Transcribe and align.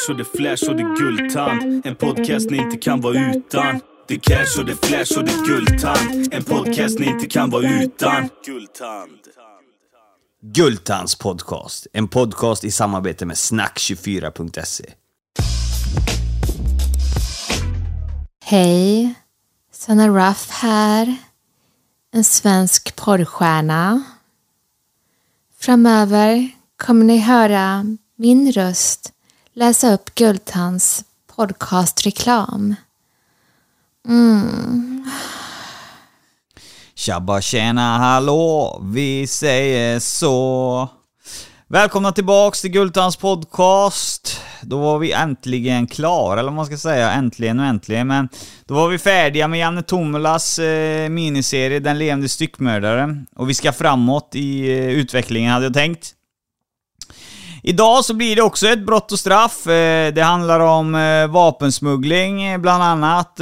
cash 0.00 0.12
och 0.12 0.16
det 0.18 0.24
flash 0.24 0.70
och 0.70 0.76
det 0.76 0.82
guldtand. 0.82 1.86
En 1.86 1.96
podcast 1.96 2.50
ni 2.50 2.56
inte 2.56 2.76
kan 2.76 3.00
vara 3.00 3.30
utan. 3.34 3.80
Det 4.08 4.18
cash 4.18 4.58
och 4.58 4.64
det 4.64 4.86
flash 4.86 5.18
och 5.18 5.24
det 5.24 5.46
guldtand. 5.46 6.34
En 6.34 6.44
podcast 6.44 6.98
ni 6.98 7.06
inte 7.06 7.26
kan 7.26 7.50
vara 7.50 7.82
utan. 7.82 8.28
Guldtand. 8.46 9.10
Gultans 10.42 11.14
podcast. 11.14 11.86
En 11.92 12.08
podcast 12.08 12.64
i 12.64 12.70
samarbete 12.70 13.26
med 13.26 13.36
snack24.se. 13.36 14.84
Hej, 18.44 19.14
Sanna 19.72 20.08
Ruff 20.08 20.50
här. 20.50 21.16
En 22.12 22.24
svensk 22.24 22.96
porrstjärna. 22.96 24.02
Framöver 25.58 26.48
kommer 26.76 27.04
ni 27.04 27.18
höra 27.18 27.84
min 28.16 28.52
röst 28.52 29.12
läsa 29.52 29.94
upp 29.94 30.14
Guldtands 30.14 31.04
podcastreklam. 31.36 32.74
Mm. 34.08 35.10
Tjabba 36.94 37.40
tjena 37.40 37.98
hallå, 37.98 38.80
vi 38.84 39.26
säger 39.26 40.00
så. 40.00 40.88
Välkomna 41.66 42.12
tillbaks 42.12 42.60
till 42.60 42.70
Gultans 42.70 43.16
podcast. 43.16 44.40
Då 44.62 44.78
var 44.78 44.98
vi 44.98 45.12
äntligen 45.12 45.86
klara, 45.86 46.40
eller 46.40 46.50
vad 46.50 46.56
man 46.56 46.66
ska 46.66 46.76
säga, 46.76 47.12
äntligen 47.12 47.60
och 47.60 47.66
äntligen. 47.66 48.06
Men 48.06 48.28
då 48.64 48.74
var 48.74 48.88
vi 48.88 48.98
färdiga 48.98 49.48
med 49.48 49.60
Janne 49.60 49.82
Tomelas 49.82 50.58
eh, 50.58 51.08
miniserie 51.08 51.80
Den 51.80 51.98
levande 51.98 52.28
styckmördaren. 52.28 53.26
Och 53.36 53.50
vi 53.50 53.54
ska 53.54 53.72
framåt 53.72 54.30
i 54.32 54.78
eh, 54.78 54.88
utvecklingen 54.88 55.52
hade 55.52 55.66
jag 55.66 55.74
tänkt. 55.74 56.14
Idag 57.62 58.04
så 58.04 58.14
blir 58.14 58.36
det 58.36 58.42
också 58.42 58.66
ett 58.66 58.86
brott 58.86 59.12
och 59.12 59.18
straff. 59.18 59.66
Eh, 59.66 60.12
det 60.12 60.22
handlar 60.22 60.60
om 60.60 60.94
eh, 60.94 61.26
vapensmuggling 61.26 62.42
eh, 62.42 62.58
bland 62.58 62.82
annat 62.82 63.40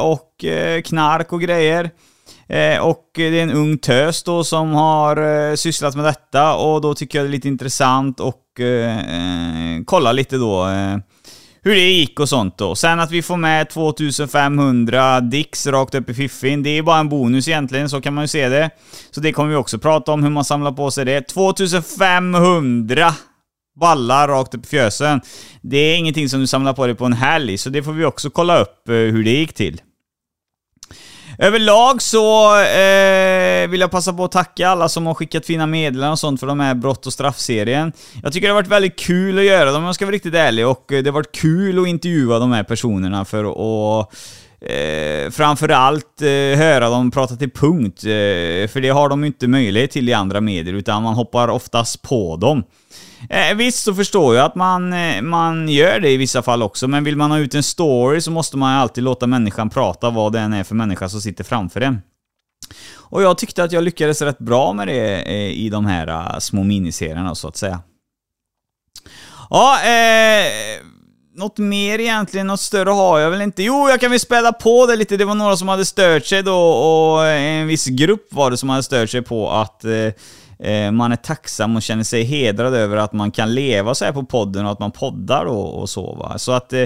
och 0.00 0.44
knark 0.84 1.32
och 1.32 1.40
grejer. 1.40 1.90
Och 2.80 3.10
det 3.14 3.38
är 3.38 3.42
en 3.42 3.52
ung 3.52 3.78
tös 3.78 4.22
då 4.22 4.44
som 4.44 4.72
har 4.72 5.56
sysslat 5.56 5.94
med 5.94 6.04
detta 6.04 6.54
och 6.54 6.80
då 6.80 6.94
tycker 6.94 7.18
jag 7.18 7.26
det 7.26 7.28
är 7.28 7.32
lite 7.32 7.48
intressant 7.48 8.20
och 8.20 8.42
kolla 9.86 10.12
lite 10.12 10.36
då 10.36 10.66
hur 11.62 11.74
det 11.74 11.90
gick 11.90 12.20
och 12.20 12.28
sånt 12.28 12.58
då. 12.58 12.74
Sen 12.74 13.00
att 13.00 13.10
vi 13.10 13.22
får 13.22 13.36
med 13.36 13.70
2500 13.70 15.20
dicks 15.20 15.66
rakt 15.66 15.94
upp 15.94 16.10
i 16.10 16.14
fiffin, 16.14 16.62
det 16.62 16.70
är 16.70 16.82
bara 16.82 16.98
en 16.98 17.08
bonus 17.08 17.48
egentligen, 17.48 17.88
så 17.88 18.00
kan 18.00 18.14
man 18.14 18.24
ju 18.24 18.28
se 18.28 18.48
det. 18.48 18.70
Så 19.10 19.20
det 19.20 19.32
kommer 19.32 19.50
vi 19.50 19.56
också 19.56 19.78
prata 19.78 20.12
om, 20.12 20.22
hur 20.22 20.30
man 20.30 20.44
samlar 20.44 20.72
på 20.72 20.90
sig 20.90 21.04
det. 21.04 21.22
2500 21.22 23.14
ballar 23.80 24.28
rakt 24.28 24.54
upp 24.54 24.64
i 24.64 24.68
fjösen. 24.68 25.20
Det 25.62 25.76
är 25.76 25.96
ingenting 25.96 26.28
som 26.28 26.40
du 26.40 26.46
samlar 26.46 26.72
på 26.72 26.86
dig 26.86 26.94
på 26.94 27.04
en 27.04 27.12
helg, 27.12 27.58
så 27.58 27.70
det 27.70 27.82
får 27.82 27.92
vi 27.92 28.04
också 28.04 28.30
kolla 28.30 28.60
upp 28.60 28.88
eh, 28.88 28.94
hur 28.94 29.24
det 29.24 29.30
gick 29.30 29.52
till. 29.52 29.80
Överlag 31.42 32.02
så 32.02 32.56
eh, 32.60 33.68
vill 33.68 33.80
jag 33.80 33.90
passa 33.90 34.12
på 34.12 34.24
att 34.24 34.32
tacka 34.32 34.68
alla 34.68 34.88
som 34.88 35.06
har 35.06 35.14
skickat 35.14 35.46
fina 35.46 35.66
meddelanden 35.66 36.12
och 36.12 36.18
sånt 36.18 36.40
för 36.40 36.46
de 36.46 36.60
här 36.60 36.74
brott 36.74 37.06
och 37.06 37.12
straffserien. 37.12 37.92
Jag 38.22 38.32
tycker 38.32 38.46
det 38.46 38.52
har 38.52 38.62
varit 38.62 38.70
väldigt 38.70 38.98
kul 38.98 39.38
att 39.38 39.44
göra 39.44 39.64
dem, 39.72 39.82
om 39.82 39.84
jag 39.84 39.94
ska 39.94 40.04
vara 40.04 40.14
riktigt 40.14 40.34
ärlig, 40.34 40.66
och 40.66 40.92
eh, 40.92 41.02
det 41.02 41.10
har 41.10 41.14
varit 41.14 41.32
kul 41.32 41.78
att 41.78 41.88
intervjua 41.88 42.38
de 42.38 42.52
här 42.52 42.62
personerna 42.62 43.24
för 43.24 43.44
att 43.44 44.14
eh, 44.60 45.30
framförallt 45.30 46.22
eh, 46.22 46.58
höra 46.58 46.88
dem 46.88 47.10
prata 47.10 47.36
till 47.36 47.50
punkt, 47.50 48.04
eh, 48.04 48.68
för 48.68 48.80
det 48.80 48.88
har 48.88 49.08
de 49.08 49.20
ju 49.20 49.26
inte 49.26 49.48
möjlighet 49.48 49.90
till 49.90 50.08
i 50.08 50.12
andra 50.12 50.40
medier, 50.40 50.74
utan 50.74 51.02
man 51.02 51.14
hoppar 51.14 51.48
oftast 51.48 52.02
på 52.02 52.36
dem. 52.36 52.64
Eh, 53.30 53.56
visst 53.56 53.82
så 53.82 53.94
förstår 53.94 54.36
jag 54.36 54.44
att 54.46 54.54
man, 54.54 54.92
eh, 54.92 55.22
man 55.22 55.68
gör 55.68 56.00
det 56.00 56.10
i 56.10 56.16
vissa 56.16 56.42
fall 56.42 56.62
också, 56.62 56.88
men 56.88 57.04
vill 57.04 57.16
man 57.16 57.30
ha 57.30 57.38
ut 57.38 57.54
en 57.54 57.62
story 57.62 58.20
så 58.20 58.30
måste 58.30 58.56
man 58.56 58.74
ju 58.74 58.80
alltid 58.80 59.04
låta 59.04 59.26
människan 59.26 59.70
prata 59.70 60.10
vad 60.10 60.32
det 60.32 60.40
än 60.40 60.52
är 60.52 60.64
för 60.64 60.74
människa 60.74 61.08
som 61.08 61.20
sitter 61.20 61.44
framför 61.44 61.80
en. 61.80 62.00
Och 62.96 63.22
jag 63.22 63.38
tyckte 63.38 63.64
att 63.64 63.72
jag 63.72 63.84
lyckades 63.84 64.22
rätt 64.22 64.38
bra 64.38 64.72
med 64.72 64.88
det 64.88 65.22
eh, 65.22 65.50
i 65.50 65.68
de 65.68 65.86
här 65.86 66.08
eh, 66.08 66.38
små 66.38 66.62
miniserierna 66.62 67.34
så 67.34 67.48
att 67.48 67.56
säga. 67.56 67.80
Ja, 69.50 69.78
eh, 69.84 70.80
något 71.40 71.58
mer 71.58 71.98
egentligen, 71.98 72.46
något 72.46 72.60
större 72.60 72.90
har 72.90 73.18
jag 73.18 73.30
väl 73.30 73.40
inte. 73.40 73.62
Jo, 73.62 73.88
jag 73.88 74.00
kan 74.00 74.10
väl 74.10 74.20
späda 74.20 74.52
på 74.52 74.86
det 74.86 74.96
lite. 74.96 75.16
Det 75.16 75.24
var 75.24 75.34
några 75.34 75.56
som 75.56 75.68
hade 75.68 75.84
stört 75.84 76.26
sig 76.26 76.42
då 76.42 76.58
och 76.58 77.26
en 77.26 77.66
viss 77.66 77.86
grupp 77.86 78.26
var 78.30 78.50
det 78.50 78.56
som 78.56 78.68
hade 78.68 78.82
stört 78.82 79.10
sig 79.10 79.22
på 79.22 79.50
att 79.50 79.84
eh, 79.84 80.70
eh 80.70 80.90
man 80.90 81.12
är 81.12 81.16
tacksam 81.16 81.76
och 81.76 81.82
känner 81.82 82.04
sig 82.04 82.22
hedrad 82.22 82.74
över 82.74 82.96
att 82.96 83.12
man 83.12 83.30
kan 83.30 83.54
leva 83.54 83.94
så 83.94 84.04
här 84.04 84.12
på 84.12 84.22
podden 84.22 84.66
och 84.66 84.72
att 84.72 84.78
man 84.78 84.92
poddar 84.92 85.44
då 85.44 85.60
och 85.60 85.90
så 85.90 86.14
va. 86.14 86.38
Så 86.38 86.52
att 86.52 86.72
eh, 86.72 86.84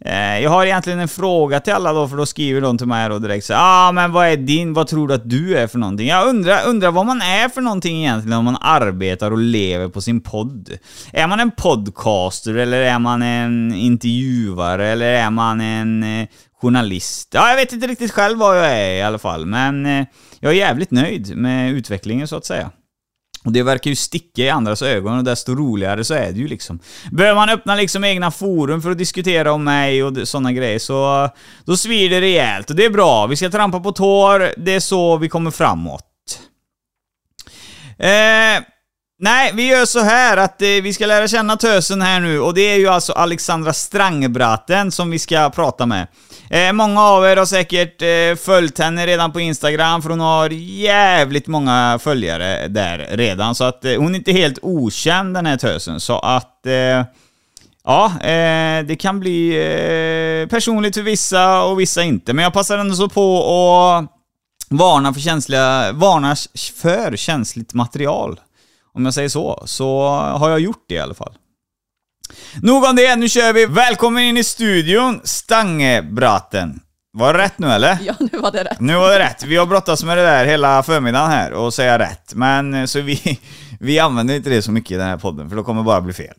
Eh, 0.00 0.38
jag 0.38 0.50
har 0.50 0.66
egentligen 0.66 0.98
en 0.98 1.08
fråga 1.08 1.60
till 1.60 1.72
alla 1.72 1.92
då, 1.92 2.08
för 2.08 2.16
då 2.16 2.26
skriver 2.26 2.60
de 2.60 2.78
till 2.78 2.86
mig 2.86 3.08
då 3.08 3.18
direkt 3.18 3.46
så 3.46 3.54
ah 3.56 3.92
men 3.92 4.12
vad 4.12 4.26
är 4.26 4.36
din, 4.36 4.72
vad 4.72 4.86
tror 4.86 5.08
du 5.08 5.14
att 5.14 5.30
du 5.30 5.56
är 5.58 5.66
för 5.66 5.78
någonting? 5.78 6.08
Jag 6.08 6.28
undrar, 6.28 6.68
undrar 6.68 6.90
vad 6.90 7.06
man 7.06 7.22
är 7.22 7.48
för 7.48 7.60
någonting 7.60 7.96
egentligen 7.98 8.38
om 8.38 8.44
man 8.44 8.56
arbetar 8.60 9.30
och 9.30 9.38
lever 9.38 9.88
på 9.88 10.00
sin 10.00 10.20
podd. 10.20 10.78
Är 11.12 11.26
man 11.26 11.40
en 11.40 11.50
podcaster 11.50 12.54
eller 12.54 12.80
är 12.80 12.98
man 12.98 13.22
en 13.22 13.74
intervjuare 13.74 14.88
eller 14.88 15.12
är 15.12 15.30
man 15.30 15.60
en 15.60 16.02
eh, 16.02 16.28
journalist? 16.60 17.30
Ja, 17.34 17.48
jag 17.48 17.56
vet 17.56 17.72
inte 17.72 17.86
riktigt 17.86 18.12
själv 18.12 18.38
vad 18.38 18.58
jag 18.58 18.72
är 18.72 18.94
i 18.94 19.02
alla 19.02 19.18
fall, 19.18 19.46
men 19.46 19.86
eh, 19.86 20.06
jag 20.40 20.52
är 20.52 20.56
jävligt 20.56 20.90
nöjd 20.90 21.36
med 21.36 21.72
utvecklingen 21.72 22.28
så 22.28 22.36
att 22.36 22.46
säga. 22.46 22.70
Och 23.46 23.52
det 23.52 23.62
verkar 23.62 23.90
ju 23.90 23.96
sticka 23.96 24.42
i 24.42 24.50
andras 24.50 24.82
ögon 24.82 25.18
och 25.18 25.24
desto 25.24 25.54
roligare 25.54 26.04
så 26.04 26.14
är 26.14 26.32
det 26.32 26.38
ju 26.38 26.48
liksom. 26.48 26.78
Behöver 27.12 27.34
man 27.34 27.48
öppna 27.48 27.74
liksom 27.74 28.04
egna 28.04 28.30
forum 28.30 28.82
för 28.82 28.90
att 28.90 28.98
diskutera 28.98 29.52
om 29.52 29.64
mig 29.64 30.04
och 30.04 30.28
sådana 30.28 30.52
grejer 30.52 30.78
så 30.78 31.28
då 31.64 31.76
svider 31.76 32.20
det 32.20 32.26
rejält 32.26 32.70
och 32.70 32.76
det 32.76 32.84
är 32.84 32.90
bra. 32.90 33.26
Vi 33.26 33.36
ska 33.36 33.50
trampa 33.50 33.80
på 33.80 33.92
tår, 33.92 34.54
det 34.56 34.74
är 34.74 34.80
så 34.80 35.16
vi 35.16 35.28
kommer 35.28 35.50
framåt. 35.50 36.02
Eh, 37.98 38.62
nej, 39.18 39.52
vi 39.54 39.66
gör 39.66 39.84
så 39.84 40.00
här 40.00 40.36
att 40.36 40.62
eh, 40.62 40.68
vi 40.68 40.92
ska 40.92 41.06
lära 41.06 41.28
känna 41.28 41.56
tösen 41.56 42.02
här 42.02 42.20
nu 42.20 42.40
och 42.40 42.54
det 42.54 42.60
är 42.60 42.76
ju 42.76 42.88
alltså 42.88 43.12
Alexandra 43.12 43.72
Strangbraten 43.72 44.92
som 44.92 45.10
vi 45.10 45.18
ska 45.18 45.50
prata 45.50 45.86
med. 45.86 46.06
Eh, 46.50 46.72
många 46.72 47.02
av 47.02 47.26
er 47.26 47.36
har 47.36 47.46
säkert 47.46 48.02
eh, 48.02 48.44
följt 48.44 48.78
henne 48.78 49.06
redan 49.06 49.32
på 49.32 49.40
Instagram 49.40 50.02
för 50.02 50.10
hon 50.10 50.20
har 50.20 50.50
jävligt 50.50 51.46
många 51.46 51.98
följare 52.02 52.68
där 52.68 53.08
redan 53.10 53.54
så 53.54 53.64
att 53.64 53.84
eh, 53.84 53.96
hon 53.96 54.14
är 54.14 54.18
inte 54.18 54.32
helt 54.32 54.58
okänd 54.62 55.34
den 55.34 55.46
här 55.46 55.56
tösen 55.56 56.00
så 56.00 56.18
att 56.18 56.66
eh, 56.66 57.04
Ja, 57.88 58.06
eh, 58.20 58.84
det 58.84 58.96
kan 59.00 59.20
bli 59.20 59.48
eh, 59.48 60.48
personligt 60.48 60.94
för 60.94 61.02
vissa 61.02 61.62
och 61.62 61.80
vissa 61.80 62.02
inte, 62.02 62.32
men 62.32 62.42
jag 62.42 62.52
passar 62.52 62.78
ändå 62.78 62.94
så 62.94 63.08
på 63.08 63.38
att 63.38 64.12
varna 64.70 65.14
för 65.14 65.20
känsliga, 65.20 65.92
varna 65.92 66.36
för 66.74 67.16
känsligt 67.16 67.74
material. 67.74 68.40
Om 68.96 69.04
jag 69.04 69.14
säger 69.14 69.28
så, 69.28 69.62
så 69.66 70.08
har 70.10 70.50
jag 70.50 70.60
gjort 70.60 70.84
det 70.88 70.94
i 70.94 70.98
alla 70.98 71.14
fall. 71.14 71.32
Nog 72.62 72.84
om 72.84 72.96
det, 72.96 73.16
nu 73.16 73.28
kör 73.28 73.52
vi! 73.52 73.66
Välkommen 73.66 74.22
in 74.22 74.36
i 74.36 74.44
studion, 74.44 75.20
Stangebraten. 75.24 76.80
Var 77.12 77.32
det 77.34 77.38
rätt 77.38 77.58
nu 77.58 77.66
eller? 77.66 77.98
Ja, 78.02 78.14
nu 78.32 78.38
var 78.38 78.52
det 78.52 78.64
rätt. 78.64 78.80
Nu 78.80 78.94
var 78.94 79.10
det 79.10 79.18
rätt. 79.18 79.42
Vi 79.44 79.56
har 79.56 79.66
brottats 79.66 80.04
med 80.04 80.18
det 80.18 80.22
där 80.22 80.44
hela 80.44 80.82
förmiddagen 80.82 81.30
här 81.30 81.52
och 81.52 81.74
säga 81.74 81.98
rätt. 81.98 82.34
Men 82.34 82.74
eh, 82.74 82.84
så 82.84 83.00
vi, 83.00 83.40
vi 83.80 83.98
använder 83.98 84.34
inte 84.34 84.50
det 84.50 84.62
så 84.62 84.72
mycket 84.72 84.90
i 84.90 84.94
den 84.94 85.08
här 85.08 85.16
podden, 85.16 85.48
för 85.48 85.56
då 85.56 85.64
kommer 85.64 85.80
det 85.80 85.86
bara 85.86 86.00
bli 86.00 86.12
fel. 86.12 86.34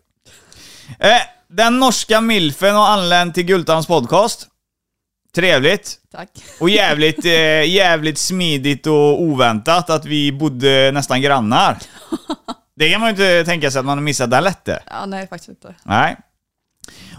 Eh, 1.00 1.10
den 1.50 1.80
norska 1.80 2.22
milfen 2.22 2.76
har 2.76 2.88
anlänt 2.88 3.36
till 3.36 3.46
Gultans 3.46 3.88
podcast. 3.88 4.48
Trevligt. 5.36 5.96
Tack. 6.12 6.30
Och 6.60 6.70
jävligt, 6.70 7.26
eh, 7.26 7.70
jävligt 7.70 8.18
smidigt 8.18 8.88
och 8.88 9.22
oväntat 9.22 9.90
att 9.90 10.06
vi 10.06 10.32
bodde 10.32 10.92
nästan 10.94 11.22
grannar. 11.22 11.78
Det 12.80 12.90
kan 12.92 13.00
man 13.02 13.08
ju 13.10 13.12
inte 13.12 13.44
tänka 13.46 13.72
sig 13.72 13.80
att 13.80 13.86
man 13.86 13.98
har 13.98 14.04
missat 14.04 14.32
den 14.32 14.44
lätte. 14.44 14.80
Ja, 14.90 15.06
nej, 15.06 15.28
faktiskt 15.28 15.50
inte. 15.50 15.76
Nej. 15.84 16.18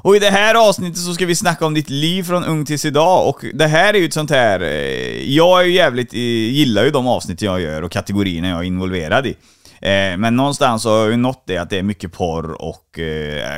Och 0.02 0.16
i 0.16 0.18
det 0.18 0.30
här 0.30 0.68
avsnittet 0.68 0.98
så 0.98 1.14
ska 1.14 1.26
vi 1.26 1.34
snacka 1.36 1.66
om 1.66 1.74
ditt 1.74 1.90
liv 1.90 2.22
från 2.22 2.44
ung 2.44 2.64
tills 2.64 2.84
idag 2.84 3.28
och 3.28 3.44
det 3.54 3.66
här 3.66 3.94
är 3.94 3.98
ju 3.98 4.04
ett 4.04 4.12
sånt 4.14 4.30
här... 4.30 4.60
eh, 4.60 5.34
Jag 5.34 5.60
är 5.60 5.64
ju 5.64 5.72
jävligt, 5.72 6.12
eh, 6.12 6.18
gillar 6.20 6.84
ju 6.84 6.90
de 6.90 7.06
avsnitt 7.06 7.42
jag 7.42 7.60
gör 7.60 7.82
och 7.82 7.92
kategorierna 7.92 8.48
jag 8.48 8.58
är 8.58 8.62
involverad 8.62 9.26
i. 9.26 9.30
Eh, 9.80 10.16
Men 10.16 10.36
någonstans 10.36 10.82
så 10.82 10.90
har 10.90 10.98
jag 10.98 11.10
ju 11.10 11.16
nått 11.16 11.42
det 11.46 11.56
att 11.58 11.70
det 11.70 11.78
är 11.78 11.82
mycket 11.82 12.12
porr 12.12 12.62
och 12.62 12.98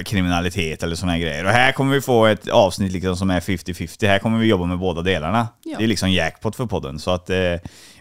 kriminalitet 0.05 0.83
eller 0.83 0.97
såna 0.97 1.13
här 1.13 1.19
grejer. 1.19 1.45
Och 1.45 1.51
här 1.51 1.73
kommer 1.73 1.95
vi 1.95 2.01
få 2.01 2.27
ett 2.27 2.49
avsnitt 2.49 2.93
liksom 2.93 3.17
som 3.17 3.31
är 3.31 3.41
50-50. 3.41 4.07
Här 4.07 4.19
kommer 4.19 4.39
vi 4.39 4.47
jobba 4.47 4.65
med 4.67 4.79
båda 4.79 5.03
delarna. 5.03 5.49
Ja. 5.65 5.79
Det 5.79 5.85
är 5.85 5.89
liksom 5.89 6.11
jackpot 6.11 6.57
för 6.57 6.67
podden. 6.67 6.99
Så 6.99 7.11
att 7.11 7.31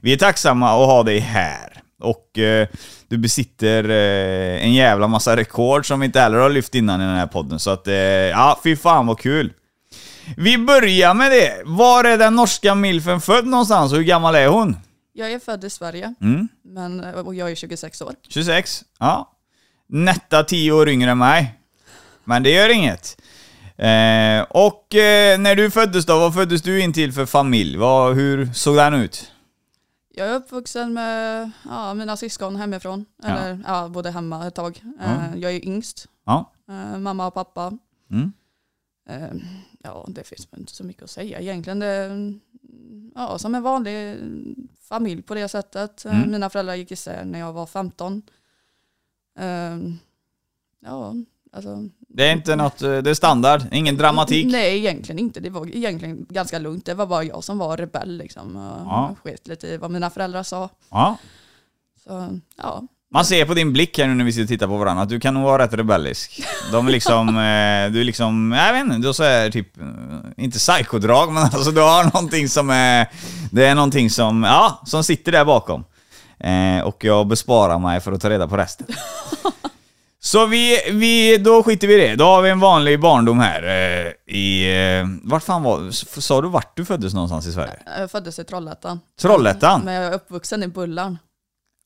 vi 0.02 0.14
är 0.14 0.18
tacksamma 0.18 0.70
att 0.70 0.88
ha 0.90 1.04
dig 1.04 1.20
här. 1.20 1.79
Och 2.00 2.38
eh, 2.40 2.68
du 3.08 3.18
besitter 3.18 3.84
eh, 3.90 4.64
en 4.64 4.74
jävla 4.74 5.08
massa 5.08 5.36
rekord 5.36 5.88
som 5.88 6.00
vi 6.00 6.06
inte 6.06 6.20
heller 6.20 6.38
har 6.38 6.50
lyft 6.50 6.76
innan 6.76 7.02
i 7.02 7.06
den 7.06 7.16
här 7.16 7.28
podden. 7.28 7.60
Så 7.60 7.70
att, 7.70 7.88
eh, 7.88 7.94
ja, 7.96 8.60
fy 8.64 8.76
fan 8.76 9.08
vad 9.08 9.20
kul. 9.20 9.54
Vi 10.38 10.58
börjar 10.58 11.14
med 11.14 11.32
det. 11.32 11.62
Var 11.66 12.04
är 12.04 12.18
den 12.18 12.36
norska 12.36 12.76
milfen 12.76 13.22
född 13.22 13.46
någonstans 13.48 13.92
och 13.92 13.98
hur 13.98 14.06
gammal 14.06 14.36
är 14.36 14.48
hon? 14.48 14.78
Jag 15.14 15.32
är 15.32 15.40
född 15.40 15.64
i 15.64 15.70
Sverige, 15.70 16.14
Mm. 16.22 16.48
men, 16.64 17.00
och 17.04 17.36
jag 17.36 17.52
är 17.52 17.56
26 17.56 18.02
år. 18.02 18.14
26? 18.30 18.84
Ja. 19.00 19.32
Nätta 19.90 20.44
10 20.44 20.72
år 20.72 20.90
yngre 20.90 21.12
än 21.12 21.18
mig. 21.18 21.54
Men 22.24 22.44
det 22.44 22.50
gör 22.52 22.70
inget. 22.70 23.18
Och 24.50 24.88
när 25.40 25.56
du 25.56 25.72
föddes 25.72 26.06
då, 26.06 26.20
vad 26.20 26.34
föddes 26.34 26.62
du 26.62 26.82
in 26.82 26.94
till 26.94 27.14
för 27.14 27.26
familj? 27.26 27.78
Vad, 27.78 28.16
hur 28.16 28.54
såg 28.54 28.76
den 28.76 28.94
ut? 28.94 29.32
Jag 30.20 30.28
är 30.30 30.36
uppvuxen 30.36 30.94
med 30.94 31.52
ja, 31.66 31.94
mina 31.94 32.18
syskon 32.18 32.56
hemifrån. 32.56 33.06
Ja. 33.24 33.28
Eller 33.28 33.64
ja, 33.68 33.88
bodde 33.88 34.12
hemma 34.12 34.48
ett 34.48 34.56
tag. 34.56 34.84
Eh, 35.02 35.36
Jag 35.36 35.56
är 35.56 35.66
yngst. 35.66 36.08
Ja. 36.26 36.52
Eh, 36.68 36.98
mamma 36.98 37.28
och 37.28 37.34
pappa. 37.34 37.78
Mm. 38.12 38.34
Eh, 39.10 39.34
ja, 39.84 40.06
det 40.10 40.24
finns 40.24 40.48
inte 40.58 40.74
så 40.74 40.84
mycket 40.84 41.04
att 41.04 41.10
säga 41.10 41.40
egentligen. 41.40 41.80
Det 41.80 42.10
ja, 43.16 43.38
som 43.40 43.56
en 43.56 43.64
vanlig 43.64 44.18
familj 44.82 45.22
på 45.22 45.34
det 45.34 45.48
sättet. 45.48 46.06
Mm. 46.06 46.32
Mina 46.32 46.50
föräldrar 46.50 46.76
gick 46.76 46.92
isär 46.92 47.26
när 47.26 47.40
jag 47.40 47.54
var 47.54 47.66
15. 47.66 48.22
Eh, 49.40 49.78
ja, 50.80 51.14
alltså. 51.52 51.90
Det 52.14 52.28
är 52.28 52.32
inte 52.32 52.56
något, 52.56 52.82
eh, 52.82 52.98
det 52.98 53.10
är 53.10 53.14
standard, 53.14 53.62
ingen 53.72 53.98
dramatik. 53.98 54.52
Nej, 54.52 54.78
egentligen 54.78 55.20
inte. 55.20 55.40
Det 55.40 55.50
var 55.50 55.76
egentligen 55.76 56.26
ganska 56.30 56.60
lugnt. 56.60 56.86
Det 56.86 56.94
var 56.94 57.06
bara 57.06 57.24
jag 57.24 57.44
som 57.44 57.58
var 57.58 57.78
rebell 57.78 58.18
liksom. 58.18 58.56
Ja. 58.86 59.16
sket 59.24 59.48
lite 59.48 59.68
i 59.68 59.78
vad 59.78 59.92
mina 59.92 60.10
föräldrar 60.10 60.44
sa. 60.44 60.70
Ja. 60.90 61.18
Så 62.04 62.40
ja, 62.58 62.84
Man 63.14 63.26
ser 63.26 63.46
på 63.46 63.54
din 63.54 63.74
blick 63.74 63.98
här 63.98 64.08
nu 64.08 64.16
när 64.16 64.26
vi 64.26 64.32
sitter 64.32 64.44
och 64.44 64.50
tittar 64.50 64.68
på 64.68 64.78
varandra 64.78 65.04
att 65.04 65.10
du 65.10 65.20
kan 65.20 65.34
nog 65.34 65.44
vara 65.44 65.64
rätt 65.64 65.74
rebellisk. 65.74 66.44
De 66.72 66.88
är 66.88 66.92
liksom, 66.92 67.28
eh, 67.28 67.92
du 67.92 68.00
är 68.00 68.04
liksom, 68.04 68.52
jag 68.52 68.74
vet 68.74 68.84
inte, 68.84 68.98
du 68.98 69.08
har 69.08 69.14
så 69.14 69.24
här 69.24 69.52
typ, 69.52 69.78
eh, 69.78 69.86
inte 70.38 70.58
psykodrag 70.58 71.32
men 71.32 71.44
alltså 71.44 71.72
du 71.72 71.82
har 71.82 72.04
någonting 72.04 72.50
som 72.50 72.70
är, 72.70 73.10
det 73.52 73.66
är 73.66 73.76
någonting 73.76 74.10
som, 74.10 74.44
ja, 74.44 74.82
som 74.86 75.04
sitter 75.04 75.32
där 75.32 75.46
bakom. 75.46 75.84
Och 76.84 77.04
jag 77.04 77.28
besparar 77.28 77.80
mig 77.80 78.00
för 78.00 78.12
att 78.12 78.22
ta 78.22 78.30
reda 78.30 78.48
på 78.48 78.58
resten. 78.58 78.88
Så 80.22 80.46
vi, 80.46 80.82
vi, 80.92 81.38
då 81.38 81.64
skiter 81.64 81.88
vi 81.88 81.94
i 82.04 82.08
det. 82.08 82.16
Då 82.16 82.24
har 82.26 82.42
vi 82.42 82.50
en 82.50 82.60
vanlig 82.60 83.00
barndom 83.00 83.40
här 83.40 83.64
eh, 83.64 84.36
i, 84.36 84.76
eh, 85.00 85.08
vart 85.24 85.44
fan 85.44 85.64
var, 85.64 85.92
sa 86.22 86.42
du 86.42 86.48
vart 86.50 86.78
du 86.78 86.86
föddes 86.86 87.14
någonstans 87.14 87.48
i 87.48 87.52
Sverige? 87.52 87.80
jag 88.00 88.12
föddes 88.12 88.40
i 88.40 88.44
Trollhättan. 88.44 89.00
Trollhättan? 89.22 89.82
Men 89.86 89.94
jag 89.94 90.06
är 90.06 90.14
uppvuxen 90.14 90.64
i 90.64 90.68
Bullarn. 90.68 91.18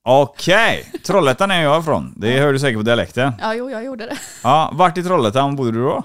Okej, 0.06 0.92
Trollhättan 1.06 1.52
är 1.52 1.64
jag 1.64 1.82
ifrån. 1.82 2.14
Det 2.18 2.40
hör 2.40 2.54
du 2.54 2.60
säkert 2.60 2.78
på 2.78 2.84
dialekten. 2.84 3.34
Ja, 3.42 3.54
jo, 3.54 3.70
jag 3.70 3.84
gjorde 3.86 4.06
det. 4.06 4.18
Ja, 4.44 4.72
vart 4.74 4.98
i 4.98 5.04
Trollhättan 5.04 5.56
bodde 5.56 5.72
du 5.72 5.84
då? 5.84 6.04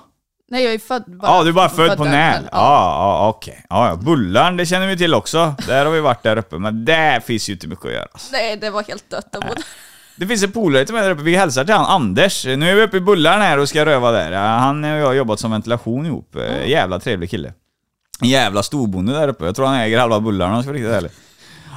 Nej, 0.51 0.65
jag 0.65 0.75
är 0.75 0.79
född 0.79 1.05
bara. 1.07 1.31
Ja, 1.31 1.43
du 1.43 1.49
är 1.49 1.53
bara 1.53 1.69
född 1.69 1.97
på 1.97 2.05
där, 2.05 2.11
Näl? 2.11 2.43
Ja, 2.45 2.49
ja, 2.53 3.29
okej. 3.29 3.65
Ja, 3.69 3.89
ja. 3.89 3.97
Bullarn, 3.97 4.57
det 4.57 4.67
känner 4.67 4.87
vi 4.87 4.97
till 4.97 5.15
också. 5.15 5.55
Där 5.67 5.85
har 5.85 5.93
vi 5.93 6.01
varit 6.01 6.23
där 6.23 6.37
uppe, 6.37 6.59
men 6.59 6.85
där 6.85 7.21
finns 7.21 7.49
ju 7.49 7.53
inte 7.53 7.67
mycket 7.67 7.87
att 7.87 7.93
göra. 7.93 8.09
Nej, 8.33 8.57
det 8.57 8.71
var 8.71 8.83
helt 8.83 9.11
dött 9.11 9.37
att 9.37 9.43
bo 9.49 9.55
där. 9.55 9.65
Det 10.19 10.27
finns 10.27 10.43
en 10.43 10.53
polare 10.53 10.85
till 10.85 10.95
mig 10.95 11.03
där 11.05 11.11
uppe, 11.11 11.23
vi 11.23 11.37
hälsar 11.37 11.65
till 11.65 11.75
han 11.75 11.87
Anders. 11.87 12.45
Nu 12.47 12.71
är 12.71 12.75
vi 12.75 12.83
uppe 12.83 12.97
i 12.97 13.01
Bullarn 13.01 13.41
här 13.41 13.59
och 13.59 13.69
ska 13.69 13.87
röva 13.87 14.11
där. 14.11 14.33
Han 14.33 14.85
och 14.85 14.91
jag 14.91 15.07
har 15.07 15.13
jobbat 15.15 15.41
som 15.41 15.51
ventilation 15.51 16.07
ihop. 16.07 16.37
Eh, 16.37 16.69
Jävla 16.69 17.01
trevlig 17.01 17.31
kille. 17.31 17.53
Jävla 18.23 18.63
storbonde 18.63 19.13
där 19.13 19.29
uppe. 19.29 19.45
Jag 19.45 19.57
tror 19.57 19.67
han 19.67 19.75
äger 19.75 19.99
halva 19.99 20.21
Bullarna 20.21 20.51
om 20.51 20.55
jag 20.55 20.65
ska 20.65 20.71
vara 20.73 20.79
riktigt 20.79 20.93
ärlig. 20.95 21.11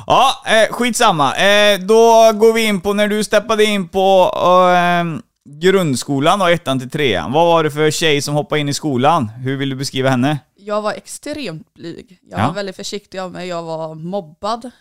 Ja, 0.07 0.31
eh, 0.45 0.73
skitsamma. 0.73 1.35
Eh, 1.35 1.79
då 1.79 2.31
går 2.33 2.53
vi 2.53 2.61
in 2.63 2.81
på 2.81 2.93
när 2.93 3.07
du 3.07 3.23
steppade 3.23 3.63
in 3.63 3.88
på 3.88 4.31
eh, 4.75 5.21
grundskolan 5.61 6.39
då, 6.39 6.45
ettan 6.47 6.79
till 6.79 6.89
trean. 6.89 7.31
Vad 7.31 7.45
var 7.47 7.63
det 7.63 7.71
för 7.71 7.91
tjej 7.91 8.21
som 8.21 8.35
hoppade 8.35 8.61
in 8.61 8.69
i 8.69 8.73
skolan? 8.73 9.29
Hur 9.29 9.57
vill 9.57 9.69
du 9.69 9.75
beskriva 9.75 10.09
henne? 10.09 10.39
Jag 10.57 10.81
var 10.81 10.94
extremt 10.94 11.73
blyg. 11.73 12.19
Jag 12.29 12.39
Ja. 12.39 12.47
var 12.47 12.53
väldigt 12.53 12.75
försiktig 12.75 13.19
av 13.19 13.31
mig. 13.31 13.47
Jag 13.47 13.63
var 13.63 13.95
mobbad 13.95 14.71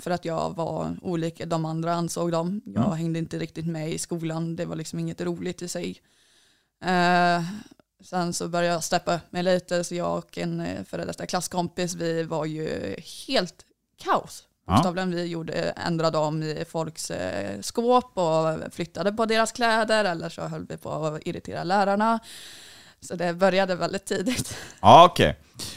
för 0.00 0.10
att 0.10 0.24
jag 0.24 0.56
var 0.56 0.96
olik 1.02 1.42
de 1.46 1.64
andra 1.64 1.94
ansåg 1.94 2.32
de. 2.32 2.60
Jag 2.64 2.84
Mm. 2.84 2.98
hängde 2.98 3.18
inte 3.18 3.38
riktigt 3.38 3.66
med 3.66 3.90
i 3.92 3.98
skolan. 3.98 4.56
Det 4.56 4.64
var 4.64 4.76
liksom 4.76 4.98
inget 4.98 5.20
roligt 5.20 5.62
i 5.62 5.68
sig. 5.68 6.00
Eh, 6.84 7.42
sen 8.04 8.32
så 8.32 8.48
började 8.48 8.74
jag 8.74 8.84
steppa 8.84 9.14
upp 9.16 9.32
mig 9.32 9.42
lite 9.42 9.84
så 9.84 9.94
jag 9.94 10.18
och 10.18 10.38
en 10.38 10.60
eh, 10.60 10.84
före 10.84 11.04
detta 11.04 11.26
klasskompis 11.26 11.94
vi 11.94 12.22
var 12.22 12.44
ju 12.44 12.96
helt 13.28 13.64
kaos. 13.96 14.44
Ja. 14.66 14.90
Vi 15.06 15.24
gjorde, 15.24 15.52
ändrade 15.54 16.18
om 16.18 16.42
i 16.42 16.64
folks 16.68 17.10
eh, 17.10 17.60
skåp 17.60 18.18
och 18.18 18.72
flyttade 18.74 19.12
på 19.12 19.26
deras 19.26 19.52
kläder 19.52 20.04
eller 20.04 20.28
så 20.28 20.42
höll 20.42 20.66
vi 20.66 20.76
på 20.76 20.90
att 20.90 21.26
irritera 21.26 21.64
lärarna. 21.64 22.18
Så 23.00 23.14
det 23.14 23.34
började 23.34 23.74
väldigt 23.74 24.04
tidigt. 24.04 24.56
Ja, 24.80 25.04
okej. 25.10 25.36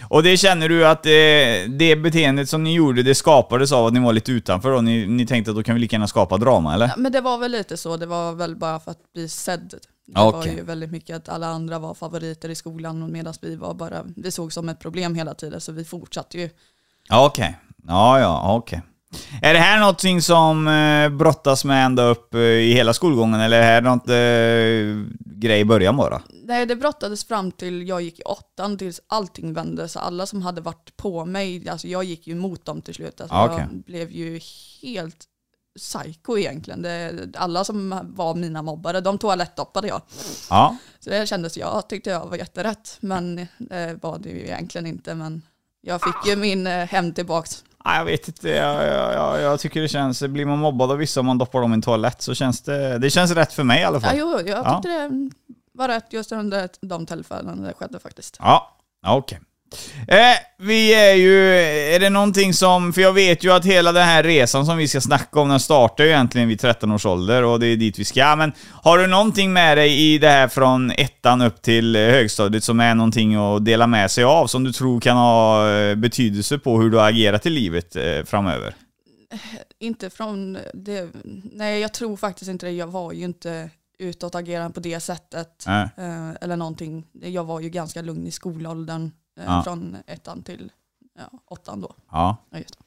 Och 0.10 0.24
det 0.24 0.38
känner 0.38 0.70
du 0.70 0.88
att 0.88 1.06
eh, 1.06 1.72
det 1.78 1.96
beteendet 2.04 2.50
som 2.50 2.64
ni 2.64 2.74
gjorde, 2.74 3.04
det 3.04 3.16
skapades 3.16 3.72
av 3.72 3.86
att 3.86 3.94
ni 3.94 4.00
var 4.00 4.14
lite 4.14 4.32
utanför 4.32 4.72
och 4.72 4.84
ni, 4.84 5.08
ni 5.08 5.26
tänkte 5.26 5.52
att 5.52 5.58
då 5.58 5.64
kan 5.64 5.76
vi 5.76 5.82
lika 5.82 5.96
gärna 5.96 6.08
skapa 6.08 6.38
drama, 6.38 6.74
eller? 6.74 6.88
Ja, 6.88 6.94
men 6.98 7.12
det 7.12 7.22
var 7.22 7.38
väl 7.38 7.52
lite 7.52 7.78
så, 7.78 7.98
det 7.98 8.06
var 8.06 8.34
väl 8.34 8.56
bara 8.56 8.80
för 8.80 8.92
att 8.92 9.14
bli 9.14 9.30
sedd. 9.30 9.74
Det 10.08 10.20
var 10.20 10.40
Okej. 10.40 10.56
ju 10.56 10.64
väldigt 10.64 10.92
mycket 10.92 11.16
att 11.16 11.30
alla 11.30 11.48
andra 11.48 11.80
var 11.80 11.94
favoriter 11.94 12.50
i 12.50 12.56
skolan 12.56 13.12
medan 13.12 13.34
vi 13.42 13.56
var 13.56 13.74
bara, 13.74 14.04
vi 14.16 14.32
såg 14.32 14.54
som 14.54 14.70
ett 14.70 14.80
problem 14.80 15.16
hela 15.16 15.34
tiden 15.34 15.62
så 15.62 15.72
vi 15.72 15.86
fortsatte 15.86 16.38
ju. 16.38 16.50
Ja, 17.10 17.26
okej. 17.26 17.58
Ja, 17.88 18.20
ja, 18.20 18.56
okej. 18.56 18.82
Är 19.42 19.54
det 19.54 19.60
här 19.60 19.80
någonting 19.80 20.22
som 20.22 20.68
eh, 20.68 21.10
brottas 21.10 21.66
med 21.66 21.86
ända 21.86 22.04
upp 22.04 22.34
eh, 22.34 22.40
i 22.42 22.74
hela 22.74 22.94
skolgången, 22.94 23.42
eller 23.42 23.58
är 23.58 23.62
det 23.62 23.68
här 23.68 23.82
något 23.82 24.10
eh, 24.10 25.22
grej 25.40 25.60
i 25.60 25.66
början 25.66 25.98
bara? 25.98 26.22
Nej, 26.44 26.66
det 26.66 26.76
brottades 26.76 27.26
fram 27.26 27.52
till 27.52 27.88
jag 27.88 28.02
gick 28.02 28.20
i 28.20 28.24
åttan 28.24 28.78
tills 28.78 29.02
allting 29.08 29.54
vände. 29.54 29.88
Så 29.90 30.00
alla 30.00 30.26
som 30.26 30.42
hade 30.42 30.62
varit 30.62 30.98
på 30.98 31.26
mig, 31.26 31.70
alltså 31.70 31.88
jag 31.88 32.04
gick 32.04 32.28
ju 32.28 32.34
emot 32.34 32.66
dem 32.66 32.82
till 32.82 32.94
slut. 32.94 33.22
Alltså 33.22 33.36
Ah, 33.36 33.46
okej. 33.46 33.66
Jag 33.72 33.84
blev 33.84 34.12
ju 34.12 34.40
helt 34.82 35.26
psycho 35.78 36.38
egentligen. 36.38 36.82
Det, 36.82 37.28
alla 37.38 37.64
som 37.64 38.00
var 38.04 38.36
mina 38.36 38.62
mobbare, 38.62 39.02
de 39.02 39.18
toalettdoppade 39.18 39.88
jag. 39.88 40.02
Ja. 40.50 40.78
Så 41.00 41.10
det 41.10 41.28
kändes 41.28 41.58
jag, 41.58 41.90
tyckte 41.90 42.10
jag 42.10 42.28
var 42.28 42.38
jätterätt. 42.38 42.98
Men 43.00 43.48
det 43.58 44.00
var 44.02 44.20
det 44.20 44.30
ju 44.30 44.42
egentligen 44.42 44.88
inte. 44.88 45.16
Men 45.16 45.42
jag 45.82 46.02
fick 46.02 46.28
ju 46.28 46.36
min 46.36 46.68
eh, 46.68 46.86
hem 46.88 47.14
tillbaks. 47.14 47.64
Nej, 47.86 47.98
jag 47.98 48.06
vet 48.06 48.28
inte. 48.28 48.50
Jag, 48.50 48.88
jag, 48.88 49.42
jag, 49.42 49.60
tycker 49.60 49.82
det 49.82 49.88
känns... 49.88 50.24
Blir 50.24 50.46
man 50.46 50.60
mobbad 50.60 50.92
av 50.92 50.98
vissa 50.98 51.20
om 51.20 51.26
man 51.26 51.38
doppar 51.38 51.62
dem 51.62 51.72
i 51.72 51.74
en 51.74 51.82
toalett 51.82 52.22
så 52.22 52.34
känns 52.34 52.62
det... 52.62 52.98
Det 52.98 53.10
känns 53.10 53.32
rätt 53.32 53.54
för 53.54 53.64
mig 53.64 53.82
i 53.82 53.84
alla 53.84 53.96
Ja, 53.98 54.02
fall. 54.02 54.18
jo, 54.18 54.40
jag 54.40 54.48
Ja. 54.48 54.74
tyckte 54.76 54.90
det 55.08 55.30
var 55.74 55.88
rätt 55.88 56.14
just 56.14 56.32
under 56.32 56.70
de 56.82 57.06
tillfällen 57.06 57.62
det 57.64 57.74
skedde 57.74 58.00
faktiskt. 58.00 58.38
Ja, 58.40 58.78
ja, 59.02 59.16
okej. 59.16 59.40
Eh, 60.08 60.18
vi 60.58 60.94
är 60.94 61.14
ju... 61.14 61.56
Är 61.96 62.00
det 62.00 62.10
någonting 62.10 62.54
som... 62.54 62.94
För 62.94 63.02
jag 63.02 63.14
vet 63.14 63.44
ju 63.44 63.52
att 63.52 63.66
hela 63.66 63.92
den 63.92 64.04
här 64.04 64.24
resan 64.24 64.66
som 64.66 64.78
vi 64.78 64.88
ska 64.88 65.02
snacka 65.02 65.40
om, 65.40 65.50
den 65.50 65.60
startar 65.60 66.04
ju 66.04 66.10
egentligen 66.10 66.48
vid 66.48 66.60
13 66.60 66.92
års 66.92 67.06
ålder 67.06 67.44
och 67.44 67.60
det 67.60 67.68
är 67.68 67.78
dit 67.78 68.00
vi 68.00 68.06
ska. 68.06 68.36
Men 68.36 68.52
har 68.72 68.98
du 68.98 69.08
någonting 69.08 69.54
med 69.54 69.78
dig 69.78 70.14
i 70.14 70.18
det 70.18 70.30
här 70.30 70.48
från 70.48 70.92
ettan 70.92 71.42
upp 71.42 71.62
till 71.62 71.96
högstadiet 71.96 72.64
som 72.64 72.80
är 72.80 72.96
någonting 72.96 73.36
att 73.36 73.66
dela 73.66 73.88
med 73.88 74.12
sig 74.12 74.24
av, 74.24 74.48
som 74.48 74.64
du 74.64 74.72
tror 74.72 75.00
kan 75.00 75.18
ha 75.18 75.70
eh, 75.72 75.96
betydelse 75.96 76.58
på 76.60 76.82
hur 76.82 76.90
du 76.90 76.98
har 76.98 77.10
agerat 77.10 77.46
i 77.46 77.50
livet 77.50 77.96
eh, 77.96 78.24
framöver? 78.26 78.74
Inte 79.80 80.10
från 80.10 80.58
det, 80.74 81.10
nej 81.54 81.80
jag 81.80 81.94
tror 81.94 82.18
faktiskt 82.18 82.52
inte 82.52 82.66
det. 82.66 82.72
Jag 82.72 82.88
var 82.88 83.12
ju 83.12 83.26
inte 83.26 83.70
utåtagerande 84.02 84.74
på 84.74 84.80
det 84.80 85.00
sättet. 85.00 85.66
Eh, 85.68 86.30
eller 86.42 86.56
någonting. 86.56 87.08
Jag 87.14 87.44
var 87.44 87.60
ju 87.60 87.70
ganska 87.70 88.02
lugn 88.02 88.28
i 88.28 88.32
skolåldern. 88.32 89.12
Eh, 89.42 89.46
Ja. 89.48 89.64
Från 89.64 89.98
ettan 90.08 90.44
till 90.44 90.72
ja, 91.18 91.40
åttan 91.50 91.82
då. 91.82 91.96
Ja. 92.12 92.38
Ja, 92.52 92.58
just 92.58 92.74
det. 92.78 92.86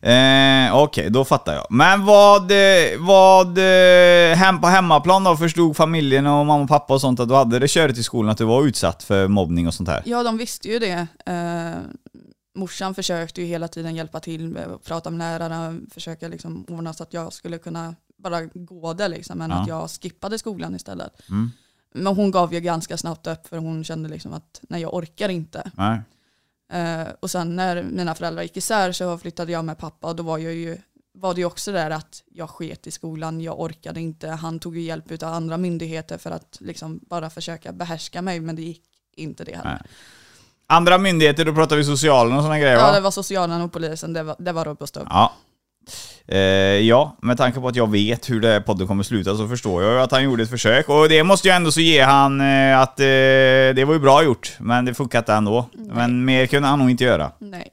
Eh, 0.00 0.76
Okej, 0.76 1.10
då 1.10 1.24
fattar 1.24 1.54
jag. 1.54 1.66
Men 1.70 2.04
vad, 2.04 2.50
eh, 2.50 2.98
vad 2.98 3.58
eh, 3.58 4.36
hem 4.36 4.60
på 4.60 4.66
hemmaplan 4.66 5.24
då 5.24 5.36
förstod 5.36 5.76
familjen 5.76 6.26
och 6.26 6.46
mamma 6.46 6.62
och 6.62 6.68
pappa 6.68 6.94
och 6.94 7.00
sånt 7.00 7.20
att 7.20 7.28
du 7.28 7.34
hade 7.34 7.58
det 7.58 7.68
körigt 7.68 7.98
i 7.98 8.02
skolan, 8.02 8.30
att 8.30 8.38
du 8.38 8.44
var 8.44 8.64
utsatt 8.64 9.02
för 9.02 9.28
mobbning 9.28 9.66
och 9.66 9.74
sånt 9.74 9.88
här? 9.88 10.02
Ja, 10.06 10.22
de 10.22 10.36
visste 10.38 10.68
ju 10.68 10.78
det. 10.78 11.06
Eh, 11.26 11.80
morsan 12.54 12.94
försökte 12.94 13.40
ju 13.40 13.46
hela 13.46 13.68
tiden 13.68 13.94
hjälpa 13.96 14.20
till, 14.20 14.58
prata 14.84 15.10
med 15.10 15.18
lärarna, 15.18 15.78
försöka 15.90 16.28
liksom 16.28 16.64
ordna 16.68 16.92
så 16.94 17.02
att 17.02 17.12
jag 17.12 17.32
skulle 17.32 17.58
kunna 17.58 17.94
bara 18.16 18.40
gå 18.54 18.92
där 18.92 19.08
liksom, 19.08 19.38
men 19.38 19.50
Ja. 19.50 19.56
att 19.62 19.68
jag 19.68 19.90
skippade 19.90 20.38
skolan 20.38 20.74
istället. 20.74 21.28
Mm. 21.30 21.50
Men 21.94 22.16
hon 22.16 22.30
gav 22.30 22.54
ju 22.54 22.60
ganska 22.60 22.96
snabbt 22.96 23.26
upp 23.26 23.46
för 23.46 23.58
hon 23.58 23.84
kände 23.84 24.08
liksom 24.08 24.32
att 24.32 24.60
nej 24.62 24.82
jag 24.82 24.94
orkar 24.94 25.28
inte. 25.28 25.70
Nej. 25.74 26.00
Eh, 26.72 27.06
och 27.20 27.30
sen 27.30 27.56
när 27.56 27.82
mina 27.82 28.14
föräldrar 28.14 28.42
gick 28.42 28.56
isär 28.56 28.92
så 28.92 29.18
flyttade 29.18 29.52
jag 29.52 29.64
med 29.64 29.78
pappa 29.78 30.08
och 30.08 30.16
då 30.16 30.22
var, 30.22 30.38
jag 30.38 30.54
ju, 30.54 30.78
var 31.14 31.34
det 31.34 31.40
ju 31.40 31.46
också 31.46 31.72
där 31.72 31.90
att 31.90 32.22
jag 32.32 32.50
sket 32.50 32.86
i 32.86 32.90
skolan, 32.90 33.40
jag 33.40 33.60
orkade 33.60 34.00
inte. 34.00 34.28
Han 34.28 34.58
tog 34.58 34.76
ju 34.76 34.82
hjälp 34.82 35.22
av 35.22 35.32
andra 35.34 35.56
myndigheter 35.56 36.18
för 36.18 36.30
att 36.30 36.58
liksom 36.60 37.00
bara 37.10 37.30
försöka 37.30 37.72
behärska 37.72 38.22
mig 38.22 38.40
men 38.40 38.56
det 38.56 38.62
gick 38.62 38.82
inte 39.16 39.44
det 39.44 39.56
heller. 39.56 39.80
Nej. 39.82 39.90
Andra 40.66 40.98
myndigheter, 40.98 41.44
då 41.44 41.54
pratar 41.54 41.76
vi 41.76 41.84
socialen 41.84 42.36
och 42.36 42.42
såna 42.42 42.58
grejer 42.58 42.76
Ja, 42.76 42.86
va? 42.86 42.92
det 42.92 43.00
var 43.00 43.10
socialen 43.10 43.60
och 43.60 43.72
polisen, 43.72 44.12
det 44.12 44.22
var, 44.22 44.36
det 44.38 44.52
var 44.52 44.82
och 44.82 44.88
stubb. 44.88 45.06
Ja. 45.10 45.32
Eh, 46.28 46.38
ja, 46.80 47.16
med 47.22 47.36
tanke 47.36 47.60
på 47.60 47.68
att 47.68 47.76
jag 47.76 47.90
vet 47.90 48.30
hur 48.30 48.40
det 48.40 48.48
här 48.48 48.60
podden 48.60 48.86
kommer 48.86 49.02
sluta 49.02 49.36
så 49.36 49.48
förstår 49.48 49.82
jag 49.82 49.92
ju 49.92 50.00
att 50.00 50.12
han 50.12 50.24
gjorde 50.24 50.42
ett 50.42 50.50
försök. 50.50 50.88
Och 50.88 51.08
det 51.08 51.24
måste 51.24 51.48
jag 51.48 51.56
ändå 51.56 51.72
så 51.72 51.80
ge 51.80 52.02
han 52.02 52.40
eh, 52.40 52.80
att 52.80 53.00
eh, 53.00 53.04
det 53.04 53.84
var 53.86 53.92
ju 53.94 54.00
bra 54.00 54.24
gjort, 54.24 54.56
men 54.58 54.84
det 54.84 54.94
funkade 54.94 55.18
inte 55.18 55.32
ändå. 55.32 55.68
Men 55.72 56.24
mer 56.24 56.46
kunde 56.46 56.68
han 56.68 56.78
nog 56.78 56.90
inte 56.90 57.04
göra. 57.04 57.30
Nej. 57.38 57.68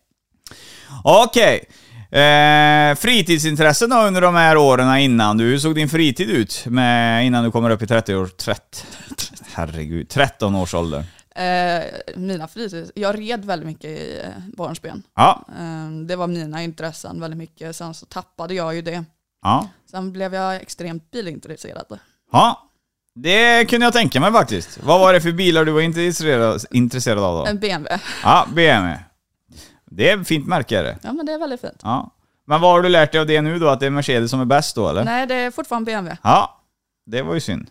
Okej. 1.04 1.64
Eh, 2.12 2.96
fritidsintressen 2.96 3.90
då 3.90 3.96
under 3.96 4.22
de 4.22 4.36
här 4.36 4.58
åren 4.58 4.98
innan 4.98 5.38
du, 5.38 5.44
hur 5.44 5.58
såg 5.58 5.76
din 5.76 5.90
fritid 5.90 6.30
ut 6.30 6.64
med, 6.66 7.26
innan 7.26 7.44
du 7.44 7.52
kommer 7.52 7.70
upp 7.70 7.82
i 7.82 7.88
30 7.88 8.16
år, 8.16 8.26
30, 8.26 8.62
herregud, 9.54 10.10
13 10.10 10.56
års 10.56 10.74
ålder? 10.74 11.06
Eh, 11.36 11.84
mina 12.16 12.48
fritids, 12.48 12.92
jag 12.96 13.20
red 13.20 13.46
väldigt 13.46 13.68
mycket 13.68 13.90
i 13.90 14.20
eh, 14.24 14.56
barnsben. 14.58 15.04
Ja, 15.16 15.46
Eh, 15.60 15.90
det 16.08 16.16
var 16.16 16.28
mina 16.28 16.64
intressen 16.64 17.22
väldigt 17.22 17.38
mycket. 17.38 17.76
Sen 17.76 17.94
så 17.94 18.06
tappade 18.06 18.54
jag 18.54 18.76
ju 18.76 18.82
det. 18.82 19.04
ja, 19.42 19.68
Sen 19.92 20.12
blev 20.12 20.34
jag 20.34 20.56
extremt 20.56 21.12
bilintresserad. 21.12 22.00
ja. 22.32 22.68
Det 23.16 23.66
kunde 23.70 23.86
jag 23.86 23.94
tänka 23.94 24.20
mig 24.20 24.32
faktiskt. 24.32 24.80
Vad 24.84 25.00
var 25.00 25.14
det 25.14 25.22
för 25.22 25.32
bilar 25.32 25.66
du 25.66 25.72
var 25.72 25.82
intresserad, 25.82 27.20
av 27.24 27.38
då? 27.38 27.46
En 27.46 27.60
BMW. 27.60 28.00
Ja, 28.24 28.48
BMW. 28.56 29.00
Det 29.86 30.10
är 30.10 30.22
ett 30.22 30.28
fint 30.28 30.48
märke 30.48 30.80
är 30.80 30.84
det. 30.84 30.98
Ja 31.04 31.14
men 31.14 31.26
det 31.26 31.32
är 31.34 31.40
väldigt 31.40 31.62
fint. 31.62 31.80
Ja. 31.84 32.10
Men 32.46 32.62
vad 32.62 32.72
har 32.72 32.82
du 32.82 32.90
lärt 32.90 33.12
dig 33.12 33.22
av 33.22 33.28
det 33.28 33.42
nu 33.42 33.60
då? 33.60 33.68
Att 33.68 33.80
det 33.80 33.86
är 33.86 33.90
Mercedes 33.90 34.32
som 34.32 34.42
är 34.42 34.46
bäst 34.46 34.76
då 34.76 34.90
eller? 34.90 35.04
Nej 35.04 35.28
det 35.28 35.36
är 35.36 35.52
fortfarande 35.52 35.86
BMW. 35.92 36.18
Ja, 36.24 36.62
det 37.06 37.22
var 37.22 37.34
ju 37.34 37.40
synd. 37.40 37.68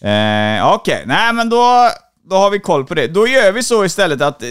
Eh, 0.00 0.72
Okej, 0.74 1.02
nej 1.06 1.32
men 1.32 1.48
då, 1.48 1.88
då 2.30 2.36
har 2.36 2.50
vi 2.50 2.60
koll 2.60 2.84
på 2.84 2.94
det. 2.94 3.06
Då 3.06 3.26
gör 3.26 3.52
vi 3.52 3.62
så 3.62 3.84
istället 3.84 4.22
att 4.22 4.42
eh, 4.42 4.48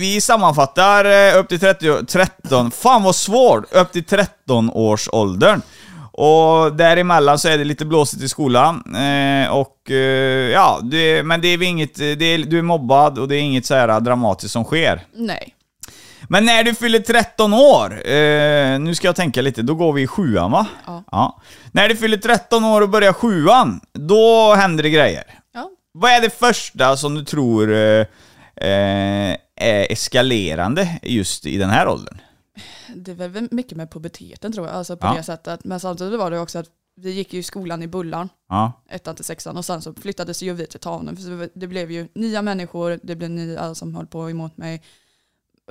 vi, 0.00 0.20
sammanfattar 0.20 1.04
eh, 1.04 1.40
upp 1.40 1.48
till 1.48 1.60
30, 1.60 2.06
13, 2.06 2.70
fan 2.70 3.02
vad 3.02 3.14
svårt, 3.14 3.72
upp 3.72 3.92
till 3.92 4.04
13 4.04 4.70
års 4.70 5.08
åldern. 5.12 5.62
Och 6.12 6.76
däremellan 6.76 7.38
så 7.38 7.48
är 7.48 7.58
det 7.58 7.64
lite 7.64 7.84
blåsigt 7.84 8.22
i 8.22 8.28
skolan. 8.28 8.94
Eh, 8.94 9.50
och 9.50 9.90
eh, 9.90 10.50
ja, 10.50 10.80
det, 10.82 11.22
men 11.22 11.40
det 11.40 11.48
är 11.48 11.62
inget, 11.62 11.96
det 11.96 12.24
är, 12.24 12.38
du 12.38 12.58
är 12.58 12.62
mobbad 12.62 13.18
och 13.18 13.28
det 13.28 13.36
är 13.36 13.40
inget 13.40 13.66
så 13.66 13.74
här 13.74 14.00
dramatiskt 14.00 14.52
som 14.52 14.64
sker. 14.64 15.00
Nej. 15.14 15.54
Men 16.28 16.44
när 16.44 16.64
du 16.64 16.74
fyller 16.74 16.98
13 16.98 17.54
år, 17.54 18.08
eh, 18.08 18.78
nu 18.78 18.94
ska 18.94 19.08
jag 19.08 19.16
tänka 19.16 19.42
lite, 19.42 19.62
då 19.62 19.74
går 19.74 19.92
vi 19.92 20.02
i 20.02 20.06
sjuan 20.06 20.50
va? 20.50 20.66
Ja. 21.10 21.40
När 21.72 21.88
du 21.88 21.96
fyller 21.96 22.16
13 22.16 22.64
år 22.64 22.80
och 22.80 22.88
börjar 22.88 23.12
sjuan, 23.12 23.80
då 23.92 24.54
händer 24.54 24.82
det 24.82 24.90
grejer. 24.90 25.37
Vad 25.92 26.10
är 26.10 26.20
det 26.20 26.30
första 26.30 26.96
som 26.96 27.14
du 27.14 27.24
tror 27.24 27.72
eh, 27.72 28.06
eh, 28.56 29.36
är 29.56 29.92
eskalerande 29.92 30.98
just 31.02 31.46
i 31.46 31.58
den 31.58 31.70
här 31.70 31.88
åldern? 31.88 32.18
Det 32.96 33.10
är 33.10 33.28
väl 33.28 33.48
mycket 33.50 33.76
med 33.76 33.90
puberteten 33.90 34.52
tror 34.52 34.66
jag, 34.66 34.76
alltså 34.76 34.96
på 34.96 35.06
Ja. 35.06 35.14
det 35.14 35.22
sättet. 35.22 35.64
Men 35.64 35.80
samtidigt 35.80 36.18
var 36.18 36.30
det 36.30 36.38
också 36.40 36.58
att 36.58 36.66
vi 37.00 37.10
gick 37.10 37.32
ju 37.32 37.38
i 37.40 37.42
skolan 37.42 37.82
i 37.82 37.86
Bullarn, 37.86 38.28
Ja, 38.48 38.72
ettan 38.88 39.14
till 39.14 39.24
sexan, 39.24 39.56
och 39.56 39.64
sen 39.64 39.82
så 39.82 39.94
flyttades 39.94 40.42
ju 40.42 40.52
vi 40.52 40.66
till 40.66 40.80
Tanum. 40.80 41.16
För 41.16 41.50
det 41.58 41.66
blev 41.66 41.90
ju 41.90 42.08
nya 42.14 42.42
människor, 42.42 43.00
det 43.02 43.16
blev 43.16 43.30
nya 43.30 43.74
som 43.74 43.94
höll 43.94 44.06
på 44.06 44.30
emot 44.30 44.56
mig. 44.56 44.82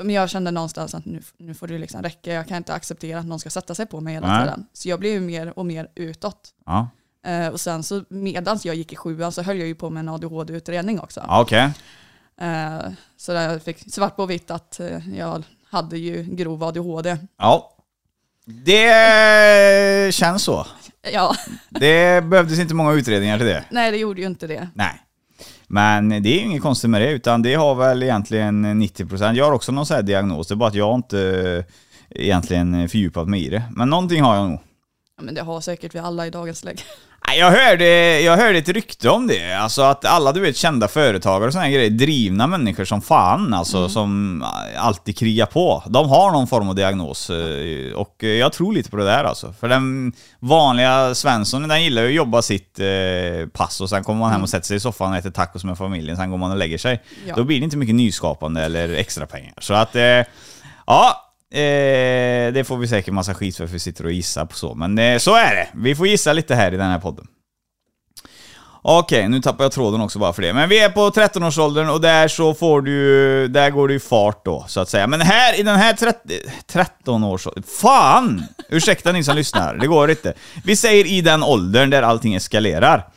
Men 0.01 0.09
jag 0.15 0.29
kände 0.29 0.51
någonstans 0.51 0.95
att 0.95 1.05
nu, 1.05 1.21
nu 1.37 1.53
får 1.53 1.67
det 1.67 1.77
liksom 1.77 2.01
räcka, 2.03 2.33
jag 2.33 2.47
kan 2.47 2.57
inte 2.57 2.73
acceptera 2.73 3.19
att 3.19 3.25
någon 3.25 3.39
ska 3.39 3.49
sätta 3.49 3.75
sig 3.75 3.85
på 3.85 4.01
mig 4.01 4.13
hela 4.13 4.27
Nej. 4.27 4.43
tiden. 4.45 4.65
Så 4.73 4.89
jag 4.89 4.99
blev 4.99 5.13
ju 5.13 5.19
mer 5.19 5.59
och 5.59 5.65
mer 5.65 5.87
utåt. 5.95 6.49
ja. 6.65 6.87
Eh, 7.27 7.47
och 7.47 7.59
sen 7.59 7.83
så 7.83 8.03
medans 8.09 8.65
jag 8.65 8.75
gick 8.75 8.93
i 8.93 8.95
sjuan 8.95 9.31
så 9.31 9.41
höll 9.41 9.57
jag 9.59 9.67
ju 9.67 9.75
på 9.75 9.89
med 9.89 9.99
en 9.99 10.09
ADHD-utredning 10.09 10.99
också. 10.99 11.25
okej. 11.29 11.69
Eh, 12.41 12.79
så 13.17 13.33
där 13.33 13.49
jag 13.51 13.63
fick 13.63 13.93
svart 13.93 14.15
på 14.15 14.25
vitt 14.25 14.51
att 14.51 14.79
eh, 14.79 15.09
jag 15.17 15.43
hade 15.69 15.97
ju 15.97 16.23
grov 16.23 16.63
ADHD. 16.63 17.17
Ja. 17.37 17.73
Det 18.45 20.13
känns 20.13 20.43
så. 20.43 20.67
Ja, 21.13 21.35
Det 21.69 22.23
behövdes 22.23 22.59
inte 22.59 22.73
många 22.73 22.93
utredningar 22.93 23.37
till 23.37 23.47
det. 23.47 23.63
nej 23.71 23.91
det 23.91 23.97
gjorde 23.97 24.21
ju 24.21 24.27
inte 24.27 24.47
det. 24.47 24.69
Nej. 24.73 25.01
Men 25.67 26.09
det 26.09 26.29
är 26.29 26.33
ju 26.33 26.39
inget 26.45 26.61
konstigt 26.61 26.89
med 26.89 27.01
det, 27.01 27.11
utan 27.11 27.41
det 27.41 27.53
har 27.53 27.75
väl 27.75 28.03
egentligen 28.03 28.65
90%. 28.83 29.33
Jag 29.33 29.45
har 29.45 29.51
också 29.51 29.71
någon 29.71 29.85
sån 29.85 29.95
här 29.95 30.01
diagnos, 30.03 30.47
det 30.47 30.53
är 30.53 30.55
bara 30.55 30.69
att 30.69 30.75
jag 30.75 30.95
inte 30.95 31.19
eh, 32.09 32.23
egentligen 32.23 32.89
fördjupat 32.89 33.27
mig 33.27 33.45
i 33.45 33.49
det. 33.49 33.63
Men 33.75 33.89
någonting 33.89 34.21
har 34.21 34.35
jag 34.35 34.49
nog. 34.49 34.59
Ja, 35.17 35.23
men 35.23 35.35
det 35.35 35.41
har 35.41 35.61
säkert 35.61 35.95
vi 35.95 35.99
alla 35.99 36.27
i 36.27 36.29
dagens 36.29 36.63
läge. 36.63 36.81
Jag 37.35 37.51
hörde, 37.51 38.21
jag 38.21 38.37
hörde 38.37 38.57
ett 38.57 38.69
rykte 38.69 39.09
om 39.09 39.27
det, 39.27 39.53
alltså 39.53 39.81
att 39.81 40.05
alla 40.05 40.31
du 40.31 40.39
vet 40.39 40.57
kända 40.57 40.87
företagare 40.87 41.47
och 41.47 41.53
såna 41.53 41.65
här 41.65 41.71
grejer, 41.71 41.89
drivna 41.89 42.47
människor 42.47 42.85
som 42.85 43.01
fan 43.01 43.53
alltså, 43.53 43.89
som 43.89 44.43
alltid 44.77 45.17
krigar 45.17 45.45
på. 45.45 45.83
De 45.87 46.09
har 46.09 46.31
någon 46.31 46.47
form 46.47 46.69
av 46.69 46.75
diagnos 46.75 47.29
eh, 47.29 47.93
och 47.93 48.23
jag 48.23 48.53
tror 48.53 48.73
lite 48.73 48.89
på 48.89 48.97
det 48.97 49.03
där 49.03 49.23
alltså. 49.23 49.53
För 49.59 49.69
den 49.69 50.13
vanliga 50.39 51.15
Svensson, 51.15 51.67
den 51.67 51.83
gillar 51.83 52.01
ju 52.01 52.07
att 52.07 52.13
jobba 52.13 52.41
sitt 52.41 52.79
eh, 52.79 53.47
pass 53.53 53.81
och 53.81 53.89
sen 53.89 54.03
kommer 54.03 54.19
man 54.19 54.31
hem 54.31 54.43
och 54.43 54.49
sätter 54.49 54.67
sig 54.67 54.77
i 54.77 54.79
soffan 54.79 55.11
och 55.11 55.17
äter 55.17 55.31
tacos 55.31 55.63
med 55.63 55.77
familjen, 55.77 56.17
sen 56.17 56.31
går 56.31 56.37
man 56.37 56.51
och 56.51 56.57
lägger 56.57 56.77
sig. 56.77 57.03
Ja. 57.27 57.35
Då 57.35 57.43
blir 57.43 57.59
det 57.59 57.63
inte 57.63 57.77
mycket 57.77 57.95
nyskapande 57.95 58.61
eller 58.61 58.93
extra 58.93 59.25
pengar. 59.25 59.53
Så 59.57 59.73
att, 59.73 59.95
eh, 59.95 60.23
ja, 60.85 61.26
Eh, 61.53 62.53
det 62.53 62.67
får 62.67 62.77
vi 62.77 62.87
säkert 62.87 63.13
massa 63.13 63.33
skit 63.33 63.57
för, 63.57 63.67
för 63.67 63.73
vi 63.73 63.79
sitter 63.79 64.05
och 64.05 64.11
gissar 64.11 64.45
på 64.45 64.55
så. 64.55 64.75
Men 64.75 64.97
eh, 64.97 65.17
så 65.17 65.35
är 65.35 65.55
det. 65.55 65.67
Vi 65.75 65.95
får 65.95 66.07
gissa 66.07 66.33
lite 66.33 66.55
här 66.55 66.73
i 66.73 66.77
den 66.77 66.91
här 66.91 66.99
podden. 66.99 67.27
Okej, 68.89 69.29
nu 69.29 69.41
tappar 69.41 69.63
jag 69.63 69.71
tråden 69.71 70.01
också 70.01 70.19
bara 70.19 70.33
för 70.33 70.41
det. 70.41 70.53
Men 70.53 70.69
vi 70.69 70.79
är 70.79 70.89
på 70.89 71.09
13-årsåldern 71.09 71.89
och 71.89 72.01
där 72.01 72.27
så 72.27 72.53
får 72.53 72.81
du 72.81 73.47
där 73.47 73.69
går 73.69 73.87
det 73.87 73.93
ju 73.93 73.99
fart 73.99 74.45
då, 74.45 74.65
så 74.67 74.79
att 74.79 74.89
säga. 74.89 75.07
Men 75.07 75.21
här, 75.21 75.59
i 75.59 75.63
den 75.63 75.75
här 75.75 75.93
30, 75.93 76.17
13-årsåldern, 76.71 77.63
Fan! 77.81 78.43
Ursäkta 78.69 79.11
ni 79.11 79.23
som 79.23 79.35
lyssnar, 79.35 79.75
det 79.75 79.87
går 79.87 80.09
inte. 80.09 80.33
Vi 80.63 80.75
säger 80.75 81.05
i 81.05 81.21
den 81.21 81.43
åldern 81.43 81.89
där 81.89 82.01
allting 82.03 82.35
eskalerar. 82.35 83.07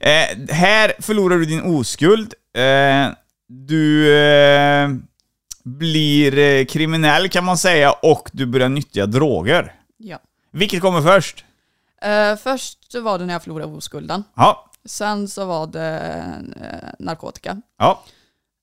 Eh, 0.00 0.54
här 0.54 0.92
förlorar 0.98 1.36
du 1.38 1.44
din 1.44 1.62
oskuld. 1.62 2.34
Eh, 2.56 3.12
du 3.48 4.14
eh, 4.16 4.88
blir 5.64 6.38
eh, 6.38 6.64
kriminell 6.64 7.28
kan 7.28 7.44
man 7.44 7.58
säga 7.58 7.92
och 7.92 8.30
du 8.32 8.46
börjar 8.46 8.68
nyttja 8.68 9.06
droger. 9.06 9.74
Ja. 9.96 10.18
Vilket 10.52 10.80
kommer 10.80 11.00
först? 11.02 11.44
Eh, 12.02 12.36
först 12.36 12.92
så 12.92 13.00
var 13.00 13.18
det 13.18 13.26
när 13.26 13.32
jag 13.34 13.42
förlorade 13.42 13.72
oskulden. 13.72 14.24
Ja, 14.36 14.68
Sen 14.84 15.28
så 15.28 15.44
var 15.46 15.66
det 15.66 15.98
eh, 16.60 16.88
narkotika. 16.98 17.60
ja. 17.78 18.02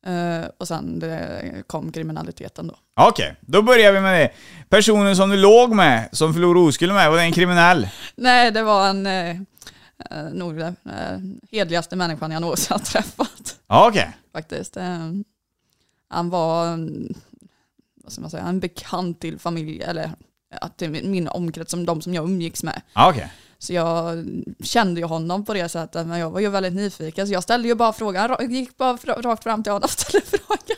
Eh, 0.05 0.45
och 0.57 0.67
sen 0.67 0.99
det 0.99 1.41
kom 1.67 1.91
kriminaliteten 1.91 2.67
då. 2.67 2.75
Okej, 2.95 3.35
då 3.41 3.61
börjar 3.61 3.91
vi 3.93 3.99
med 3.99 4.21
det. 4.21 4.31
Personen 4.69 5.15
som 5.15 5.29
du 5.29 5.37
låg 5.37 5.75
med, 5.75 6.09
som 6.11 6.33
förlorade 6.33 6.59
oskulden 6.67 6.95
med, 6.95 7.09
var 7.09 7.17
det 7.17 7.23
en 7.23 7.31
kriminell? 7.31 7.87
Nej, 8.15 8.51
det 8.51 8.63
var 8.63 8.89
en 8.89 9.07
nog 10.33 10.55
den 10.57 10.75
eh, 10.85 11.19
hedligaste 11.51 11.95
människan 11.95 12.31
jag 12.31 12.41
någonsin 12.41 12.67
har 12.73 12.79
träffat 12.79 13.55
Ja, 13.67 13.87
Okej. 13.87 14.09
faktiskt. 14.33 14.77
Han 16.09 16.29
var, 16.29 16.77
vad 18.03 18.11
ska 18.11 18.21
man 18.21 18.29
säga, 18.29 18.43
en 18.43 18.59
bekant 18.59 19.19
till 19.21 19.39
familj, 19.39 19.81
eller 19.81 20.11
ja, 20.61 20.67
till 20.67 20.89
min, 20.89 21.27
omkrets, 21.27 21.71
som 21.71 21.85
de 21.85 22.01
som 22.01 22.13
jag 22.13 22.23
umgicks 22.23 22.63
med. 22.63 22.81
Ja, 22.93 23.09
Okej. 23.09 23.33
Så 23.57 23.73
jag 23.73 24.25
kände 24.63 24.99
ju 25.01 25.05
honom 25.05 25.45
på 25.45 25.53
det 25.53 25.69
sättet, 25.69 26.07
men 26.07 26.19
jag 26.19 26.29
var 26.29 26.39
ju 26.39 26.49
väldigt 26.49 26.73
nyfiken. 26.73 27.27
Så 27.27 27.33
jag 27.33 27.43
ställde 27.43 27.67
ju 27.67 27.75
bara 27.75 27.93
frågan, 27.93 28.51
gick 28.51 28.77
bara 28.77 28.93
rakt 29.05 29.43
fram 29.43 29.63
till 29.63 29.71
honom 29.71 29.83
och 29.83 29.89
ställde 29.89 30.27
frågan. 30.27 30.77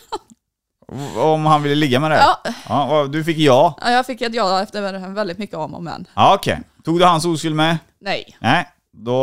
Om 1.26 1.46
han 1.46 1.64
ville 1.64 1.76
ligga 1.76 2.00
med 2.00 2.12
dig? 2.12 2.20
Ja, 2.20 2.54
Ja, 2.70 3.08
du 3.08 3.24
fick 3.24 3.38
ja. 3.38 3.78
ja, 3.82 3.92
jag 3.92 4.06
fick 4.06 4.22
ett 4.22 4.34
ja 4.34 4.62
efter 4.62 5.10
väldigt 5.14 5.38
mycket 5.38 5.56
om 5.56 5.76
och 5.76 5.84
men. 5.84 6.06
Ja, 6.14 6.36
okej. 6.36 6.62
Tog 6.84 7.00
du 7.00 7.06
hans 7.06 7.26
oskuld 7.26 7.56
med? 7.56 7.78
Nej. 8.00 8.38
Nej, 8.40 8.68
då 8.94 9.14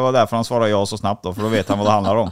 var 0.00 0.12
det 0.12 0.18
därför 0.18 0.36
han 0.36 0.44
svarade 0.44 0.70
ja 0.70 0.86
så 0.86 0.98
snabbt 0.98 1.22
då, 1.24 1.34
för 1.34 1.42
då 1.42 1.48
vet 1.48 1.68
han 1.68 1.78
vad 1.78 1.86
det 1.86 1.92
handlar 1.92 2.16
om. 2.16 2.30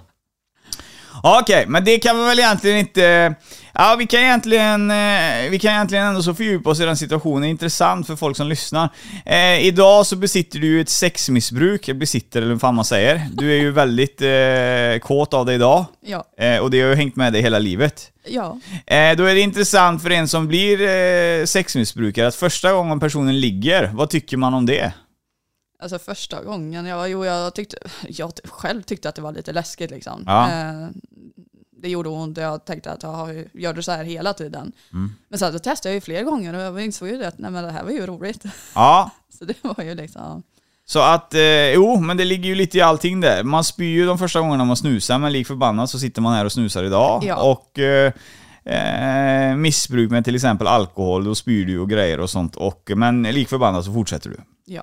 Okej, 1.26 1.64
men 1.68 1.84
det 1.84 1.98
kan 1.98 2.18
vi 2.18 2.24
väl 2.24 2.38
egentligen 2.38 2.78
inte... 2.78 3.34
Ja, 3.74 3.96
vi 3.98 4.06
kan 4.06 4.20
egentligen, 4.20 4.90
eh, 4.90 5.50
vi 5.50 5.58
kan 5.58 5.72
egentligen 5.72 6.06
ändå 6.06 6.22
så 6.22 6.34
fördjupa 6.34 6.70
oss 6.70 6.80
i 6.80 6.84
den 6.84 6.96
situationen. 6.96 7.48
Intressant 7.48 8.06
för 8.06 8.16
folk 8.16 8.36
som 8.36 8.48
lyssnar. 8.48 8.88
Eh, 9.26 9.66
idag 9.66 10.06
så 10.06 10.16
besitter 10.16 10.58
du 10.58 10.66
ju 10.66 10.80
ett 10.80 10.88
sexmissbruk, 10.88 11.86
besitter 11.94 12.42
eller 12.42 12.52
vad 12.52 12.60
fan 12.60 12.74
man 12.74 12.84
säger. 12.84 13.20
Du 13.32 13.52
är 13.52 13.56
ju 13.56 13.70
väldigt 13.70 14.22
eh, 14.22 15.08
kåt 15.08 15.34
av 15.34 15.46
det 15.46 15.54
idag. 15.54 15.84
Ja. 16.06 16.24
Eh, 16.38 16.58
och 16.58 16.70
det 16.70 16.80
har 16.80 16.88
ju 16.88 16.94
hängt 16.94 17.16
med 17.16 17.32
dig 17.32 17.42
hela 17.42 17.58
livet. 17.58 18.10
Ja. 18.28 18.58
Eh, 18.86 19.16
då 19.16 19.24
är 19.24 19.34
det 19.34 19.40
intressant 19.40 20.02
för 20.02 20.10
en 20.10 20.28
som 20.28 20.48
blir 20.48 20.80
eh, 20.80 21.44
sexmissbrukare 21.44 22.26
att 22.26 22.34
första 22.34 22.72
gången 22.72 23.00
personen 23.00 23.40
ligger, 23.40 23.90
vad 23.92 24.10
tycker 24.10 24.36
man 24.36 24.54
om 24.54 24.66
det? 24.66 24.92
Alltså 25.78 25.98
första 25.98 26.42
gången, 26.44 26.86
jag, 26.86 27.10
jo, 27.10 27.24
jag, 27.24 27.54
tyckte, 27.54 27.76
jag 28.08 28.32
själv 28.44 28.82
tyckte 28.82 29.08
att 29.08 29.14
det 29.14 29.22
var 29.22 29.32
lite 29.32 29.52
läskigt 29.52 29.90
liksom. 29.90 30.22
Ja. 30.26 30.50
Eh, 30.50 30.88
det 31.82 31.88
gjorde 31.88 32.08
ont 32.08 32.38
och 32.38 32.44
jag 32.44 32.64
tänkte 32.64 32.92
att 32.92 33.02
jag 33.02 33.44
gör 33.52 33.72
det 33.72 33.82
så 33.82 33.92
här 33.92 34.04
hela 34.04 34.32
tiden. 34.32 34.72
Mm. 34.92 35.12
Men 35.28 35.38
sen 35.38 35.52
så 35.52 35.58
testade 35.58 35.88
jag 35.90 35.94
ju 35.94 36.00
fler 36.00 36.22
gånger 36.22 36.54
och 36.54 36.60
jag 36.60 36.84
insåg 36.84 37.08
ju 37.08 37.24
att 37.24 37.38
nej, 37.38 37.50
men 37.50 37.64
det 37.64 37.70
här 37.70 37.84
var 37.84 37.90
ju 37.90 38.06
roligt. 38.06 38.44
Ja, 38.74 39.10
Så 39.38 39.44
det 39.44 39.54
var 39.62 39.84
ju 39.84 39.94
liksom, 39.94 40.42
Så 40.86 41.00
att, 41.00 41.34
eh, 41.34 41.70
jo, 41.72 42.00
men 42.00 42.16
det 42.16 42.24
ligger 42.24 42.48
ju 42.48 42.54
lite 42.54 42.78
i 42.78 42.80
allting 42.80 43.20
där. 43.20 43.42
Man 43.42 43.64
spyr 43.64 43.94
ju 43.94 44.06
de 44.06 44.18
första 44.18 44.40
gångerna 44.40 44.64
man 44.64 44.76
snusar, 44.76 45.18
men 45.18 45.32
lik 45.32 45.46
förbannat 45.46 45.90
så 45.90 45.98
sitter 45.98 46.22
man 46.22 46.34
här 46.34 46.44
och 46.44 46.52
snusar 46.52 46.84
idag. 46.84 47.24
Ja. 47.24 47.36
Och 47.42 47.78
eh, 47.78 48.12
eh, 48.64 49.56
missbruk 49.56 50.10
med 50.10 50.24
till 50.24 50.34
exempel 50.34 50.66
alkohol, 50.66 51.24
då 51.24 51.34
spyr 51.34 51.66
du 51.66 51.78
och 51.78 51.90
grejer 51.90 52.20
och 52.20 52.30
sånt. 52.30 52.56
Och, 52.56 52.90
men 52.96 53.22
lik 53.22 53.48
förbannat 53.48 53.84
så 53.84 53.92
fortsätter 53.92 54.30
du. 54.30 54.36
ja. 54.64 54.82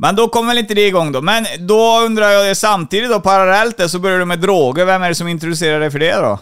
Men 0.00 0.16
då 0.16 0.28
kommer 0.28 0.48
väl 0.48 0.58
inte 0.58 0.74
det 0.74 0.86
igång 0.86 1.12
då. 1.12 1.20
Men 1.22 1.44
då 1.58 2.00
undrar 2.00 2.28
jag 2.30 2.56
samtidigt 2.56 3.10
då, 3.10 3.20
parallellt 3.20 3.76
där, 3.76 3.88
så 3.88 3.98
börjar 3.98 4.18
du 4.18 4.24
med 4.24 4.40
droger. 4.40 4.84
Vem 4.84 5.02
är 5.02 5.08
det 5.08 5.14
som 5.14 5.28
introducerar 5.28 5.80
dig 5.80 5.90
för 5.90 5.98
det 5.98 6.14
då? 6.16 6.38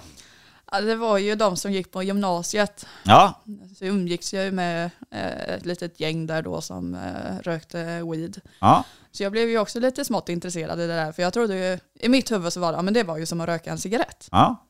Ja, 0.73 0.81
det 0.81 0.97
var 0.97 1.19
ju 1.19 1.35
de 1.35 1.57
som 1.57 1.73
gick 1.73 1.93
på 1.93 2.03
gymnasiet. 2.03 2.87
Ja, 3.03 3.43
Så 3.79 3.85
jag 3.85 3.89
umgicks 3.95 4.35
jag 4.35 4.45
ju 4.45 4.51
med 4.51 4.91
eh, 5.11 5.55
ett 5.55 5.67
litet 5.67 6.01
gäng 6.01 6.27
där 6.27 6.43
då 6.43 6.61
som 6.61 6.95
eh, 6.95 7.43
rökte 7.43 8.03
weed. 8.13 8.41
ja. 8.61 8.85
Så 9.13 9.23
jag 9.23 9.33
blev 9.33 9.49
ju 9.49 9.59
också 9.59 9.81
lite 9.81 10.05
smått 10.05 10.29
intresserad 10.29 10.81
i 10.81 10.87
det 10.87 10.95
där. 10.95 11.13
För 11.13 11.23
jag 11.23 11.33
trodde 11.33 11.57
ju, 11.57 11.79
i 12.01 12.09
mitt 12.09 12.33
huvud 12.33 12.53
så 12.53 12.61
var 12.61 12.73
det, 12.73 12.79
ja, 12.79 12.83
men 12.83 12.95
det 12.95 13.03
var 13.03 13.19
ju 13.19 13.27
som 13.27 13.41
att 13.41 13.49
röka 13.49 13.71
en 13.71 13.79
cigarett. 13.79 14.29
ja. 14.31 14.63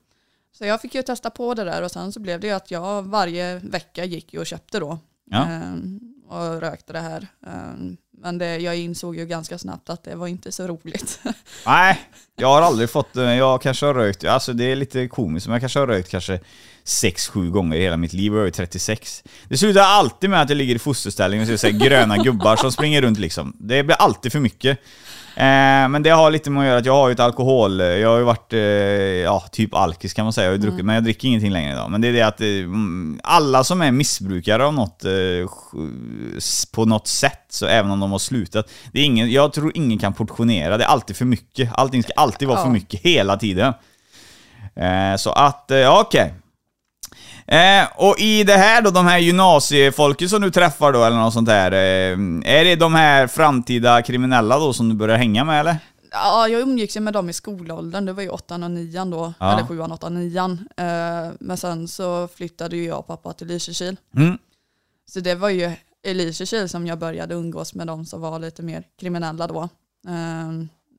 Så 0.58 0.64
jag 0.64 0.80
fick 0.80 0.94
ju 0.94 1.02
testa 1.02 1.30
på 1.30 1.54
det 1.54 1.64
där 1.64 1.82
och 1.82 1.90
sen 1.90 2.12
så 2.12 2.20
blev 2.20 2.40
det 2.40 2.46
ju 2.46 2.52
att 2.52 2.70
jag 2.70 3.02
varje 3.02 3.54
vecka 3.58 4.04
gick 4.04 4.32
ju 4.34 4.40
och 4.40 4.46
köpte 4.46 4.80
då. 4.80 4.98
Ja. 5.30 5.44
Ehm, 5.44 6.00
och 6.28 6.60
rökte 6.60 6.92
det 6.92 7.00
här. 7.00 7.26
Men 8.18 8.38
det, 8.38 8.56
jag 8.58 8.76
insåg 8.76 9.16
ju 9.16 9.26
ganska 9.26 9.58
snabbt 9.58 9.90
att 9.90 10.04
det 10.04 10.14
var 10.14 10.26
inte 10.26 10.52
så 10.52 10.66
roligt. 10.66 11.20
Nej, 11.66 12.00
jag 12.36 12.48
har 12.48 12.62
aldrig 12.62 12.90
fått, 12.90 13.16
eh, 13.16 13.34
jag 13.34 13.62
kanske 13.62 13.86
har 13.86 13.94
rökt, 13.94 14.24
alltså 14.24 14.52
det 14.52 14.64
är 14.64 14.76
lite 14.76 15.08
komiskt, 15.08 15.46
men 15.46 15.52
jag 15.52 15.62
kanske 15.62 15.78
har 15.78 15.86
rökt 15.86 16.10
kanske 16.10 16.40
6-7 16.84 17.50
gånger 17.50 17.76
i 17.76 17.80
hela 17.80 17.96
mitt 17.96 18.12
liv 18.12 18.34
och 18.34 18.40
jag 18.40 18.46
är 18.46 18.50
36. 18.50 19.24
Det 19.48 19.58
slutar 19.58 19.80
alltid 19.80 20.30
med 20.30 20.42
att 20.42 20.48
jag 20.48 20.56
ligger 20.56 20.74
i 20.74 20.78
fosterställning 20.78 21.40
och 21.52 21.60
ser 21.60 21.70
gröna 21.70 22.16
gubbar 22.16 22.56
som 22.56 22.72
springer 22.72 23.02
runt 23.02 23.18
liksom. 23.18 23.56
Det 23.58 23.82
blir 23.82 23.96
alltid 23.96 24.32
för 24.32 24.40
mycket. 24.40 24.78
Eh, 25.38 25.88
men 25.88 26.02
det 26.02 26.10
har 26.10 26.30
lite 26.30 26.50
med 26.50 26.60
att 26.62 26.66
göra 26.66 26.78
att 26.78 26.86
jag 26.86 26.92
har 26.92 27.08
ju 27.08 27.12
ett 27.12 27.20
alkohol... 27.20 27.80
Jag 27.80 28.08
har 28.10 28.18
ju 28.18 28.24
varit, 28.24 28.52
eh, 28.52 28.58
ja, 28.60 29.44
typ 29.52 29.74
alkis 29.74 30.14
kan 30.14 30.24
man 30.26 30.32
säga. 30.32 30.44
Jag 30.44 30.52
har 30.52 30.56
ju 30.56 30.62
druckit, 30.62 30.84
men 30.84 30.94
jag 30.94 31.04
dricker 31.04 31.28
ingenting 31.28 31.52
längre 31.52 31.72
idag. 31.72 31.90
Men 31.90 32.00
det 32.00 32.08
är 32.08 32.12
det 32.12 32.22
att 32.22 32.40
eh, 32.40 32.46
mm, 32.48 33.20
alla 33.22 33.64
som 33.64 33.82
är 33.82 33.90
missbrukare 33.90 34.64
av 34.66 34.74
något, 34.74 35.04
eh, 35.04 35.10
på 36.72 36.84
något 36.84 37.06
sätt, 37.08 37.40
så 37.48 37.66
även 37.66 37.90
om 37.90 38.00
de 38.00 38.12
har 38.12 38.18
slutat. 38.18 38.70
Det 38.92 39.00
är 39.00 39.04
ingen, 39.04 39.30
jag 39.30 39.52
tror 39.52 39.72
ingen 39.74 39.98
kan 39.98 40.12
portionera, 40.12 40.76
det 40.76 40.84
är 40.84 40.88
alltid 40.88 41.16
för 41.16 41.24
mycket. 41.24 41.70
Allting 41.74 42.02
ska 42.02 42.12
alltid 42.16 42.48
vara 42.48 42.58
för 42.58 42.66
Ja. 42.66 42.72
mycket 42.72 43.00
hela 43.00 43.36
tiden. 43.36 43.72
Eh, 44.76 45.16
så 45.18 45.30
att, 45.30 45.70
eh, 45.70 45.78
ja, 45.78 46.00
okej. 46.06 46.34
Eh, 47.46 47.84
och 47.94 48.18
i 48.18 48.44
det 48.44 48.56
här 48.56 48.82
då, 48.82 48.90
de 48.90 49.06
här 49.06 49.18
gymnasiefolket 49.18 50.30
som 50.30 50.42
du 50.42 50.50
träffar 50.50 50.92
då, 50.92 51.04
eller 51.04 51.16
något 51.16 51.34
sånt 51.34 51.48
där. 51.48 51.72
Eh, 51.72 52.18
är 52.58 52.64
det 52.64 52.76
de 52.76 52.94
här 52.94 53.26
framtida 53.26 54.02
kriminella 54.02 54.58
då 54.58 54.72
som 54.72 54.88
du 54.88 54.94
börjar 54.94 55.16
hänga 55.16 55.44
med 55.44 55.60
eller? 55.60 55.76
ja, 56.16 56.48
jag 56.48 56.60
umgicks 56.60 56.96
ju 56.96 57.00
med 57.00 57.12
dem 57.12 57.28
i 57.28 57.32
skolåldern, 57.32 58.06
det 58.06 58.12
var 58.12 58.22
ju 58.22 58.28
åttan 58.28 58.62
och 58.62 58.70
nian 58.70 59.10
då. 59.10 59.34
Ja. 59.38 59.52
Eller 59.52 59.66
sjuan, 59.66 59.92
åttan, 59.92 60.14
nian. 60.14 60.68
Ehm, 60.76 61.36
men 61.40 61.56
sen 61.56 61.88
så 61.88 62.28
flyttade 62.28 62.76
ju 62.76 62.84
jag 62.84 62.98
och 62.98 63.06
pappa 63.06 63.32
till 63.32 63.46
Lysekil. 63.46 63.96
Mm. 64.16 64.38
Så 65.06 65.20
det 65.20 65.34
var 65.34 65.48
ju 65.48 65.72
i 66.02 66.14
Lysekil 66.14 66.68
som 66.68 66.86
jag 66.86 66.98
började 66.98 67.34
umgås 67.34 67.74
med 67.74 67.86
de 67.86 68.06
som 68.06 68.20
var 68.20 68.38
lite 68.38 68.62
mer 68.62 68.84
kriminella 69.00 69.46
då. 69.46 69.68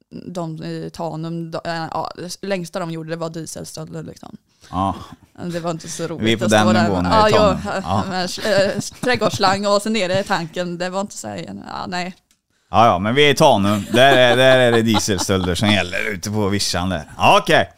De 0.09 0.63
i 0.63 0.89
Tanum, 0.93 1.51
de, 1.51 1.61
äh, 1.65 1.87
ja, 1.91 2.11
längsta 2.41 2.79
de 2.79 2.91
gjorde 2.91 3.09
det 3.09 3.15
var 3.15 3.29
dieselstölder 3.29 4.03
liksom. 4.03 4.37
Ja. 4.71 4.95
Det 5.43 5.59
var 5.59 5.71
inte 5.71 5.87
så 5.89 6.07
roligt 6.07 6.23
Vi 6.23 6.33
är 6.33 6.37
på 6.37 6.47
den 6.47 6.83
nivån 6.83 7.05
här 7.05 7.29
i 7.29 7.31
ja, 7.31 7.37
Tanum. 7.37 7.83
ja, 7.83 8.03
med, 8.09 8.23
äh, 8.23 8.79
trädgårdsslang 9.01 9.65
och 9.65 9.81
så 9.81 9.89
nere 9.89 10.19
i 10.19 10.23
tanken, 10.23 10.77
det 10.77 10.89
var 10.89 11.01
inte 11.01 11.17
så 11.17 11.27
ja, 11.27 11.85
nej. 11.87 12.15
Ja, 12.71 12.85
ja, 12.85 12.99
men 12.99 13.15
vi 13.15 13.27
är 13.27 13.31
i 13.31 13.35
Tanum. 13.35 13.85
Där 13.91 14.17
är, 14.17 14.37
där 14.37 14.57
är 14.57 14.71
det 14.71 14.81
dieselstölder 14.81 15.55
som 15.55 15.69
gäller 15.69 16.11
ute 16.11 16.31
på 16.31 16.49
vischan 16.49 16.89
där. 16.89 17.11
Okej. 17.17 17.69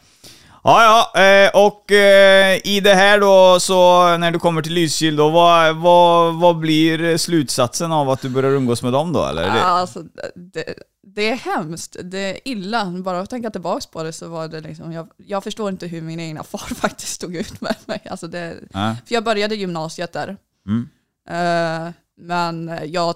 Ja, 0.62 1.10
ja, 1.14 1.20
eh, 1.20 1.50
och 1.66 1.92
eh, 1.92 2.60
i 2.64 2.80
det 2.80 2.94
här 2.94 3.20
då, 3.20 3.60
så 3.60 4.16
när 4.16 4.30
du 4.30 4.38
kommer 4.38 4.62
till 4.62 4.72
Lysekil 4.72 5.16
då, 5.16 5.30
vad, 5.30 5.76
vad, 5.76 6.40
vad 6.40 6.58
blir 6.58 7.16
slutsatsen 7.16 7.92
av 7.92 8.10
att 8.10 8.22
du 8.22 8.28
börjar 8.28 8.50
umgås 8.50 8.82
med 8.82 8.92
dem 8.92 9.12
då, 9.12 9.26
eller? 9.26 9.46
Ja, 9.46 9.62
Alltså, 9.62 10.02
det, 10.34 10.74
det 11.02 11.30
är 11.30 11.36
hemskt, 11.36 11.96
det 12.02 12.18
är 12.18 12.48
illa. 12.48 12.86
Bara 12.86 13.20
att 13.20 13.30
tänka 13.30 13.50
tillbaka 13.50 13.86
på 13.92 14.02
det 14.02 14.12
så 14.12 14.28
var 14.28 14.48
det 14.48 14.60
liksom, 14.60 14.92
jag, 14.92 15.08
jag 15.16 15.44
förstår 15.44 15.68
inte 15.68 15.86
hur 15.86 16.02
min 16.02 16.20
egna 16.20 16.42
far 16.42 16.58
faktiskt 16.74 17.12
stod 17.12 17.36
ut 17.36 17.60
med 17.60 17.74
mig. 17.86 18.02
Alltså 18.10 18.26
det, 18.26 18.56
ja. 18.72 18.96
för 19.06 19.14
jag 19.14 19.24
började 19.24 19.54
gymnasiet 19.54 20.12
där. 20.12 20.36
Mm. 20.66 20.88
Eh, 21.28 21.92
men 22.22 22.78
jag, 22.84 23.14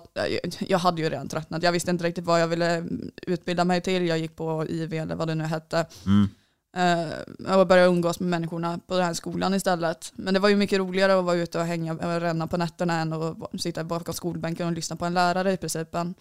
jag 0.59 0.79
hade 0.79 1.03
ju 1.03 1.09
redan 1.09 1.29
tröttnat. 1.29 1.63
Jag 1.63 1.73
visste 1.73 1.91
inte 1.91 2.05
riktigt 2.05 2.25
vad 2.25 2.41
jag 2.41 2.49
ville 2.49 2.85
utbilda 3.23 3.65
mig 3.65 3.81
till. 3.81 4.07
Jag 4.07 4.19
gick 4.19 4.37
på 4.37 4.67
IV 4.69 4.93
eller 4.93 5.15
vad 5.15 5.29
det 5.29 5.35
nu 5.35 5.45
hette. 5.45 5.87
Mm. 6.07 6.29
Eh, 6.77 7.09
Jag 7.49 7.69
började 7.69 7.89
umgås 7.89 8.21
med 8.21 8.29
människorna 8.31 8.81
på 8.87 8.95
den 8.97 9.05
här 9.07 9.15
skolan 9.15 9.55
istället. 9.55 10.13
Men 10.17 10.35
det 10.35 10.41
var 10.41 10.49
ju 10.49 10.57
mycket 10.57 10.79
roligare 10.79 11.19
att 11.19 11.25
vara 11.25 11.37
ute 11.37 11.59
och 11.59 11.65
hänga 11.65 11.93
och 11.93 12.21
ränna 12.21 12.47
på 12.47 12.57
nätterna 12.57 13.01
än 13.01 13.13
att 13.13 13.37
sitta 13.61 13.85
bakom 13.85 14.15
skolbänken 14.15 14.67
och 14.67 14.73
lyssna 14.73 14.97
på 14.97 15.05
en 15.05 15.15
lärare 15.15 15.53
i 15.53 15.57
principen. 15.57 16.15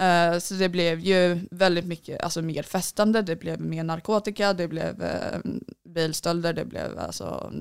Eh, 0.00 0.38
Så 0.38 0.54
det 0.54 0.68
blev 0.68 1.00
ju 1.00 1.40
väldigt 1.50 1.84
mycket, 1.86 2.22
alltså 2.22 2.42
mer 2.42 2.62
festande, 2.62 3.22
det 3.22 3.36
blev 3.36 3.60
mer 3.60 3.84
narkotika, 3.84 4.52
det 4.52 4.68
blev 4.68 5.02
eh, 5.02 5.38
bilstölder, 5.84 6.52
det 6.52 6.64
blev 6.64 6.98
alltså 6.98 7.52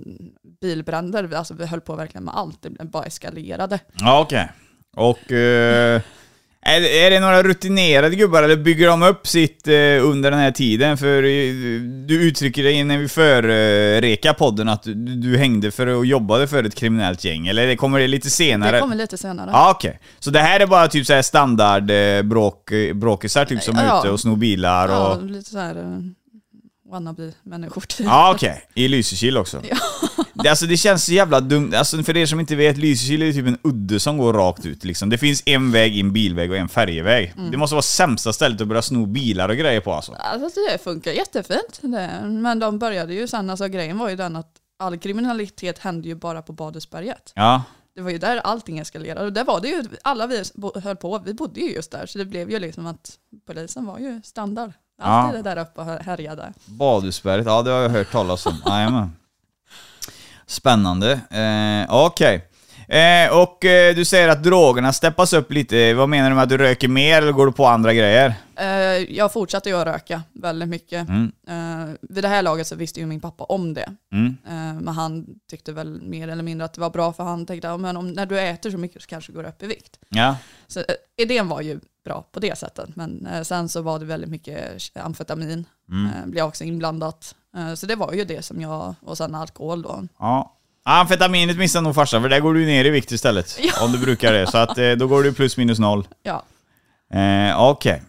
bilbränder, 0.62 1.34
alltså 1.34 1.54
vi 1.54 1.66
höll 1.66 1.82
på 1.82 1.96
verkligen 1.96 2.24
med 2.24 2.36
allt, 2.38 2.62
det 2.62 2.84
bara 2.86 3.04
eskalerade. 3.06 3.80
Ja, 3.94 4.22
okej. 4.22 4.52
Och... 4.96 5.32
Eh, 5.32 6.02
är, 6.68 6.82
är 6.82 7.10
det 7.12 7.20
några 7.20 7.44
rutinerade 7.44 8.16
gubbar, 8.16 8.44
eller 8.44 8.56
bygger 8.56 8.88
de 8.88 9.04
upp 9.04 9.28
sitt 9.28 9.68
eh, 9.68 9.74
under 10.02 10.32
den 10.32 10.40
här 10.40 10.52
tiden? 10.52 10.98
För 10.98 11.24
eh, 11.24 11.54
du 12.08 12.28
uttrycker 12.28 12.64
dig 12.64 12.84
när 12.84 12.98
vi 12.98 13.08
förrekar 13.08 14.34
podden 14.34 14.70
att 14.70 14.84
du, 14.84 14.94
du 14.94 15.38
hängde 15.38 15.72
för 15.72 15.88
och 15.88 16.06
jobbade 16.06 16.48
för 16.48 16.64
ett 16.64 16.76
kriminellt 16.76 17.24
gäng, 17.24 17.48
eller 17.48 17.68
det 17.68 17.76
kommer 17.76 18.00
det 18.00 18.08
lite 18.08 18.30
senare? 18.30 18.72
Det 18.72 18.80
kommer 18.80 18.96
lite 18.96 19.18
senare. 19.18 19.50
Ja, 19.54 19.72
okej. 19.76 20.00
Så 20.20 20.30
det 20.30 20.40
här 20.40 20.60
är 20.60 20.68
bara 20.68 20.88
typ 20.88 21.06
såhär 21.08 21.22
standard 21.22 21.92
eh, 21.92 22.22
bråk, 22.22 22.72
bråkisar 22.94 23.46
typ 23.46 23.64
som 23.64 23.78
är 23.78 23.86
Ja. 23.86 24.00
ute 24.00 24.10
och 24.10 24.20
snor 24.20 24.36
bilar 24.36 24.90
Ja, 24.90 25.16
och... 25.16 25.24
lite 25.26 25.50
så 25.50 25.60
här 25.60 25.78
uh, 25.78 26.00
wannabe-människor 26.92 27.82
typ. 27.82 28.06
Ja, 28.06 28.32
okej. 28.36 28.62
I 28.74 28.88
Lysekil 28.88 29.38
också. 29.38 29.62
Det, 30.44 30.50
alltså, 30.50 30.66
det 30.66 30.78
känns 30.78 31.06
så 31.06 31.14
jävla 31.14 31.40
dumt. 31.40 31.74
Alltså, 31.76 32.04
för 32.04 32.18
er 32.18 32.26
som 32.26 32.40
inte 32.40 32.56
vet, 32.56 32.78
Lysekil 32.78 33.22
är 33.22 33.34
typ 33.34 33.48
en 33.48 33.58
udde 33.64 34.00
som 34.00 34.18
går 34.18 34.34
rakt 34.34 34.66
ut. 34.66 34.84
Liksom. 34.84 35.10
Det 35.10 35.18
finns 35.18 35.44
en 35.46 35.72
väg, 35.72 36.00
en 36.00 36.14
bilväg 36.14 36.52
och 36.52 36.58
en 36.58 36.70
färjeväg. 36.70 37.34
Mm. 37.38 37.52
Det 37.52 37.58
måste 37.58 37.76
vara 37.76 37.82
sämsta 37.82 38.34
stället 38.34 38.62
att 38.62 38.68
börja 38.68 38.82
sno 38.82 39.06
bilar 39.06 39.50
och 39.50 39.56
grejer 39.56 39.82
på 39.82 39.94
alltså. 39.94 40.14
Alltså 40.14 40.60
det 40.72 40.84
funkar 40.84 41.12
jättefint. 41.12 41.80
Det, 41.82 42.22
men 42.24 42.60
de 42.60 42.80
började 42.80 43.14
ju 43.14 43.28
sen, 43.28 43.50
alltså 43.50 43.68
grejen 43.68 43.98
var 43.98 44.10
ju 44.10 44.16
den 44.16 44.36
att 44.36 44.52
all 44.80 44.98
kriminalitet 44.98 45.80
hände 45.80 46.08
ju 46.08 46.16
bara 46.16 46.42
på 46.42 46.54
Badhusberget. 46.54 47.32
Ja. 47.36 47.64
Det 47.96 48.02
var 48.02 48.12
ju 48.12 48.18
där 48.18 48.38
allting 48.38 48.80
eskalerade. 48.80 49.26
Och 49.26 49.34
där 49.34 49.44
var 49.44 49.62
det 49.62 49.68
ju, 49.68 49.84
alla 50.02 50.28
vi 50.28 50.44
höll 50.84 50.96
på, 50.96 51.20
vi 51.26 51.34
bodde 51.34 51.60
ju 51.60 51.72
just 51.72 51.92
där. 51.92 52.06
Så 52.06 52.18
det 52.18 52.26
blev 52.26 52.52
ju 52.52 52.60
liksom 52.60 52.88
att 52.88 53.12
polisen 53.48 53.86
var 53.86 54.00
ju 54.00 54.22
standard. 54.24 54.72
Alltid 55.02 55.44
där 55.44 55.58
uppe 55.58 55.82
och 55.82 55.86
härjade. 55.86 56.54
Badhusberget, 56.66 57.46
ja 57.46 57.62
det 57.62 57.72
har 57.72 57.82
jag 57.82 57.90
hört 57.90 58.12
talas 58.12 58.46
om. 58.46 58.54
Jajamän. 58.66 59.12
Spännande. 60.48 61.12
Eh, 61.30 61.96
Okej. 61.96 62.48
Eh, 62.88 63.38
och 63.38 63.66
eh, 63.66 63.96
du 63.96 64.06
säger 64.06 64.30
att 64.30 64.44
drogerna 64.44 64.94
steppas 64.94 65.34
upp 65.34 65.52
lite. 65.52 65.94
Vad 65.94 66.10
menar 66.10 66.30
du 66.30 66.36
med 66.36 66.44
att 66.44 66.50
du 66.50 66.58
röker 66.58 66.88
mer 66.88 67.22
eller 67.22 67.32
går 67.32 67.46
du 67.46 67.52
på 67.52 67.66
andra 67.66 67.94
grejer? 67.94 68.34
Eh, 68.56 69.16
jag 69.18 69.34
fortsatte 69.34 69.70
ju 69.70 69.76
att 69.76 69.88
röka 69.88 70.24
väldigt 70.34 70.70
mycket. 70.70 71.10
Mm. 71.10 71.32
Eh, 71.48 71.96
vid 72.02 72.24
det 72.24 72.28
här 72.28 72.42
laget 72.42 72.68
så 72.68 72.76
visste 72.76 73.00
ju 73.00 73.06
min 73.06 73.20
pappa 73.20 73.44
om 73.44 73.74
det. 73.74 73.90
Mm. 74.12 74.38
Eh, 74.48 74.82
men 74.82 74.88
han 74.88 75.26
tyckte 75.50 75.72
väl 75.72 76.02
mer 76.02 76.28
eller 76.28 76.44
mindre 76.44 76.66
att 76.66 76.74
det 76.74 76.82
var 76.82 76.90
bra 76.90 77.14
för 77.14 77.24
han 77.24 77.46
tänkte 77.46 77.72
att 77.72 77.80
men 77.80 77.98
om, 77.98 78.12
när 78.12 78.26
du 78.26 78.40
äter 78.40 78.72
så 78.72 78.78
mycket 78.78 79.02
så 79.02 79.08
kanske 79.08 79.32
du 79.32 79.36
går 79.36 79.48
upp 79.48 79.64
i 79.64 79.68
vikt. 79.68 80.00
Ja. 80.10 80.38
Så 80.68 80.80
eh, 80.80 80.86
idén 81.18 81.48
var 81.48 81.62
ju 81.62 81.80
bra 82.06 82.28
på 82.32 82.40
det 82.40 82.58
sättet. 82.58 82.96
Men 82.96 83.26
eh, 83.26 83.42
sen 83.42 83.70
så 83.70 83.82
var 83.82 84.00
det 84.00 84.06
väldigt 84.06 84.30
mycket 84.30 84.98
amfetamin. 84.98 85.66
Mm. 85.92 86.06
Eh, 86.06 86.26
blev 86.26 86.46
också 86.46 86.64
inblandat. 86.64 87.36
Eh, 87.58 87.74
så 87.74 87.86
det 87.86 87.96
var 87.96 88.14
ju 88.14 88.26
det 88.26 88.46
som 88.46 88.62
jag, 88.62 88.96
och 89.06 89.18
sen 89.18 89.36
alkohol 89.36 89.82
då. 89.82 90.04
Ja. 90.20 90.54
Amfetaminet 90.86 91.58
missar 91.58 91.82
nog 91.82 91.96
farsan, 91.96 92.22
för 92.22 92.30
där 92.30 92.40
går 92.40 92.54
du 92.54 92.66
ner 92.66 92.86
i 92.86 92.90
vikt 92.90 93.12
istället. 93.12 93.60
Ja. 93.62 93.86
Om 93.86 93.92
du 93.92 93.98
brukar 93.98 94.34
det. 94.34 94.48
Så 94.48 94.58
att 94.58 94.78
eh, 94.78 94.92
då 94.92 95.08
går 95.08 95.24
du 95.24 95.34
plus 95.34 95.58
minus 95.58 95.80
noll. 95.80 96.08
Ja, 96.24 96.44
Eh, 97.14 97.62
Okej. 97.62 98.04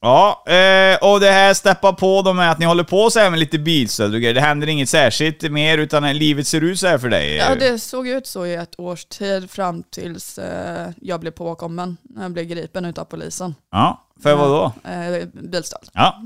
Ja, 0.00 0.44
eh, 0.46 0.96
och 1.12 1.20
det 1.20 1.30
här 1.30 1.54
steppar 1.54 1.92
på 1.92 2.22
då 2.22 2.32
med 2.32 2.50
att 2.50 2.58
ni 2.58 2.66
håller 2.66 2.84
på 2.84 3.10
så 3.10 3.18
här 3.20 3.30
med 3.30 3.38
lite 3.38 3.58
bilstöld 3.58 4.14
och 4.14 4.20
grejer. 4.20 4.34
Det 4.34 4.40
händer 4.40 4.66
inget 4.66 4.88
särskilt 4.88 5.42
mer, 5.42 5.78
utan 5.78 6.18
livet 6.18 6.46
ser 6.46 6.60
ut 6.60 6.80
så 6.80 6.86
här 6.86 6.98
för 6.98 7.08
dig. 7.08 7.36
ja 7.36 7.54
det 7.54 7.78
såg 7.78 8.08
ut 8.08 8.26
så 8.26 8.46
i 8.46 8.54
ett 8.54 8.80
års 8.80 9.04
tid 9.04 9.50
fram 9.50 9.82
tills 9.82 10.38
eh, 10.38 10.88
jag 11.00 11.20
blev 11.20 11.30
påkommen. 11.30 11.96
När 12.02 12.22
jag 12.22 12.32
blev 12.32 12.44
gripen 12.44 12.84
utav 12.84 13.04
polisen. 13.04 13.54
Ja, 13.72 14.04
för 14.22 14.34
vad 14.34 14.48
då? 14.48 14.90
Eh, 14.90 15.26
bilstöld. 15.32 15.88
Ja. 15.92 16.22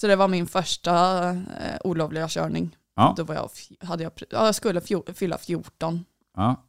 Så 0.00 0.06
det 0.06 0.16
var 0.16 0.28
min 0.28 0.46
första 0.46 1.28
eh, 1.30 1.76
olovliga 1.84 2.28
körning. 2.28 2.76
Ja. 2.96 3.14
Då 3.16 3.24
var 3.24 3.34
jag, 3.34 3.50
hade 3.88 4.02
jag, 4.02 4.12
ja, 4.30 4.46
jag 4.46 4.54
skulle 4.54 4.80
fjo- 4.80 5.12
fylla 5.14 5.38
14. 5.38 6.04
ja. 6.36 6.64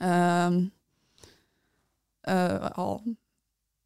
Ehm, 0.00 0.70
eh, 2.26 2.52
ja. 2.76 3.00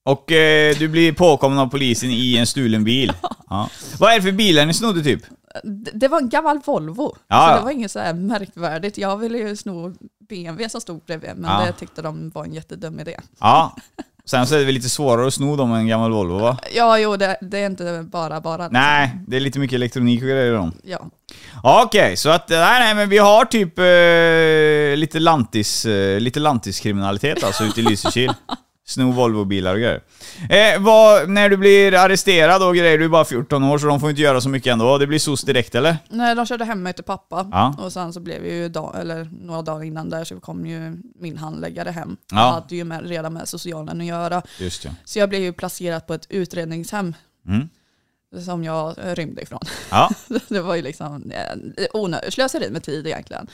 Och 0.04 0.32
eh, 0.32 0.76
du 0.78 0.88
blir 0.88 1.12
påkommen 1.12 1.58
av 1.58 1.66
polisen 1.66 2.10
i 2.10 2.36
en 2.36 2.46
stulen 2.46 2.84
bil. 2.84 3.12
Ja. 3.52 3.68
Vad 3.98 4.12
är 4.12 4.16
det 4.16 4.22
för 4.22 4.32
bilar 4.32 4.66
ni 4.66 4.74
snodde 4.74 5.02
typ? 5.02 5.22
Det 5.64 5.90
det 5.94 6.08
var 6.08 6.18
en 6.18 6.28
gammal 6.28 6.58
Volvo. 6.58 7.16
Ja, 7.28 7.46
så 7.46 7.50
ja. 7.52 7.56
det 7.58 7.64
var 7.64 7.70
inget 7.70 7.90
så 7.90 7.98
här 7.98 8.14
märkvärdigt. 8.14 8.98
Jag 8.98 9.16
ville 9.16 9.38
ju 9.38 9.56
sno 9.56 9.94
BMW 10.28 10.68
som 10.68 10.80
stod 10.80 11.00
bredvid, 11.04 11.30
men 11.36 11.50
Ja. 11.50 11.66
det 11.66 11.72
tyckte 11.72 12.02
de 12.02 12.30
var 12.30 12.44
en 12.44 12.54
jättedum 12.54 13.00
idé. 13.00 13.20
Ja. 13.40 13.76
Sen 14.24 14.46
så 14.46 14.54
är 14.54 14.58
det 14.58 14.64
väl 14.64 14.74
lite 14.74 14.88
svårare 14.88 15.26
att 15.26 15.34
sno 15.34 15.56
dem 15.56 15.72
än 15.72 15.78
en 15.78 15.86
gammal 15.86 16.12
Volvo 16.12 16.38
va? 16.38 16.58
Ja, 16.74 16.98
jo, 16.98 17.16
det, 17.16 17.36
det 17.40 17.58
är 17.58 17.66
inte 17.66 18.04
bara 18.12 18.40
bara. 18.40 18.68
Nej, 18.68 19.10
det 19.26 19.36
är 19.36 19.40
lite 19.40 19.58
mycket 19.58 19.76
elektronik 19.76 20.22
och 20.22 20.28
grejer 20.28 20.52
i 20.52 20.56
dem. 20.56 20.72
Ja. 20.84 20.98
Ja, 21.62 21.82
Okej, 21.86 22.16
så 22.16 22.30
att, 22.30 22.48
nej, 22.48 22.80
nej 22.80 22.94
men 22.94 23.08
vi 23.08 23.18
har 23.18 23.44
typ 23.44 23.78
eh, 23.78 24.96
lite 24.98 25.18
lantis, 25.20 25.84
eh, 25.86 26.20
lite 26.20 26.40
lantiskriminalitet 26.40 27.44
alltså 27.44 27.64
ute 27.64 27.80
i 27.80 27.84
Lysekil. 27.84 28.32
Sno 28.84 29.12
Volvo-bilar 29.12 29.74
och 29.74 29.80
grejer. 29.80 30.02
Eh, 30.50 30.80
vad, 30.82 31.28
när 31.28 31.48
du 31.48 31.56
blir 31.56 31.94
arresterad 31.94 32.62
och 32.62 32.76
grejer, 32.76 32.98
du 32.98 33.04
är 33.04 33.08
bara 33.08 33.24
14 33.24 33.64
år 33.64 33.78
så 33.78 33.86
de 33.86 34.00
får 34.00 34.10
inte 34.10 34.22
göra 34.22 34.40
så 34.40 34.48
mycket 34.48 34.72
ändå. 34.72 34.98
Det 34.98 35.06
blir 35.06 35.18
SOS 35.18 35.42
direkt 35.42 35.74
eller? 35.74 35.96
Nej, 36.08 36.34
de 36.34 36.46
körde 36.46 36.64
hem 36.64 36.82
mig 36.82 36.92
till 36.92 37.04
pappa. 37.04 37.48
Ja. 37.52 37.74
Och 37.78 37.92
sen 37.92 38.12
så 38.12 38.20
blev 38.20 38.46
ju, 38.46 38.68
dag, 38.68 38.96
eller 39.00 39.28
några 39.40 39.62
dagar 39.62 39.84
innan 39.84 40.10
där 40.10 40.24
så 40.24 40.40
kom 40.40 40.66
ju 40.66 40.96
min 41.20 41.36
handläggare 41.36 41.90
hem. 41.90 42.16
Ja. 42.30 42.36
Han 42.36 42.54
hade 42.54 42.76
ju 42.76 42.84
med, 42.84 43.08
redan 43.08 43.32
med 43.32 43.48
socialen 43.48 44.00
att 44.00 44.06
göra. 44.06 44.42
Just 44.58 44.84
ja. 44.84 44.90
Så 45.04 45.18
jag 45.18 45.28
blev 45.28 45.42
ju 45.42 45.52
placerad 45.52 46.06
på 46.06 46.14
ett 46.14 46.26
utredningshem. 46.28 47.14
Mm. 47.48 47.68
Som 48.44 48.64
jag 48.64 48.94
rymde 49.02 49.42
ifrån. 49.42 49.60
Ja, 49.90 50.10
det 50.48 50.60
var 50.60 50.74
ju 50.74 50.82
liksom 50.82 51.30
eh, 51.30 51.84
onödigt 51.92 52.34
slöseri 52.34 52.70
med 52.70 52.82
tid 52.82 53.06
egentligen. 53.06 53.46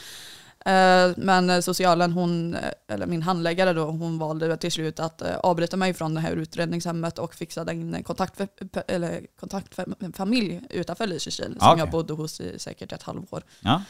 Eh, 0.69 1.11
Men 1.17 1.63
socialen, 1.63 2.13
hon, 2.13 2.55
eh, 2.55 2.61
eller 2.89 3.07
min 3.07 3.23
handläggare 3.23 3.73
då, 3.73 3.85
hon 3.85 4.19
valde 4.19 4.57
till 4.57 4.73
slut 4.73 5.01
att 5.01 5.23
eh, 5.23 5.37
avbryta 5.37 5.77
mig 5.77 5.95
från 5.95 6.15
det 6.15 6.21
här 6.21 6.33
utredningshemmet 6.33 7.19
och 7.19 7.35
fixade 7.35 7.73
en 7.73 8.03
kontakt 8.05 8.37
för, 8.37 8.49
eller 8.89 9.21
kontakt 9.41 9.75
för 9.75 9.87
en 10.01 10.13
familj 10.13 10.61
utanför 10.71 11.07
Lysekil 11.07 11.57
som 11.59 11.69
Ah, 11.69 11.79
jag 11.79 11.91
bodde 11.91 12.13
hos 12.13 12.41
i 12.41 12.59
säkert 12.59 12.93
ett 12.93 13.03
halvår. 13.03 13.43
ja. 13.61 13.83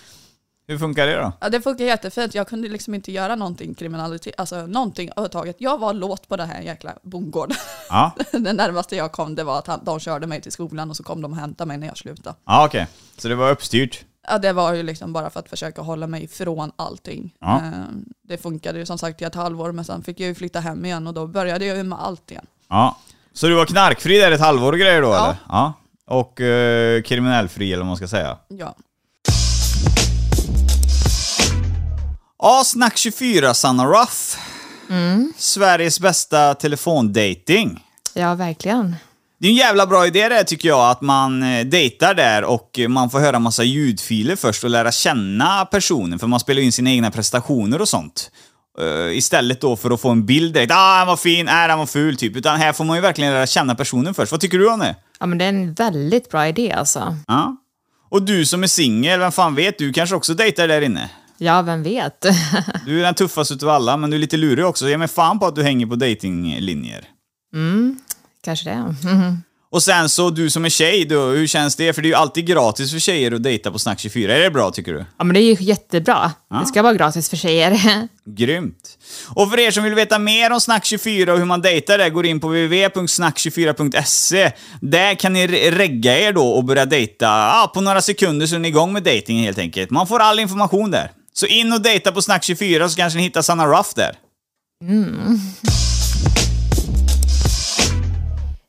Hur 0.70 0.78
funkar 0.78 1.06
det 1.06 1.16
då? 1.16 1.32
Ja, 1.40 1.48
det 1.48 1.60
funkar 1.60 1.84
jättefint. 1.84 2.34
Jag 2.34 2.48
kunde 2.48 2.68
liksom 2.68 2.94
inte 2.94 3.12
göra 3.12 3.34
någonting 3.36 3.74
kriminalitet, 3.74 4.34
alltså 4.40 4.66
någonting 4.66 5.08
överhuvudtaget. 5.10 5.56
Jag 5.58 5.78
var 5.78 5.94
låst 5.94 6.28
på 6.28 6.36
den 6.36 6.48
här 6.48 6.60
jäkla 6.62 6.92
bondgården. 7.02 7.56
Ja, 7.88 8.12
Det 8.32 8.52
närmaste 8.52 8.96
jag 8.96 9.12
kom 9.12 9.34
det 9.34 9.44
var 9.44 9.58
att 9.58 9.66
han, 9.66 9.80
de 9.84 10.00
körde 10.00 10.26
mig 10.26 10.40
till 10.40 10.52
skolan 10.52 10.90
och 10.90 10.96
så 10.96 11.02
kom 11.02 11.22
de 11.22 11.32
och 11.32 11.38
hämtade 11.38 11.68
mig 11.68 11.78
när 11.78 11.86
jag 11.86 11.96
slutade. 11.98 12.36
ja 12.46 12.66
okej. 12.66 12.86
Så 13.18 13.28
det 13.28 13.34
var 13.34 13.50
uppstyrt? 13.50 14.04
Ja, 14.30 14.38
det 14.38 14.52
var 14.52 14.72
ju 14.74 14.82
liksom 14.82 15.12
bara 15.12 15.30
för 15.30 15.40
att 15.40 15.48
försöka 15.48 15.82
hålla 15.82 16.06
mig 16.06 16.24
ifrån 16.24 16.72
allting. 16.76 17.34
Ja. 17.40 17.56
Eh, 17.56 17.72
Det 18.28 18.38
funkade 18.38 18.78
ju 18.78 18.86
som 18.86 18.98
sagt 18.98 19.22
i 19.22 19.24
ett 19.24 19.34
halvår, 19.34 19.72
men 19.72 19.84
sen 19.84 20.02
fick 20.02 20.20
jag 20.20 20.26
ju 20.28 20.34
flytta 20.34 20.60
hem 20.60 20.84
igen 20.84 21.06
och 21.06 21.14
då 21.14 21.26
började 21.26 21.64
jag 21.64 21.76
ju 21.76 21.82
med 21.82 21.98
allt 22.02 22.30
igen. 22.30 22.46
Ja. 22.68 22.96
Så 23.32 23.46
du 23.46 23.54
var 23.54 23.66
knarkfri 23.66 24.18
där 24.18 24.32
ett 24.32 24.40
halvår 24.40 24.72
och 24.72 24.78
grejer 24.78 25.02
då 25.02 25.08
Ja. 25.08 25.24
eller? 25.24 25.36
Ja. 25.48 25.72
Och 26.06 26.40
eh, 26.40 27.02
kriminellfri 27.02 27.72
eller 27.72 27.78
vad 27.82 27.86
man 27.86 27.96
ska 27.96 28.08
säga? 28.08 28.38
Ja. 28.48 28.74
Ja, 32.38 32.62
Snack 32.64 32.96
24, 32.96 33.54
Sanna 33.54 33.86
Ruff. 33.86 34.38
Sveriges 35.36 36.00
bästa 36.00 36.54
telefondating. 36.54 37.84
Ja, 38.14 38.34
verkligen. 38.34 38.96
Det 39.40 39.46
är 39.46 39.50
en 39.50 39.56
jävla 39.56 39.86
bra 39.86 40.06
idé 40.06 40.28
det 40.28 40.44
tycker 40.44 40.68
jag, 40.68 40.90
att 40.90 41.00
man 41.00 41.42
eh, 41.42 41.66
dejtar 41.66 42.14
där 42.14 42.44
och 42.44 42.80
man 42.88 43.10
får 43.10 43.18
höra 43.20 43.38
massa 43.38 43.64
ljudfiler 43.64 44.36
först 44.36 44.64
och 44.64 44.70
lära 44.70 44.92
känna 44.92 45.64
personen, 45.64 46.18
för 46.18 46.26
man 46.26 46.40
spelar 46.40 46.62
in 46.62 46.72
sina 46.72 46.90
egna 46.90 47.10
prestationer 47.10 47.80
och 47.80 47.88
sånt. 47.88 48.30
Eh, 48.80 49.16
istället 49.16 49.60
då 49.60 49.76
för 49.76 49.90
att 49.90 50.00
få 50.00 50.08
en 50.10 50.26
bild 50.26 50.54
direkt, 50.54 50.72
ah 50.72 50.98
han 50.98 51.06
var 51.06 51.16
fin, 51.16 51.48
är 51.48 51.68
han 51.68 51.78
var 51.78 51.86
ful 51.86 52.16
typ. 52.16 52.36
Utan 52.36 52.56
här 52.58 52.72
får 52.72 52.84
man 52.84 52.96
ju 52.96 53.00
verkligen 53.00 53.32
lära 53.32 53.46
känna 53.46 53.74
personen 53.74 54.14
först. 54.14 54.32
Vad 54.32 54.40
tycker 54.40 54.58
du 54.58 54.70
om 54.70 54.78
det? 54.78 54.96
Ja, 55.20 55.26
men 55.26 55.38
det 55.38 55.44
är 55.44 55.48
en 55.48 55.74
väldigt 55.74 56.30
bra 56.30 56.48
idé 56.48 56.72
alltså. 56.72 57.16
Ja. 57.26 57.56
Och 58.10 58.22
du 58.22 58.46
som 58.46 58.62
är 58.62 58.66
singel, 58.66 59.20
vem 59.20 59.32
fan 59.32 59.54
vet, 59.54 59.78
du 59.78 59.92
kanske 59.92 60.16
också 60.16 60.34
dejtar 60.34 60.68
där 60.68 60.80
inne? 60.80 61.10
Ja, 61.38 61.62
vem 61.62 61.82
vet? 61.82 62.26
Du 62.86 62.98
är 63.00 63.04
den 63.04 63.14
tuffaste 63.14 63.54
utav 63.54 63.68
alla, 63.68 63.96
men 63.96 64.10
du 64.10 64.16
är 64.16 64.20
lite 64.20 64.36
lurig 64.36 64.66
också. 64.66 64.88
Ge 64.88 64.98
mig 64.98 65.08
fan 65.08 65.38
på 65.38 65.46
att 65.46 65.54
du 65.56 65.62
hänger 65.62 65.86
på 65.86 65.94
datinglinjer. 65.94 67.04
Kanske 68.48 68.70
det. 68.70 68.94
Mhm. 69.04 69.42
Och 69.70 69.82
sen 69.82 70.08
så, 70.08 70.30
du 70.30 70.50
som 70.50 70.64
är 70.64 70.68
tjej 70.68 71.04
då, 71.04 71.24
hur 71.26 71.46
känns 71.46 71.76
det? 71.76 71.92
För 71.92 72.02
det 72.02 72.06
är 72.06 72.10
ju 72.10 72.14
alltid 72.14 72.46
gratis 72.46 72.92
för 72.92 72.98
tjejer 72.98 73.32
att 73.32 73.42
dejta 73.42 73.70
på 73.70 73.78
Snack 73.78 74.00
24. 74.00 74.36
Är 74.36 74.40
det 74.40 74.50
bra 74.50 74.70
tycker 74.70 74.92
du? 74.92 75.04
Ja, 75.18 75.24
men 75.24 75.34
det 75.34 75.40
är 75.40 75.42
ju 75.42 75.56
jättebra. 75.60 76.32
Det 76.60 76.66
ska 76.66 76.82
vara 76.82 76.94
gratis 76.94 77.30
för 77.30 77.36
tjejer. 77.36 77.78
Grymt. 78.36 78.98
Och 79.28 79.50
för 79.50 79.58
er 79.58 79.70
som 79.70 79.84
vill 79.84 79.94
veta 79.94 80.18
mer 80.18 80.52
om 80.52 80.60
Snack 80.60 80.84
24 80.84 81.32
och 81.32 81.38
hur 81.38 81.44
man 81.44 81.60
dejtar 81.62 81.98
där, 81.98 82.08
går 82.10 82.26
in 82.26 82.40
på 82.40 82.48
www.snack24.se. 82.48 84.52
Där 84.80 85.14
kan 85.14 85.32
ni 85.32 85.46
re- 85.46 85.70
regga 85.70 86.18
er 86.28 86.32
då 86.32 86.48
och 86.48 86.64
börja 86.64 86.86
dejta. 86.86 87.26
Ja, 87.26 87.70
på 87.74 87.80
några 87.80 88.02
sekunder 88.02 88.46
så 88.46 88.54
är 88.54 88.58
ni 88.58 88.68
igång 88.68 88.92
med 88.92 89.02
dejtingen 89.02 89.44
helt 89.44 89.58
enkelt. 89.58 89.90
Man 89.90 90.06
får 90.06 90.20
all 90.20 90.38
information 90.38 90.90
där. 90.90 91.10
Så 91.32 91.46
in 91.46 91.72
och 91.72 91.82
dejta 91.82 92.12
på 92.12 92.22
Snack 92.22 92.44
24 92.44 92.88
så 92.88 92.96
kanske 92.96 93.16
ni 93.16 93.22
hittar 93.22 93.42
Sanna 93.42 93.66
Ruff 93.66 93.94
där. 93.94 94.12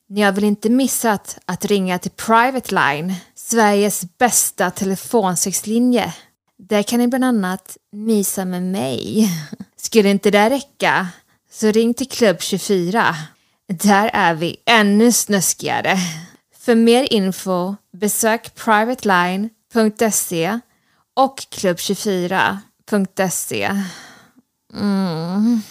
Ni 0.10 0.22
har 0.22 0.32
väl 0.32 0.44
inte 0.44 0.70
missat 0.70 1.38
att 1.46 1.66
ringa 1.66 2.00
till 2.00 2.12
Private 2.12 2.76
Line, 2.76 3.16
Sveriges 3.36 4.18
bästa 4.18 4.72
telefonsexlinje. 4.72 6.14
Där 6.58 6.84
kan 6.84 7.00
ni 7.00 7.08
bland 7.08 7.26
annat 7.26 7.78
mysa 7.92 8.46
med 8.46 8.64
mig. 8.64 9.30
Skulle 9.78 10.10
inte 10.10 10.32
det 10.32 10.50
räcka 10.50 11.08
så 11.52 11.72
ring 11.72 11.94
till 11.94 12.10
Klubb 12.10 12.42
24. 12.42 13.16
Där 13.68 14.10
är 14.14 14.34
vi 14.34 14.56
ännu 14.66 15.12
snuskigare. 15.12 15.98
För 16.58 16.76
mer 16.76 17.14
info 17.14 17.76
besök 17.94 18.56
privateline.se 18.56 20.60
och 21.16 21.40
klubb24.se. 21.40 23.84
Mm. 24.74 25.62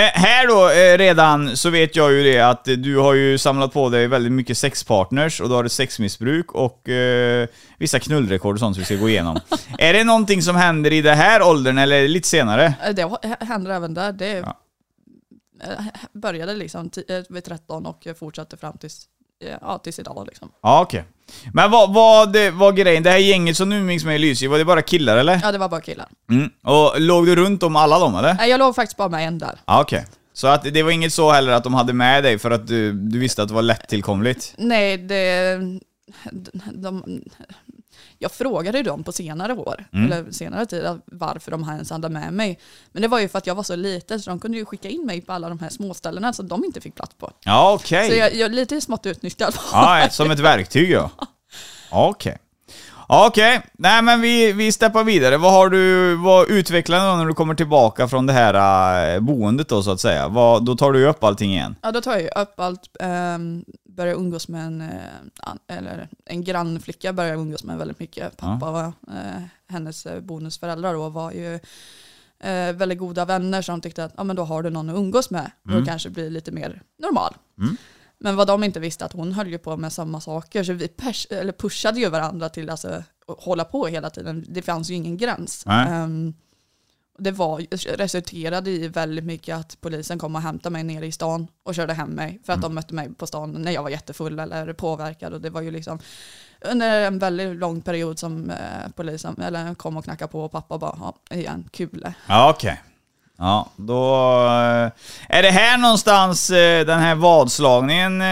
Här 0.00 0.46
då, 0.48 0.70
eh, 0.70 0.98
redan, 0.98 1.56
så 1.56 1.70
vet 1.70 1.96
jag 1.96 2.12
ju 2.12 2.22
det 2.22 2.40
att 2.40 2.68
eh, 2.68 2.74
du 2.74 2.96
har 2.98 3.14
ju 3.14 3.38
samlat 3.38 3.72
på 3.72 3.88
dig 3.88 4.06
väldigt 4.06 4.32
mycket 4.32 4.58
sexpartners 4.58 5.40
och 5.40 5.48
du 5.48 5.54
har 5.54 5.64
ett 5.64 5.72
sexmissbruk 5.72 6.52
och 6.52 6.88
eh, 6.88 7.48
vissa 7.78 7.98
knullrekord 8.00 8.54
och 8.54 8.60
sånt 8.60 8.76
som 8.76 8.80
vi 8.80 8.84
ska 8.84 8.94
gå 8.96 9.08
igenom. 9.08 9.40
är 9.78 9.92
det 9.92 10.04
någonting 10.04 10.42
som 10.42 10.56
händer 10.56 10.92
i 10.92 11.02
den 11.02 11.16
här 11.16 11.42
åldern 11.42 11.78
eller 11.78 12.08
lite 12.08 12.28
senare? 12.28 12.74
Eh, 12.84 12.94
Det 12.94 13.18
händer 13.40 13.70
även 13.70 13.94
där. 13.94 14.12
Det 14.12 14.38
eh, 14.38 15.84
började 16.12 16.54
liksom 16.54 16.90
eh, 17.08 17.22
vid 17.28 17.44
13 17.44 17.86
och 17.86 18.06
fortsatte 18.18 18.56
fram 18.56 18.78
tills, 18.78 19.06
eh, 19.44 19.56
ja, 19.60 19.78
tills 19.78 19.98
idag. 19.98 20.24
Liksom. 20.26 20.50
Ja, 20.62 20.82
okej. 20.82 21.04
Men 21.52 21.70
vad 21.70 21.94
vad 21.94 22.32
det 22.32 22.50
var 22.50 22.72
grejen? 22.72 23.02
Det 23.02 23.10
här 23.10 23.18
gänget 23.18 23.56
som 23.56 23.68
nu 23.68 23.78
umgicks 23.78 24.04
med 24.04 24.14
i 24.16 24.18
Lysekil, 24.18 24.48
var 24.48 24.58
det 24.58 24.64
bara 24.64 24.82
killar 24.82 25.16
eller? 25.16 25.40
Ja, 25.42 25.52
det 25.52 25.58
var 25.58 25.68
bara 25.68 25.80
killar. 25.80 26.06
Mm. 26.30 26.50
Och 26.64 27.00
låg 27.00 27.26
du 27.26 27.36
runt 27.36 27.62
om 27.62 27.76
alla 27.76 27.98
dem 27.98 28.14
eller? 28.16 28.34
Nej, 28.34 28.50
Jag 28.50 28.58
låg 28.58 28.74
faktiskt 28.74 28.96
bara 28.96 29.08
med 29.08 29.26
en 29.28 29.38
där. 29.38 29.58
Ja, 29.66 29.80
okej. 29.80 30.06
Så 30.32 30.46
att 30.46 30.62
det 30.74 30.82
var 30.82 30.90
inget 30.90 31.12
så 31.12 31.30
heller 31.32 31.52
att 31.52 31.64
de 31.64 31.74
hade 31.74 31.92
med 31.92 32.24
dig 32.24 32.38
för 32.38 32.50
att 32.50 32.66
du, 32.66 32.92
du 32.92 33.18
visste 33.18 33.42
att 33.42 33.48
det 33.48 33.54
var 33.54 33.62
lättillkomligt? 33.62 34.54
Nej, 34.58 34.98
det... 34.98 35.58
De, 36.74 37.22
jag 38.18 38.32
frågade 38.32 38.82
dem 38.82 39.04
på 39.04 39.12
senare 39.12 39.52
år, 39.52 39.84
eller 39.92 40.30
senare 40.30 40.66
tid, 40.66 41.00
varför 41.06 41.50
de 41.50 41.62
ens 41.62 41.90
hade 41.90 42.08
med 42.08 42.32
mig. 42.32 42.58
Men 42.92 43.02
det 43.02 43.08
var 43.08 43.20
ju 43.20 43.28
för 43.28 43.38
att 43.38 43.46
jag 43.46 43.54
var 43.54 43.62
så 43.62 43.76
liten 43.76 44.20
så 44.20 44.30
de 44.30 44.40
kunde 44.40 44.58
ju 44.58 44.64
skicka 44.64 44.88
in 44.88 45.06
mig 45.06 45.20
på 45.20 45.32
alla 45.32 45.48
de 45.48 45.58
här 45.58 45.68
småställena 45.68 46.32
som 46.32 46.48
de 46.48 46.64
inte 46.64 46.80
fick 46.80 46.94
plats 46.94 47.14
på. 47.14 47.32
Ja, 47.44 47.72
okej. 47.72 48.10
Så 48.10 48.16
jag, 48.16 48.34
jag 48.34 48.50
är 48.50 48.54
lite 48.54 48.80
smått 48.80 49.06
utnyttjad. 49.06 49.54
Ja, 49.72 50.08
som 50.10 50.30
ett 50.30 50.38
verktyg 50.38 50.90
ja. 50.90 51.10
Okej. 51.90 52.38
Okej, 53.10 53.62
nej 53.72 54.02
men 54.02 54.20
vi, 54.20 54.52
vi 54.52 54.72
steppar 54.72 55.04
vidare. 55.04 55.36
Vad 55.36 55.52
har 55.52 55.68
du, 55.68 56.14
vad 56.14 56.50
utvecklar 56.50 57.00
du 57.00 57.10
då 57.10 57.16
när 57.16 57.26
du 57.26 57.34
kommer 57.34 57.54
tillbaka 57.54 58.08
från 58.08 58.26
det 58.26 58.32
här 58.32 59.14
äh, 59.14 59.20
boendet 59.20 59.68
då 59.68 59.82
så 59.82 59.90
att 59.90 60.00
säga? 60.00 60.28
Vad, 60.28 60.64
då 60.64 60.76
tar 60.76 60.92
du 60.92 61.06
upp 61.06 61.24
allting 61.24 61.52
igen? 61.52 61.76
Ja, 61.82 61.92
då 61.92 62.00
tar 62.00 62.12
jag 62.12 62.22
ju 62.22 62.28
upp 62.28 62.60
allt, 62.60 62.96
um, 63.00 63.64
börjar 63.88 64.14
umgås 64.14 64.48
med 64.48 64.66
en, 64.66 64.80
eh, 64.80 65.76
eller 65.76 66.08
en 66.24 66.44
grannflicka 66.44 67.12
börjar 67.12 67.30
jag 67.30 67.40
umgås 67.40 67.64
med 67.64 67.78
väldigt 67.78 67.98
mycket. 67.98 68.36
Pappa 68.36 68.70
var, 68.70 68.84
eh, 68.86 69.42
hennes 69.68 70.06
eh, 70.06 70.20
bonusföräldrar 70.20 70.94
då 70.94 71.08
var 71.08 71.32
ju 71.32 71.54
eh, 72.40 72.72
väldigt 72.72 72.98
goda 72.98 73.24
vänner 73.24 73.64
de 73.66 73.80
tyckte 73.80 74.04
att 74.04 74.12
ja, 74.16 74.24
men 74.24 74.36
då 74.36 74.44
har 74.44 74.62
du 74.62 74.70
någon 74.70 74.90
att 74.90 74.96
umgås 74.96 75.30
med 75.30 75.50
och 75.78 75.86
kanske 75.86 76.10
blir 76.10 76.30
lite 76.30 76.52
mer 76.52 76.82
normal. 76.98 77.34
Men 78.20 78.36
vad 78.36 78.46
de 78.46 78.64
inte 78.64 78.80
visste 78.80 79.04
att 79.04 79.12
hon 79.12 79.32
höll 79.32 79.48
ju 79.48 79.58
på 79.58 79.76
med 79.76 79.92
samma 79.92 80.20
saker 80.20 80.64
så 80.64 80.72
vi 80.72 80.88
pushade 81.58 82.00
ju 82.00 82.08
varandra 82.08 82.48
till 82.48 82.70
alltså, 82.70 82.88
att 82.88 83.42
hålla 83.42 83.64
på 83.64 83.86
hela 83.86 84.10
tiden. 84.10 84.44
Det 84.48 84.62
fanns 84.62 84.90
ju 84.90 84.94
ingen 84.94 85.16
gräns. 85.16 85.66
Ehm, 85.66 86.34
det 87.18 87.30
var, 87.30 87.66
resulterade 87.96 88.70
i 88.70 88.88
väldigt 88.88 89.24
mycket 89.24 89.56
att 89.56 89.80
polisen 89.80 90.18
kom 90.18 90.34
och 90.34 90.42
hämtade 90.42 90.72
mig 90.72 90.84
nere 90.84 91.06
i 91.06 91.12
stan 91.12 91.48
och 91.62 91.74
körde 91.74 91.92
hem 91.92 92.10
mig 92.10 92.40
för 92.44 92.52
att 92.52 92.62
de 92.62 92.74
mötte 92.74 92.94
mig 92.94 93.14
på 93.14 93.26
stan 93.26 93.52
när 93.52 93.72
jag 93.72 93.82
var 93.82 93.90
jättefull 93.90 94.38
eller 94.38 94.72
påverkad. 94.72 95.32
Och 95.32 95.40
det 95.40 95.50
var 95.50 95.60
ju 95.60 95.70
liksom 95.70 95.98
under 96.60 97.06
en 97.06 97.18
väldigt 97.18 97.56
lång 97.56 97.80
period 97.80 98.18
som 98.18 98.50
eh, 98.50 98.90
polisen 98.96 99.40
eller 99.42 99.74
kom 99.74 99.96
och 99.96 100.04
knackade 100.04 100.32
på 100.32 100.44
och 100.44 100.52
pappa 100.52 100.78
bara, 100.78 100.96
ja, 101.00 101.36
igen, 101.36 101.68
kul. 101.72 102.12
Ja, 102.28 102.50
okej. 102.50 102.82
Ja, 103.40 103.66
då... 103.76 104.14
eh, 104.46 104.90
Är 105.38 105.42
det 105.42 105.50
här 105.50 105.78
någonstans, 105.78 106.50
eh, 106.50 106.86
den 106.86 107.00
här 107.00 107.14
vadslagningen, 107.14 108.20
eh, 108.20 108.26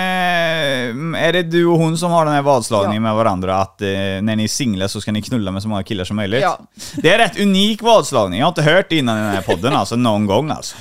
är 1.27 1.33
det 1.33 1.43
du 1.43 1.67
och 1.67 1.79
hon 1.79 1.99
som 1.99 2.11
har 2.11 2.25
den 2.25 2.35
här 2.35 2.43
vadslagningen 2.43 3.03
Ja. 3.03 3.09
med 3.09 3.15
varandra? 3.17 3.57
Att 3.57 3.81
när 3.81 4.37
ni 4.37 4.45
är 4.45 4.49
singlar 4.49 4.89
så 4.89 5.01
ska 5.01 5.13
ni 5.13 5.23
knulla 5.23 5.51
med 5.51 5.63
så 5.63 5.69
många 5.69 5.83
killar 5.83 6.05
som 6.05 6.17
möjligt? 6.17 6.43
Ja. 6.43 6.59
Det 6.97 7.11
är 7.15 7.19
rätt 7.19 7.41
unik 7.41 7.83
vadslagning, 7.83 8.39
jag 8.41 8.47
har 8.47 8.51
inte 8.51 8.63
hört 8.63 8.87
det 8.91 8.97
innan 8.99 9.19
i 9.19 9.21
den 9.21 9.31
här 9.31 9.43
podden 9.43 9.73
alltså, 9.77 9.97
någon 9.97 10.27
gång 10.27 10.51
alltså. 10.51 10.77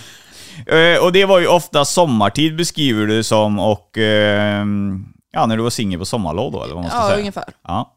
Och 1.02 1.12
det 1.12 1.26
var 1.26 1.40
ju 1.40 1.48
ofta 1.48 1.86
sommartid 1.86 2.56
beskriver 2.58 3.08
du 3.08 3.24
som 3.24 3.60
och... 3.60 3.98
eh, 3.98 4.66
Ja, 5.38 5.46
när 5.46 5.58
du 5.58 5.64
var 5.64 5.70
singel 5.70 6.00
på 6.00 6.06
sommarlov 6.06 6.52
då, 6.52 6.64
eller 6.64 6.74
vad 6.74 6.84
man 6.84 6.92
ska 6.92 7.00
Ja, 7.00 7.08
säga. 7.08 7.20
ungefär. 7.20 7.44
Ja. 7.68 7.92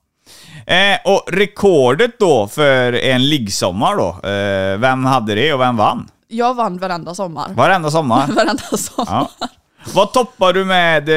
Eh, 0.66 0.98
och 1.12 1.22
rekordet 1.32 2.18
då 2.18 2.48
för 2.48 2.92
en 2.92 3.28
liggsommar 3.28 3.96
då, 3.96 4.28
eh, 4.28 4.78
vem 4.78 5.04
hade 5.04 5.34
det 5.34 5.52
och 5.52 5.60
vem 5.60 5.76
vann? 5.76 6.08
Jag 6.28 6.54
vann 6.54 6.78
varenda 6.78 7.14
sommar. 7.14 7.54
Varenda 7.54 7.90
sommar? 7.90 8.26
Varenda 8.36 8.62
sommar. 8.62 9.28
Ja. 9.40 9.48
Vad 9.94 10.12
toppar 10.12 10.52
du 10.52 10.64
med, 10.64 11.08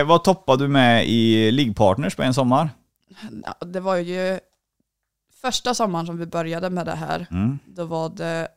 eh, 0.00 0.06
vad 0.06 0.24
toppar 0.24 0.56
du 0.56 0.68
med 0.68 1.08
i 1.08 1.50
liggpartners 1.50 2.16
på 2.16 2.22
en 2.22 2.34
sommar? 2.34 2.70
Ja, 3.44 3.66
det 3.66 3.80
var 3.80 3.96
ju 3.96 4.40
första 5.42 5.74
sommaren 5.74 6.06
som 6.06 6.18
vi 6.18 6.26
började 6.26 6.70
med 6.70 6.86
det 6.86 6.94
här. 6.94 7.26
Mm. 7.30 7.58
Då 7.66 7.84
var 7.84 8.08
det 8.08 8.48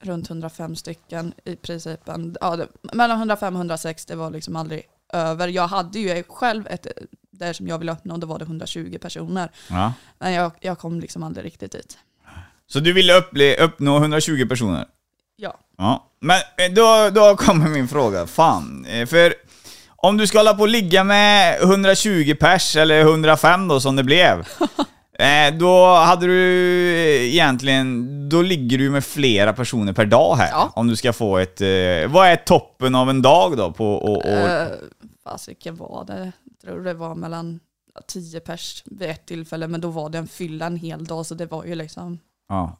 runt 0.00 0.30
105 0.30 0.76
stycken 0.76 1.34
i 1.44 1.56
principen. 1.56 2.36
Ja, 2.40 2.56
det, 2.56 2.68
mellan 2.92 3.18
105 3.18 3.54
och 3.54 3.58
106, 3.58 4.06
det 4.06 4.16
var 4.16 4.30
liksom 4.30 4.56
aldrig 4.56 4.82
över. 5.12 5.48
Jag 5.48 5.68
hade 5.68 5.98
ju 5.98 6.22
själv 6.22 6.66
ett, 6.66 6.86
där 7.30 7.52
som 7.52 7.68
jag 7.68 7.78
ville 7.78 7.92
uppnå, 7.92 8.16
då 8.16 8.26
var 8.26 8.38
det 8.38 8.44
120 8.44 8.98
personer. 9.00 9.50
Ja. 9.70 9.92
Men 10.18 10.32
jag, 10.32 10.52
jag 10.60 10.78
kom 10.78 11.00
liksom 11.00 11.22
aldrig 11.22 11.46
riktigt 11.46 11.72
dit. 11.72 11.98
Så 12.72 12.80
du 12.80 12.92
ville 12.92 13.20
upple- 13.20 13.56
uppnå 13.60 13.96
120 13.98 14.46
personer? 14.48 14.84
Ja. 15.36 15.58
Ja. 15.78 16.10
Men 16.20 16.36
eh, 16.36 16.72
då, 16.74 17.10
då 17.20 17.36
kommer 17.36 17.68
min 17.68 17.88
fråga. 17.88 18.26
Fan, 18.26 18.84
eh, 18.84 19.06
för 19.06 19.34
om 19.96 20.16
du 20.16 20.26
ska 20.26 20.38
hålla 20.38 20.54
på 20.54 20.62
och 20.62 20.68
ligga 20.68 21.04
med 21.04 21.62
120 21.62 22.34
pers, 22.40 22.76
eller 22.76 23.00
105 23.00 23.68
då 23.68 23.80
som 23.80 23.96
det 23.96 24.04
blev. 24.04 24.38
eh, 25.18 25.54
Då 25.58 25.86
hade 25.94 26.26
du 26.26 26.40
egentligen, 27.26 28.08
då 28.28 28.42
ligger 28.42 28.78
du 28.78 28.90
med 28.90 29.04
flera 29.04 29.52
personer 29.52 29.92
per 29.92 30.06
dag 30.06 30.36
här. 30.36 30.48
Ja. 30.50 30.72
Om 30.74 30.86
du 30.86 30.96
ska 30.96 31.12
få 31.12 31.38
ett, 31.38 31.60
vad 32.10 32.26
är 32.28 32.36
toppen 32.36 32.94
av 32.94 33.10
en 33.10 33.22
dag 33.22 33.56
då? 33.56 33.72
På, 33.72 33.94
och, 33.94 34.16
och, 34.16 34.26
Eh, 34.26 34.68
Fasiken 35.24 35.76
var 35.76 36.04
det? 36.06 36.32
Jag 36.44 36.60
tror 36.74 36.84
det 36.84 36.94
var 36.94 37.14
mellan 37.14 37.60
ja, 37.94 38.00
10 38.06 38.40
pers 38.40 38.82
vid 38.86 39.10
ett 39.10 39.26
tillfälle, 39.26 39.68
men 39.68 39.80
då 39.80 39.88
var 39.90 40.08
det 40.10 40.18
en 40.18 40.28
fylla 40.28 40.66
en 40.66 40.76
hel 40.76 41.04
dag, 41.04 41.26
så 41.26 41.34
det 41.34 41.46
var 41.46 41.64
ju 41.64 41.74
liksom 41.74 42.18
ja, 42.48 42.78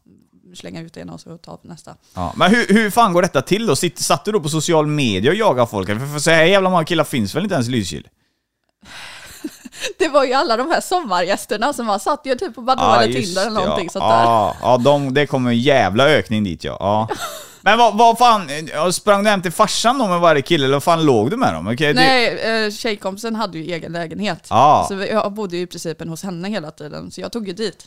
slänga 0.54 0.80
ut 0.80 0.96
en 0.96 1.10
och 1.10 1.20
så 1.20 1.38
ta 1.38 1.58
nästa. 1.62 1.94
ja. 2.14 2.32
Men 2.36 2.50
hur, 2.50 2.66
hur 2.68 2.90
fan 2.90 3.12
går 3.12 3.22
detta 3.22 3.42
till 3.42 3.66
då? 3.66 3.76
Sitt, 3.76 3.98
satt 3.98 4.24
du 4.24 4.32
då 4.32 4.40
på 4.40 4.48
social 4.48 4.86
media 4.86 5.30
och 5.30 5.36
jagade 5.36 5.66
folk? 5.66 5.88
För, 5.88 6.12
för 6.12 6.18
så 6.18 6.30
här 6.30 6.44
jävla 6.44 6.70
många 6.70 6.84
killar 6.84 7.04
finns 7.04 7.34
väl 7.34 7.42
inte 7.42 7.54
ens 7.54 7.68
i 7.68 7.70
Lysekil? 7.70 8.08
Det 9.98 10.08
var 10.08 10.24
ju 10.24 10.32
alla 10.32 10.56
de 10.56 10.70
här 10.70 10.80
sommargästerna 10.80 11.72
som 11.72 11.86
var 11.86 11.98
satt 11.98 12.20
ju 12.24 12.34
typ 12.34 12.54
på 12.54 12.62
Badoo 12.62 12.94
eller 12.94 13.06
just 13.06 13.26
Tinder 13.26 13.46
eller 13.46 13.60
det, 13.60 13.66
någonting 13.66 13.86
ja. 13.86 13.92
sånt 13.92 14.04
där. 14.04 14.22
Ja, 14.22 14.56
ja 14.62 14.76
de, 14.78 15.14
det 15.14 15.26
kommer 15.26 15.50
en 15.50 15.58
jävla 15.60 16.08
ökning 16.08 16.44
dit 16.44 16.64
ja. 16.64 16.76
ja. 16.80 17.08
Men 17.64 17.78
vad, 17.78 17.98
vad 17.98 18.18
fan, 18.18 18.48
eh, 18.50 18.90
sprang 18.90 19.24
du 19.24 19.30
hem 19.30 19.42
till 19.42 19.52
farsan 19.52 19.98
då 19.98 20.08
med 20.08 20.20
varje 20.20 20.42
kille 20.42 20.64
eller 20.64 20.76
vad 20.76 20.82
fan 20.82 21.04
låg 21.04 21.30
du 21.30 21.36
med 21.36 21.54
dem? 21.54 21.76
Det- 21.78 21.94
Nej, 21.94 22.38
eh, 22.64 22.70
tjejkompisen 22.70 23.36
hade 23.36 23.58
ju 23.58 23.72
egen 23.72 23.92
lägenhet. 23.92 24.46
Ja. 24.50 24.84
Så 24.88 24.94
jag 24.94 25.32
bodde 25.32 25.56
ju 25.56 25.62
i 25.62 25.66
principen 25.66 26.08
hos 26.08 26.22
henne 26.22 26.48
hela 26.48 26.70
tiden, 26.70 27.10
så 27.10 27.20
jag 27.20 27.32
tog 27.32 27.48
ju 27.48 27.54
dit. 27.54 27.86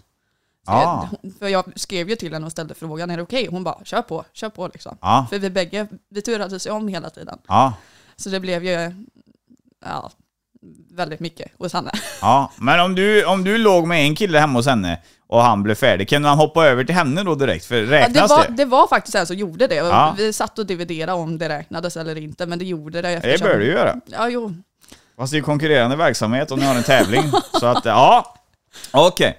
Ja. 0.66 1.10
jag, 1.22 1.32
för 1.40 1.48
jag 1.48 1.66
skrev 1.80 2.10
ju 2.10 2.16
till 2.16 2.34
henne 2.34 2.46
och 2.46 2.52
ställde 2.52 2.74
frågan, 2.74 3.10
är 3.12 3.18
det 3.18 3.24
okej? 3.24 3.48
Hon 3.52 3.64
bara, 3.64 3.78
kör 3.84 4.02
på, 4.02 4.26
kör 4.34 4.50
på 4.50 4.68
liksom. 4.68 4.98
Ja. 5.02 5.28
För 5.30 5.40
vi 5.40 5.50
bägge, 5.50 5.88
vi 6.10 6.22
turades 6.22 6.68
ju 6.68 6.72
om 6.72 6.88
hela 6.88 7.10
tiden. 7.10 7.38
Ja, 7.48 7.74
Så 8.16 8.30
det 8.30 8.40
blev 8.40 8.66
ju, 8.66 9.06
ja, 9.86 10.12
väldigt 10.92 11.20
mycket 11.20 11.52
hos 11.60 11.74
henne. 11.74 11.92
ja. 12.22 12.52
Men 12.58 12.80
om 12.80 12.96
du, 12.96 13.26
om 13.26 13.44
du 13.44 13.58
låg 13.58 13.88
med 13.88 14.02
en 14.06 14.16
kille 14.16 14.40
hemma 14.40 14.60
hos 14.60 14.66
henne 14.68 15.02
och 15.28 15.42
han 15.42 15.64
blev 15.64 15.76
färdig, 15.76 16.10
kan 16.10 16.26
han 16.26 16.38
hoppa 16.38 16.66
över 16.68 16.84
till 16.84 16.96
henne 16.96 17.24
då 17.24 17.36
direkt? 17.36 17.66
För 17.66 17.76
Ja, 17.76 17.82
det, 17.86 17.92
räknas 17.92 18.30
var, 18.30 18.46
det? 18.48 18.54
det 18.54 18.66
var 18.66 18.88
faktiskt 18.88 19.16
en 19.16 19.28
som 19.28 19.36
gjorde 19.36 19.68
det. 19.68 19.76
Ja. 19.76 20.14
Vi 20.18 20.34
satt 20.34 20.60
och 20.60 20.66
dividerade 20.66 21.14
om 21.14 21.38
det 21.38 21.50
räknades 21.50 21.98
eller 21.98 22.18
inte, 22.18 22.46
men 22.46 22.60
det 22.60 22.66
gjorde 22.66 23.02
det. 23.02 23.08
Det 23.08 23.14
eftersom- 23.14 23.48
bör 23.48 23.58
du 23.60 23.66
göra. 23.66 23.96
Ja, 24.06 24.30
jo. 24.30 24.54
Fast 25.18 25.32
det 25.32 25.38
är 25.38 25.42
konkurrerande 25.42 25.96
verksamhet 25.96 26.52
och 26.52 26.58
ni 26.60 26.66
har 26.66 26.76
en 26.76 26.84
tävling. 26.84 27.32
så 27.60 27.66
att, 27.66 27.86
ja. 27.86 28.36
Okej. 28.92 29.38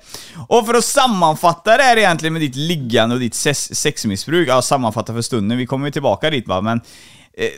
Och 0.49 0.67
för 0.67 0.75
att 0.75 0.85
sammanfatta 0.85 1.77
det 1.77 1.83
här 1.83 1.97
egentligen 1.97 2.33
med 2.33 2.43
ditt 2.43 2.57
liggande 2.57 3.15
och 3.15 3.21
ditt 3.21 3.35
sex- 3.35 3.75
sexmissbruk, 3.75 4.49
ja 4.49 4.63
sammanfatta 4.63 5.13
för 5.15 5.23
stunden, 5.23 5.59
vi 5.59 5.67
kommer 5.67 5.87
ju 5.87 5.93
tillbaka 5.93 6.31
dit 6.31 6.49
va, 6.49 6.61
men... 6.61 6.81
Eh, 7.39 7.49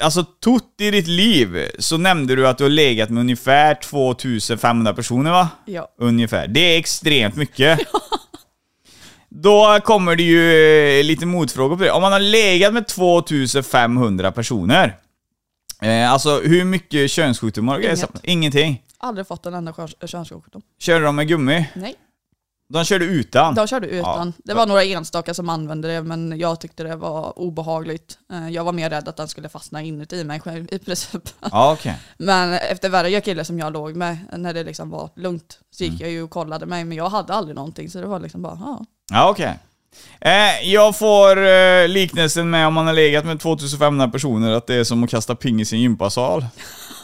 alltså 0.00 0.24
tott 0.24 0.74
i 0.80 0.90
ditt 0.90 1.06
liv, 1.06 1.70
så 1.78 1.96
nämnde 1.96 2.36
du 2.36 2.48
att 2.48 2.58
du 2.58 2.64
har 2.64 2.70
legat 2.70 3.10
med 3.10 3.20
ungefär 3.20 3.74
2500 3.74 4.94
personer 4.94 5.30
va? 5.30 5.48
Ja. 5.64 5.88
Ungefär. 5.98 6.48
Det 6.48 6.60
är 6.60 6.78
extremt 6.78 7.36
mycket. 7.36 7.80
Då 9.28 9.80
kommer 9.84 10.16
det 10.16 10.22
ju 10.22 10.52
eh, 10.98 11.04
lite 11.04 11.26
motfrågor 11.26 11.76
på 11.76 11.82
det. 11.84 11.90
Om 11.90 12.02
man 12.02 12.12
har 12.12 12.20
legat 12.20 12.74
med 12.74 12.86
2500 12.88 14.32
personer, 14.32 14.96
eh, 15.82 16.12
alltså 16.12 16.40
hur 16.40 16.64
mycket 16.64 17.10
könssjukdomar 17.10 17.74
och 17.74 17.80
grejer? 17.80 17.96
Ingenting. 18.22 18.82
Aldrig 19.00 19.26
fått 19.26 19.46
en 19.46 19.54
enda 19.54 19.72
köns- 19.72 19.94
könssjukdom. 20.06 20.62
Körde 20.78 21.04
de 21.04 21.16
med 21.16 21.28
gummi? 21.28 21.70
Nej, 21.74 21.94
De 22.72 22.84
körde 22.84 23.04
utan? 23.04 23.54
de 23.54 23.66
körde 23.66 23.86
utan. 23.86 24.26
Ja. 24.36 24.42
Det 24.44 24.54
var 24.54 24.66
några 24.66 24.84
enstaka 24.84 25.34
som 25.34 25.48
använde 25.48 25.88
det, 25.88 26.02
men 26.02 26.38
jag 26.38 26.60
tyckte 26.60 26.82
det 26.82 26.96
var 26.96 27.38
obehagligt. 27.38 28.18
Eh, 28.32 28.48
Jag 28.48 28.64
var 28.64 28.72
mer 28.72 28.90
rädd 28.90 29.08
att 29.08 29.16
den 29.16 29.28
skulle 29.28 29.48
fastna 29.48 29.82
inuti 29.82 30.24
mig 30.24 30.40
själv 30.40 30.68
i 30.72 30.78
princip. 30.78 31.28
Ja, 31.52 31.72
okej. 31.72 31.98
Men 32.18 32.52
efter 32.54 32.88
varje 32.88 33.20
kille 33.20 33.44
som 33.44 33.58
jag 33.58 33.72
låg 33.72 33.96
med, 33.96 34.18
när 34.36 34.54
det 34.54 34.64
liksom 34.64 34.90
var 34.90 35.10
lugnt, 35.16 35.58
så 35.70 35.84
Mm. 35.84 35.92
gick 35.94 36.02
jag 36.02 36.10
ju 36.10 36.22
och 36.22 36.30
kollade 36.30 36.66
mig, 36.66 36.84
men 36.84 36.96
jag 36.98 37.08
hade 37.08 37.34
aldrig 37.34 37.56
någonting, 37.56 37.90
så 37.90 38.00
det 38.00 38.06
var 38.06 38.20
liksom 38.20 38.42
bara, 38.42 38.58
ja. 38.60 38.84
Ja, 39.10 39.30
okej. 39.30 39.58
Eh, 40.20 40.70
jag 40.72 40.98
får 40.98 41.46
eh, 41.46 41.88
liknelsen 41.88 42.50
med 42.50 42.66
om 42.66 42.74
man 42.74 42.86
har 42.86 42.94
legat 42.94 43.24
med 43.24 43.40
2500 43.40 44.08
personer, 44.08 44.52
att 44.52 44.66
det 44.66 44.74
är 44.74 44.84
som 44.84 45.04
att 45.04 45.10
kasta 45.10 45.34
pingis 45.34 45.72
i 45.72 45.76
en 45.76 45.82
gympasal. 45.82 46.44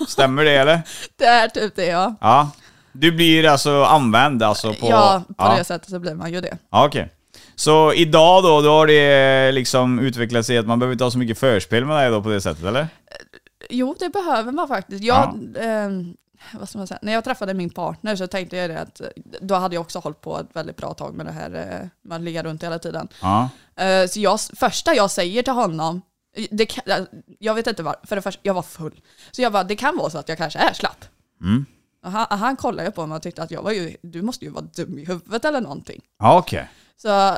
Stämmer 0.09 0.45
det 0.45 0.53
eller? 0.53 0.83
Det 1.19 1.25
är 1.25 1.49
typ 1.49 1.77
det 1.77 1.87
ja. 1.87 2.15
Ja. 2.21 2.51
Du 2.93 3.13
blir 3.13 3.47
alltså 3.49 3.83
använd 3.83 4.43
alltså 4.43 4.75
på... 4.75 4.87
ja, 4.91 5.23
på 5.29 5.35
ja. 5.39 5.57
det 5.59 5.65
sättet 5.65 5.91
så 5.91 5.99
blir 5.99 6.15
man 6.15 6.33
ju 6.33 6.41
det. 6.41 6.59
Ja, 6.71 6.87
okej. 6.87 7.11
Så 7.57 7.93
idag 7.93 8.43
då, 8.43 8.61
då 8.61 8.71
har 8.71 8.87
det 8.87 9.53
liksom 9.53 9.99
utvecklat 9.99 10.47
sig 10.47 10.59
att 10.59 10.67
man 10.67 10.79
behöver 10.79 10.93
inte 10.93 11.05
ha 11.05 11.11
så 11.11 11.19
mycket 11.19 11.39
förspel 11.39 11.85
med 11.85 11.97
dig 11.97 12.11
då 12.11 12.23
på 12.23 12.29
det 12.29 12.41
sättet, 12.41 12.65
eller? 12.65 12.89
Jo, 13.71 13.97
det 13.99 14.09
behöver 14.09 14.53
man 14.53 14.69
faktiskt. 14.69 15.05
Jag, 15.05 15.39
ehm, 15.61 16.15
vad 16.53 16.69
ska 16.69 16.79
man 16.79 16.87
säga? 16.87 16.99
När 17.03 17.13
jag 17.13 17.25
träffade 17.25 17.55
min 17.55 17.71
partner 17.71 18.17
så 18.17 18.27
tänkte 18.27 18.57
jag 18.57 18.71
det 18.71 18.81
att 18.81 19.01
eh, 19.01 19.07
då 19.41 19.55
hade 19.55 19.75
jag 19.75 19.81
också 19.81 19.99
hållit 19.99 20.21
på 20.21 20.39
ett 20.39 20.47
väldigt 20.53 20.77
bra 20.77 20.95
tag 20.95 21.15
med 21.15 21.27
det 21.27 21.33
här 21.33 21.81
eh, 21.83 21.89
med 22.03 22.17
att 22.17 22.23
ligga 22.23 22.43
runt 22.43 22.63
hela 22.63 22.79
tiden. 22.79 23.09
Ja. 23.23 23.49
Eh, 23.77 24.07
Så 24.07 24.21
jag, 24.21 24.41
första 24.41 24.95
jag 24.95 25.11
säger 25.11 25.43
till 25.43 25.53
honom, 25.53 26.03
det 26.51 26.67
kan, 26.67 27.07
jag 27.39 27.55
vet 27.55 27.67
inte 27.67 27.83
varför, 27.83 28.07
för 28.07 28.17
det 28.17 28.23
första, 28.23 28.41
jag 28.45 28.55
var 28.55 28.63
full. 28.63 29.01
Så 29.31 29.43
jag 29.43 29.53
bara, 29.53 29.65
det 29.65 29.77
kan 29.77 29.97
vara 29.97 30.11
så 30.11 30.19
att 30.19 30.29
jag 30.29 30.39
kanske 30.39 30.59
är 30.59 30.73
slapp. 30.73 31.05
Mm. 31.41 31.67
Han, 32.03 32.27
han 32.39 32.57
kollade 32.57 32.91
på 32.91 33.07
mig 33.07 33.17
och 33.17 33.23
tyckte 33.23 33.43
att 33.43 33.51
jag 33.51 33.63
var 33.63 33.73
ju, 33.73 33.97
du 34.03 34.23
måste 34.23 34.45
ju 34.45 34.51
vara 34.51 34.65
dum 34.77 34.99
i 34.99 35.05
huvudet 35.05 35.45
eller 35.45 35.61
någonting. 35.61 36.01
Ja, 36.19 36.39
okej. 36.39 36.69
Så 36.97 37.37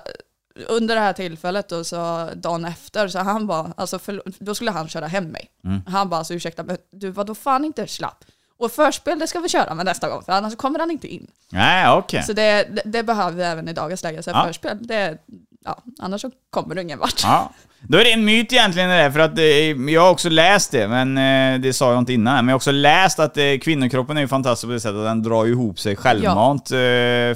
under 0.69 0.95
det 0.95 1.01
här 1.01 1.13
tillfället 1.13 1.73
och 1.73 1.87
så 1.87 2.31
dagen 2.35 2.65
efter 2.65 3.09
så 3.09 3.19
han 3.19 3.47
bara, 3.47 3.73
alltså 3.77 3.99
för, 3.99 4.23
då 4.39 4.55
skulle 4.55 4.71
han 4.71 4.89
köra 4.89 5.07
hem 5.07 5.25
mig. 5.25 5.51
Mm. 5.65 5.81
Han 5.87 6.09
bara, 6.09 6.17
alltså 6.17 6.35
ursäkta, 6.35 6.63
men 6.63 6.77
du 6.93 7.11
var 7.11 7.25
då 7.25 7.35
fan 7.35 7.65
inte 7.65 7.87
slapp. 7.87 8.25
Och 8.59 8.73
förspel 8.73 9.19
det 9.19 9.27
ska 9.27 9.41
vi 9.41 9.49
köra 9.49 9.75
med 9.75 9.87
nästa 9.87 10.09
gång, 10.09 10.23
för 10.23 10.33
annars 10.33 10.57
kommer 10.57 10.79
han 10.79 10.91
inte 10.91 11.07
in. 11.15 11.27
Nej, 11.51 11.89
okej. 11.91 12.23
Så 12.23 12.33
det, 12.33 12.43
det, 12.71 12.83
det 12.85 13.03
behöver 13.03 13.33
vi 13.37 13.43
även 13.43 13.69
i 13.69 13.73
dagens 13.73 14.03
läge. 14.03 14.23
Så 14.23 14.31
Ja. 14.31 14.45
förspel, 14.47 14.79
det, 14.87 15.19
ja, 15.65 15.83
annars 15.99 16.21
så 16.21 16.31
kommer 16.51 16.75
du 16.75 16.83
ingen 16.83 16.99
vart. 16.99 17.23
Ja. 17.23 17.53
Då 17.81 17.99
är 17.99 18.05
det 18.05 18.13
en 18.13 18.25
myt 18.25 18.53
egentligen 18.53 18.89
det 18.89 18.97
där, 18.97 19.11
för 19.11 19.21
att 19.21 19.39
eh, 19.39 19.93
jag 19.95 20.01
har 20.03 20.11
också 20.11 20.29
läst 20.29 20.71
det, 20.73 20.89
men 20.89 21.19
eh, 21.55 21.61
det 21.61 21.73
sa 21.73 21.91
jag 21.91 21.99
inte 21.99 22.13
innan. 22.13 22.35
Men 22.35 22.49
jag 22.49 22.53
har 22.53 22.57
också 22.57 22.71
läst 22.71 23.19
att 23.19 23.37
eh, 23.37 23.45
kvinnokroppen 23.63 24.17
är 24.17 24.21
ju 24.21 24.29
fantastisk 24.29 24.69
på 24.69 24.73
det 24.73 24.81
sättet 24.81 24.97
att 24.97 25.05
den 25.05 25.23
drar 25.23 25.47
ihop 25.47 25.79
sig 25.79 25.97
självmant. 25.97 26.71
Eh, 26.71 26.77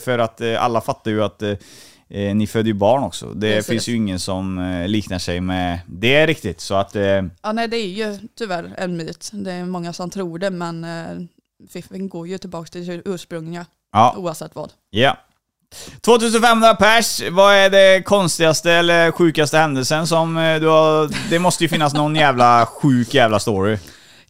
för 0.04 0.18
att 0.18 0.40
eh, 0.40 0.64
alla 0.64 0.80
fattar 0.80 1.10
ju 1.10 1.24
att 1.24 1.42
eh, 1.42 1.52
eh, 2.10 2.34
ni 2.34 2.46
föder 2.46 2.66
ju 2.66 2.74
barn 2.74 3.02
också. 3.02 3.26
Det 3.26 3.54
Precis. 3.54 3.66
finns 3.70 3.88
ju 3.88 3.96
ingen 3.96 4.20
som 4.20 4.58
eh, 4.58 4.88
liknar 4.88 5.18
sig 5.18 5.40
med 5.40 5.78
det 5.86 6.26
riktigt. 6.26 6.60
Så 6.60 6.74
att... 6.74 6.96
Eh, 6.96 7.22
Ja, 7.42 7.52
nej, 7.52 7.68
det 7.68 7.76
är 7.76 7.88
ju 7.88 8.18
tyvärr 8.38 8.74
en 8.78 8.96
myt. 8.96 9.30
Det 9.32 9.52
är 9.52 9.64
många 9.64 9.92
som 9.92 10.10
tror 10.10 10.38
det, 10.38 10.50
men 10.50 10.84
eh, 10.84 11.26
fiffen 11.68 12.08
går 12.08 12.28
ju 12.28 12.38
tillbaka 12.38 12.68
till 12.68 13.02
ursprungliga, 13.04 13.66
ja, 13.92 14.14
oavsett 14.16 14.54
vad. 14.54 14.72
ja. 14.90 15.16
2500 16.00 16.74
pers, 16.74 17.22
vad 17.30 17.54
är 17.54 17.70
det 17.70 18.02
konstigaste 18.02 18.72
eller 18.72 19.10
sjukaste 19.10 19.58
händelsen 19.58 20.06
som 20.06 20.36
eh, 20.36 20.60
du 20.60 20.66
har... 20.66 21.10
Det 21.30 21.38
måste 21.38 21.64
ju 21.64 21.68
finnas 21.68 21.94
någon 21.94 22.16
jävla 22.16 22.66
sjuk 22.66 23.14
jävla 23.14 23.38
story. 23.40 23.78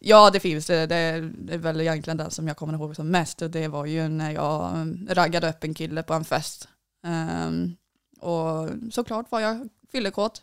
Ja, 0.00 0.30
det 0.30 0.40
finns 0.40 0.66
det. 0.66 0.86
Det 0.86 0.96
är, 0.96 1.58
väl 1.58 1.80
egentligen 1.80 2.16
den 2.16 2.30
som 2.30 2.48
jag 2.48 2.56
kommer 2.56 2.72
ihåg 2.72 2.96
som 2.96 3.10
mest. 3.10 3.42
Och 3.42 3.50
det 3.50 3.68
var 3.68 3.86
ju 3.86 4.08
när 4.08 4.30
jag 4.30 4.70
um, 4.74 5.08
raggade 5.10 5.48
upp 5.48 5.64
en 5.64 5.74
kille 5.74 6.02
på 6.02 6.14
en 6.14 6.24
fest. 6.24 6.68
Ehm, 7.04 7.76
och 8.20 8.68
såklart 8.92 9.30
var 9.30 9.40
jag 9.40 9.68
fyllekåt. 9.92 10.42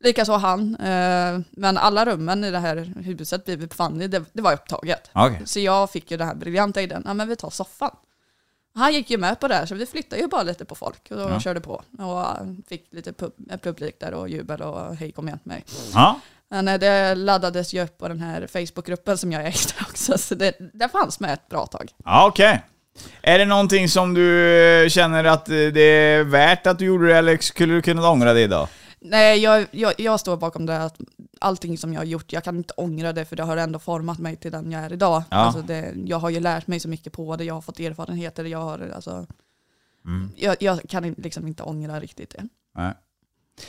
Likaså 0.00 0.32
han. 0.32 0.76
Eh, 0.76 1.40
men 1.50 1.76
alla 1.78 2.06
rummen 2.06 2.44
i 2.44 2.50
det 2.50 2.58
här 2.58 2.76
huset 2.96 3.42
vi 3.46 3.56
befann 3.56 4.02
i, 4.02 4.08
det, 4.08 4.24
det 4.32 4.42
var 4.42 4.52
upptaget. 4.52 5.10
Okej. 5.12 5.42
Så 5.44 5.60
jag 5.60 5.90
fick 5.90 6.10
ju 6.10 6.16
den 6.16 6.26
här 6.26 6.34
briljanta 6.34 6.82
idén, 6.82 7.02
ja 7.06 7.14
men 7.14 7.28
vi 7.28 7.36
tar 7.36 7.50
soffan. 7.50 7.96
Han 8.74 8.92
gick 8.94 9.10
ju 9.10 9.18
med 9.18 9.40
på 9.40 9.48
det 9.48 9.54
här, 9.54 9.66
så 9.66 9.74
vi 9.74 9.86
flyttade 9.86 10.22
ju 10.22 10.28
bara 10.28 10.42
lite 10.42 10.64
på 10.64 10.74
folk 10.74 11.10
och 11.10 11.20
Ja. 11.20 11.40
körde 11.40 11.60
på. 11.60 11.82
Och 11.98 12.20
eh, 12.20 12.46
fick 12.68 12.92
lite 12.92 13.12
pub 13.12 13.32
eh, 13.50 13.58
publik 13.58 14.00
där 14.00 14.14
och 14.14 14.28
jubel 14.28 14.62
och 14.62 14.96
hej 14.96 15.12
kom 15.12 15.28
igen 15.28 15.38
till 15.38 15.48
mig. 15.48 15.64
Ja. 15.94 16.20
Men 16.48 16.68
eh, 16.68 16.78
det 16.78 17.14
laddades 17.14 17.74
ju 17.74 17.82
upp 17.84 17.98
på 17.98 18.08
den 18.08 18.20
här 18.20 18.46
Facebookgruppen 18.46 19.18
som 19.18 19.32
jag 19.32 19.46
extra 19.46 19.86
också, 19.90 20.18
så 20.18 20.34
det, 20.34 20.70
det 20.74 20.88
fanns 20.88 21.20
med 21.20 21.32
ett 21.34 21.48
bra 21.48 21.66
tag. 21.66 21.92
Ja, 22.04 22.26
okej. 22.28 22.62
Är 23.22 23.38
det 23.38 23.44
någonting 23.44 23.88
som 23.88 24.14
du 24.14 24.56
eh, 24.56 24.88
känner 24.88 25.24
att 25.24 25.48
eh, 25.48 25.54
det 25.54 25.80
är 25.80 26.24
värt 26.24 26.66
att 26.66 26.78
du 26.78 26.84
gjorde 26.84 27.06
det, 27.06 27.16
eller 27.16 27.36
skulle 27.36 27.74
du 27.74 27.82
kunna 27.82 28.10
ångra 28.10 28.32
det 28.32 28.40
idag? 28.40 28.68
Nej, 29.00 29.38
jag, 29.38 29.66
jag, 29.70 29.92
jag 29.98 30.20
står 30.20 30.36
bakom 30.36 30.66
det 30.66 30.82
att 30.82 31.00
allting 31.40 31.78
som 31.78 31.92
jag 31.92 32.00
har 32.00 32.04
gjort, 32.04 32.32
jag 32.32 32.44
kan 32.44 32.56
inte 32.56 32.74
ångra 32.76 33.12
det 33.12 33.24
för 33.24 33.36
det 33.36 33.42
har 33.42 33.56
ändå 33.56 33.78
format 33.78 34.18
mig 34.18 34.36
till 34.36 34.52
den 34.52 34.72
jag 34.72 34.82
är 34.82 34.92
idag. 34.92 35.22
Ja. 35.30 35.36
Alltså 35.36 35.62
det, 35.62 35.92
jag 36.04 36.18
har 36.18 36.30
ju 36.30 36.40
lärt 36.40 36.66
mig 36.66 36.80
så 36.80 36.88
mycket 36.88 37.12
på 37.12 37.36
det, 37.36 37.44
jag 37.44 37.54
har 37.54 37.60
fått 37.60 37.80
erfarenheter, 37.80 38.44
jag 38.44 38.58
har 38.58 38.92
alltså... 38.94 39.26
Jag, 40.36 40.56
jag 40.60 40.80
kan 40.88 41.14
liksom 41.18 41.46
inte 41.46 41.62
ångra 41.62 42.00
riktigt 42.00 42.30
det. 42.30 42.48
Nej. 42.74 42.92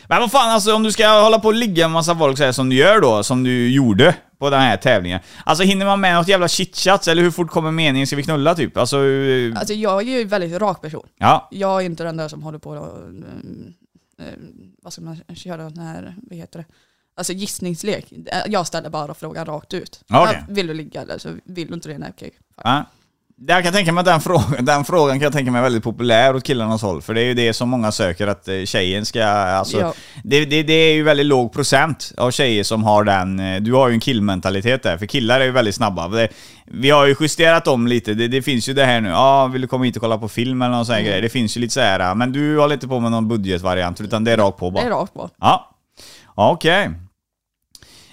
Men 0.07 0.19
vad 0.21 0.31
fan, 0.31 0.49
alltså 0.51 0.73
om 0.75 0.83
du 0.83 0.91
ska 0.91 1.07
hålla 1.07 1.39
på 1.39 1.47
och 1.47 1.53
ligga 1.53 1.87
med 1.87 1.93
massa 1.93 2.15
folk 2.15 2.37
så 2.37 2.43
här 2.43 2.51
som 2.51 2.69
du 2.69 2.75
gör 2.75 3.01
då, 3.01 3.23
som 3.23 3.43
du 3.43 3.69
gjorde 3.71 4.15
på 4.37 4.49
den 4.49 4.61
här 4.61 4.77
tävlingen. 4.77 5.19
Alltså 5.43 5.63
hinner 5.63 5.85
man 5.85 6.01
med 6.01 6.15
något 6.15 6.27
jävla 6.27 6.47
chitchat 6.47 7.07
eller 7.07 7.23
hur 7.23 7.31
fort 7.31 7.49
kommer 7.49 7.71
meningen 7.71 8.07
ska 8.07 8.15
vi 8.15 8.23
knulla 8.23 8.55
typ? 8.55 8.77
Alltså... 8.77 9.05
eh, 9.05 9.53
Alltså 9.59 9.73
jag 9.73 10.01
är 10.01 10.05
ju 10.05 10.21
en 10.21 10.27
väldigt 10.27 10.61
rak 10.61 10.81
person. 10.81 11.07
Ja. 11.17 11.47
Jag 11.51 11.81
är 11.81 11.85
inte 11.85 12.03
den 12.03 12.17
där 12.17 12.27
som 12.27 12.43
håller 12.43 12.59
på 12.59 12.69
och, 12.69 12.97
eh, 14.19 14.27
eh, 14.27 14.33
vad 14.83 14.93
ska 14.93 15.01
man 15.01 15.19
köra 15.35 15.63
den 15.63 15.77
här, 15.77 16.15
vad 16.29 16.37
heter 16.37 16.59
det? 16.59 16.65
Alltså 17.17 17.33
gissningslek. 17.33 18.13
Jag 18.47 18.67
ställer 18.67 18.89
bara 18.89 19.13
frågan 19.13 19.45
rakt 19.45 19.73
ut. 19.73 19.99
Okej. 20.13 20.43
Vill 20.49 20.67
du 20.67 20.73
ligga 20.73 21.01
eller 21.01 21.17
så 21.17 21.29
vill 21.45 21.67
du 21.67 21.73
inte 21.73 21.89
det? 21.89 21.97
Nej, 21.97 22.09
okej. 22.15 22.31
Ja. 22.63 22.85
Jag 23.47 23.63
kan 23.63 23.73
tänka 23.73 23.91
mig 23.91 23.99
att 23.99 24.05
den 24.05 24.21
frågan, 24.21 24.55
den 24.65 24.85
frågan 24.85 25.15
kan 25.19 25.23
jag 25.23 25.33
tänka 25.33 25.51
mig 25.51 25.59
är 25.59 25.63
väldigt 25.63 25.83
populär 25.83 26.35
åt 26.35 26.43
killarnas 26.43 26.81
håll. 26.81 27.01
För 27.01 27.13
det 27.13 27.21
är 27.21 27.25
ju 27.25 27.33
det 27.33 27.53
som 27.53 27.69
många 27.69 27.91
söker, 27.91 28.27
att 28.27 28.47
eh, 28.47 28.63
tjejen 28.65 29.05
ska... 29.05 29.23
Alltså, 29.25 29.79
Ja. 29.79 29.93
det, 30.23 30.45
det, 30.45 30.63
det 30.63 30.73
är 30.73 30.93
ju 30.93 31.03
väldigt 31.03 31.25
låg 31.25 31.53
procent 31.53 32.11
av 32.17 32.31
tjejer 32.31 32.63
som 32.63 32.83
har 32.83 33.03
den... 33.03 33.39
eh, 33.39 33.61
Du 33.61 33.73
har 33.73 33.87
ju 33.87 33.93
en 33.93 33.99
killmentalitet 33.99 34.83
där, 34.83 34.97
för 34.97 35.05
killar 35.05 35.39
är 35.39 35.45
ju 35.45 35.51
väldigt 35.51 35.75
snabba. 35.75 36.07
Det, 36.07 36.27
vi 36.65 36.89
har 36.89 37.05
ju 37.05 37.15
justerat 37.19 37.67
om 37.67 37.87
lite, 37.87 38.13
det, 38.13 38.41
finns 38.41 38.69
ju 38.69 38.73
det 38.73 38.85
här 38.85 39.01
nu, 39.01 39.09
ja, 39.09 39.15
ah, 39.17 39.47
vill 39.47 39.61
du 39.61 39.67
komma 39.67 39.83
hit 39.85 39.95
och 39.95 40.01
kolla 40.01 40.17
på 40.17 40.27
film 40.29 40.61
eller 40.61 40.75
någon 40.75 40.85
sån 40.85 40.93
här 40.95 41.01
Mm. 41.01 41.11
grej? 41.11 41.21
Det 41.21 41.29
finns 41.29 41.57
ju 41.57 41.61
lite 41.61 41.73
så 41.73 41.79
här, 41.81 41.99
ah, 41.99 42.13
men 42.15 42.31
du 42.31 42.59
håller 42.59 42.73
inte 42.73 42.87
på 42.87 42.99
med 42.99 43.11
någon 43.11 43.27
budgetvariant, 43.27 44.01
utan 44.01 44.23
det 44.23 44.31
är 44.31 44.37
rakt 44.37 44.57
på 44.59 44.71
bara. 44.71 44.81
Det 44.83 44.87
är 44.87 44.91
rakt 44.91 45.13
på. 45.13 45.29
Ja, 45.39 45.75
okej. 46.35 46.89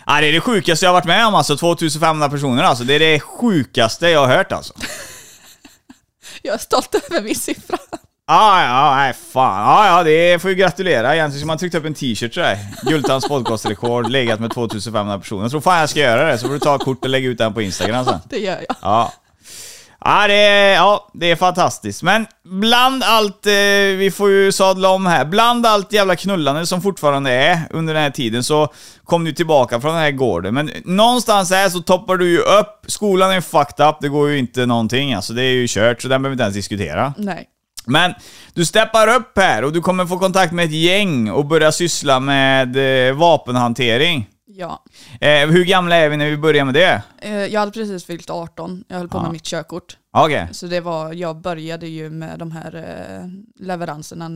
Ja, 0.06 0.20
det 0.20 0.26
är 0.28 0.32
det 0.32 0.40
sjukaste 0.40 0.86
jag 0.86 0.92
varit 0.92 1.04
med 1.04 1.26
om 1.26 1.34
alltså, 1.34 1.56
2500 1.56 2.28
personer 2.28 2.62
alltså. 2.62 2.84
Det 2.84 2.94
är 2.94 2.98
det 2.98 3.20
sjukaste 3.20 4.08
jag 4.08 4.20
har 4.26 4.36
hört 4.36 4.52
alltså. 4.52 4.74
Jag 6.44 6.54
är 6.54 6.58
stolt 6.58 6.94
över 6.94 7.22
min 7.22 7.34
siffra. 7.34 7.78
Ja, 8.26 8.64
ja, 8.64 8.96
nej 8.96 9.12
fan. 9.12 9.60
Ja, 9.60 9.86
ja, 9.86 10.04
det 10.04 10.42
får 10.42 10.50
ju 10.50 10.56
gratulera. 10.56 11.14
Egentligen 11.14 11.32
skulle 11.32 11.46
man 11.46 11.58
tryckt 11.58 11.74
upp 11.74 11.84
en 11.84 11.94
t-shirt 11.94 12.34
sådär. 12.34 12.58
Gultans 12.82 13.28
podcastrekord, 13.28 14.10
legat 14.10 14.40
med 14.40 14.50
2500 14.50 15.18
personer. 15.18 15.42
Jag 15.42 15.50
tror 15.50 15.60
fan 15.60 15.80
jag 15.80 15.90
ska 15.90 16.00
göra 16.00 16.24
det, 16.24 16.38
så 16.38 16.46
får 16.46 16.54
du 16.54 16.60
ta 16.60 16.78
kort 16.78 17.04
och 17.04 17.08
lägga 17.10 17.28
ut 17.28 17.38
den 17.38 17.54
på 17.54 17.62
Instagram 17.62 18.04
sen. 18.04 18.18
Det 18.24 18.38
gör 18.38 18.64
jag. 18.68 18.76
Ja. 18.82 19.12
Ja 20.04 20.26
det, 20.28 20.34
är, 20.34 20.74
ja, 20.74 21.10
det 21.14 21.30
är 21.30 21.36
fantastiskt. 21.36 22.02
Men 22.02 22.26
bland 22.44 23.02
allt, 23.02 23.46
eh, 23.46 23.52
vi 23.96 24.12
får 24.16 24.30
ju 24.30 24.52
sadla 24.52 24.88
om 24.88 25.06
här, 25.06 25.24
bland 25.24 25.66
allt 25.66 25.92
jävla 25.92 26.16
knullande 26.16 26.66
som 26.66 26.82
fortfarande 26.82 27.30
är 27.30 27.60
under 27.70 27.94
den 27.94 28.02
här 28.02 28.10
tiden 28.10 28.44
så 28.44 28.72
kom 29.04 29.24
du 29.24 29.32
tillbaka 29.32 29.80
från 29.80 29.92
den 29.92 30.02
här 30.02 30.10
gården. 30.10 30.54
Men 30.54 30.70
någonstans 30.84 31.50
här 31.50 31.68
så 31.68 31.80
toppar 31.80 32.16
du 32.16 32.30
ju 32.30 32.38
upp, 32.38 32.84
skolan 32.86 33.30
är 33.30 33.40
fucked 33.40 33.86
up, 33.88 33.96
det 34.00 34.08
går 34.08 34.28
ju 34.28 34.38
inte 34.38 34.66
någonting 34.66 35.14
alltså, 35.14 35.32
det 35.32 35.42
är 35.42 35.52
ju 35.52 35.66
kört 35.68 36.02
så 36.02 36.08
den 36.08 36.22
behöver 36.22 36.30
vi 36.30 36.34
inte 36.34 36.42
ens 36.42 36.56
diskutera. 36.56 37.14
Nej. 37.16 37.48
Men 37.86 38.14
du 38.54 38.64
steppar 38.64 39.16
upp 39.16 39.38
här 39.38 39.64
och 39.64 39.72
du 39.72 39.80
kommer 39.80 40.06
få 40.06 40.18
kontakt 40.18 40.52
med 40.52 40.64
ett 40.64 40.72
gäng 40.72 41.30
och 41.30 41.46
börja 41.46 41.72
syssla 41.72 42.20
med 42.20 43.08
eh, 43.08 43.14
vapenhantering. 43.14 44.28
Ja. 44.56 44.82
Eh, 45.20 45.48
hur 45.48 45.64
gamla 45.64 45.96
är 45.96 46.08
vi 46.08 46.16
när 46.16 46.30
vi 46.30 46.36
börjar 46.36 46.64
med 46.64 46.74
det? 46.74 47.02
Eh, 47.18 47.32
Jag 47.46 47.60
hade 47.60 47.72
precis 47.72 48.04
fyllt 48.04 48.30
18. 48.30 48.84
Jag 48.88 48.96
höll 48.98 49.08
på 49.08 49.18
Ja. 49.18 49.22
med 49.22 49.32
mitt 49.32 49.42
körkort. 49.44 49.96
Okej. 50.12 50.48
Så 50.52 50.66
det 50.66 50.80
var, 50.80 51.12
jag 51.12 51.36
började 51.36 51.86
ju 51.86 52.10
med 52.10 52.38
de 52.38 52.52
här 52.52 52.74
eh, 52.76 53.28
leveranserna 53.66 54.30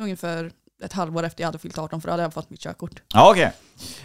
ungefär 0.00 0.50
ett 0.84 0.92
halvår 0.92 1.22
efter 1.22 1.42
jag 1.42 1.48
hade 1.48 1.58
fyllt 1.58 1.78
18 1.78 2.00
för 2.00 2.08
då 2.08 2.12
hade 2.12 2.22
jag 2.22 2.34
fått 2.34 2.50
mitt 2.50 2.60
körkort. 2.60 3.02
Ja, 3.14 3.30
okej. 3.30 3.52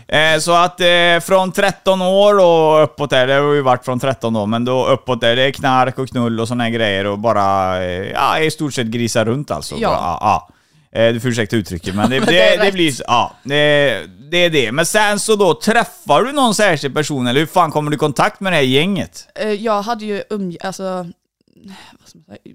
Eh, 0.07 0.39
så 0.39 0.51
att 0.51 0.81
eh, 0.81 1.19
från 1.21 1.51
13 1.51 2.01
år 2.01 2.39
och 2.39 2.83
uppåt 2.83 3.09
där, 3.09 3.27
det 3.27 3.33
har 3.33 3.53
ju 3.53 3.61
varit 3.61 3.85
från 3.85 3.99
13 3.99 4.33
då, 4.33 4.45
men 4.45 4.65
då 4.65 4.87
uppåt 4.87 5.21
där, 5.21 5.35
det 5.35 5.43
är 5.43 5.51
knark 5.51 5.99
och 5.99 6.09
knull 6.09 6.39
och 6.39 6.47
här 6.47 6.69
grejer 6.69 7.05
och 7.05 7.19
bara, 7.19 7.77
eh, 7.83 8.11
ja, 8.11 8.39
i 8.39 8.51
stort 8.51 8.73
sett 8.73 8.87
grisa 8.87 9.25
runt 9.25 9.51
alltså. 9.51 9.75
Ja. 9.77 9.89
Bara, 9.89 9.97
ja, 9.99 10.17
ja. 10.21 10.49
Eh, 10.97 11.13
du 11.13 11.19
får 11.19 11.29
ursäkta 11.29 11.55
uttrycket, 11.55 11.95
men 11.95 12.09
det, 12.09 12.19
det, 12.25 12.57
det 12.63 12.71
blir 12.71 12.93
ja, 13.07 13.35
det, 13.43 14.05
det 14.31 14.37
är 14.37 14.49
det. 14.49 14.71
Men 14.71 14.85
sen 14.85 15.19
så 15.19 15.35
då, 15.35 15.53
träffar 15.53 16.23
du 16.23 16.31
någon 16.31 16.55
särskild 16.55 16.95
person 16.95 17.27
eller 17.27 17.39
hur 17.39 17.47
fan 17.47 17.71
kommer 17.71 17.91
du 17.91 17.95
i 17.95 17.99
kontakt 17.99 18.39
med 18.39 18.51
det 18.53 18.57
här 18.57 18.63
gänget? 18.63 19.27
Eh, 19.35 19.51
Jag 19.51 19.81
hade 19.81 20.05
ju 20.05 20.21
umg- 20.29 20.57
alltså, 20.61 21.07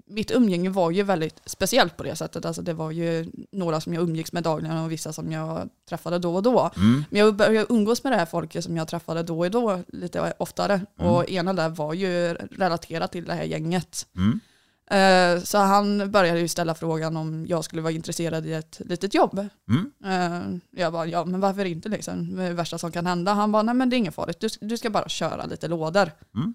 mitt 0.06 0.30
umgänge 0.30 0.70
var 0.70 0.90
ju 0.90 1.02
väldigt 1.02 1.40
speciellt 1.46 1.96
på 1.96 2.02
det 2.02 2.16
sättet. 2.16 2.44
Alltså 2.44 2.62
det 2.62 2.72
var 2.72 2.90
ju 2.90 3.26
några 3.52 3.80
som 3.80 3.94
jag 3.94 4.02
umgicks 4.02 4.32
med 4.32 4.42
dagligen 4.42 4.76
och 4.76 4.92
vissa 4.92 5.12
som 5.12 5.32
jag 5.32 5.68
träffade 5.88 6.18
då 6.18 6.34
och 6.34 6.42
då. 6.42 6.70
Mm. 6.76 7.04
Men 7.10 7.20
jag 7.20 7.34
började 7.36 7.66
umgås 7.68 8.04
med 8.04 8.12
det 8.12 8.16
här 8.16 8.26
folket 8.26 8.64
som 8.64 8.76
jag 8.76 8.88
träffade 8.88 9.22
då 9.22 9.38
och 9.38 9.50
då 9.50 9.80
lite 9.92 10.32
oftare. 10.38 10.72
Mm. 11.00 11.12
Och 11.12 11.30
ena 11.30 11.52
där 11.52 11.68
var 11.68 11.94
ju 11.94 12.34
relaterat 12.34 13.12
till 13.12 13.24
det 13.24 13.34
här 13.34 13.44
gänget. 13.44 14.06
Mm. 14.16 14.40
Eh, 14.92 15.42
Så 15.42 15.58
han 15.58 16.10
började 16.10 16.40
ju 16.40 16.48
ställa 16.48 16.74
frågan 16.74 17.16
om 17.16 17.46
jag 17.46 17.64
skulle 17.64 17.82
vara 17.82 17.92
intresserad 17.92 18.46
i 18.46 18.52
ett 18.52 18.80
litet 18.84 19.14
jobb. 19.14 19.48
Mm. 19.68 19.92
Eh, 20.04 20.58
Jag 20.70 20.92
bara, 20.92 21.06
ja 21.06 21.24
men 21.24 21.40
varför 21.40 21.64
inte 21.64 21.88
liksom? 21.88 22.36
Det 22.36 22.42
är 22.42 22.48
det 22.48 22.54
värsta 22.54 22.78
som 22.78 22.92
kan 22.92 23.06
hända. 23.06 23.32
Han 23.32 23.52
bara, 23.52 23.62
nej 23.62 23.74
men 23.74 23.90
det 23.90 23.96
är 23.96 23.98
inget 23.98 24.14
farligt, 24.14 24.40
du, 24.40 24.48
du 24.60 24.76
ska 24.78 24.90
bara 24.90 25.08
köra 25.08 25.46
lite 25.46 25.68
lådor. 25.68 26.10
Mm. 26.36 26.54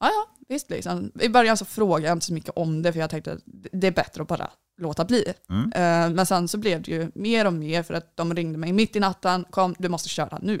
Ja, 0.00 0.06
ja, 0.06 0.26
visst 0.48 0.70
liksom. 0.70 1.12
I 1.20 1.28
början 1.28 1.56
så 1.56 1.64
frågade 1.64 2.06
jag 2.06 2.16
inte 2.16 2.26
så 2.26 2.32
mycket 2.32 2.50
om 2.56 2.82
det 2.82 2.92
för 2.92 3.00
jag 3.00 3.10
tänkte 3.10 3.32
att 3.32 3.40
det 3.72 3.86
är 3.86 3.92
bättre 3.92 4.22
att 4.22 4.28
bara 4.28 4.50
låta 4.80 5.04
bli. 5.04 5.24
Mm. 5.50 5.72
Eh, 5.72 6.14
Men 6.14 6.26
sen 6.26 6.48
så 6.48 6.58
blev 6.58 6.82
det 6.82 6.90
ju 6.90 7.10
mer 7.14 7.46
och 7.46 7.52
mer 7.52 7.82
för 7.82 7.94
att 7.94 8.16
de 8.16 8.34
ringde 8.34 8.58
mig 8.58 8.72
mitt 8.72 8.96
i 8.96 9.00
natten, 9.00 9.44
kom, 9.50 9.74
du 9.78 9.88
måste 9.88 10.08
köra 10.08 10.38
nu. 10.42 10.60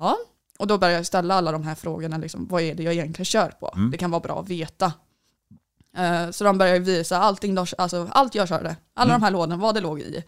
Ja, 0.00 0.16
och 0.58 0.66
då 0.66 0.78
började 0.78 0.98
jag 0.98 1.06
ställa 1.06 1.34
alla 1.34 1.52
de 1.52 1.62
här 1.62 1.74
frågorna, 1.74 2.18
liksom, 2.18 2.46
vad 2.46 2.62
är 2.62 2.74
det 2.74 2.82
jag 2.82 2.92
egentligen 2.94 3.24
kör 3.24 3.48
på? 3.60 3.72
Mm. 3.76 3.90
Det 3.90 3.96
kan 3.98 4.10
vara 4.10 4.20
bra 4.20 4.40
att 4.40 4.48
veta. 4.48 4.92
Eh, 5.96 6.30
Så 6.30 6.44
de 6.44 6.58
började 6.58 6.78
visa 6.78 7.18
allting, 7.18 7.58
alltså 7.58 8.08
allt 8.12 8.34
jag 8.34 8.48
körde, 8.48 8.76
alla 8.94 9.10
Mm. 9.10 9.20
de 9.20 9.24
här 9.24 9.30
lådorna, 9.32 9.56
vad 9.56 9.74
det 9.74 9.80
låg 9.80 10.00
i. 10.00 10.24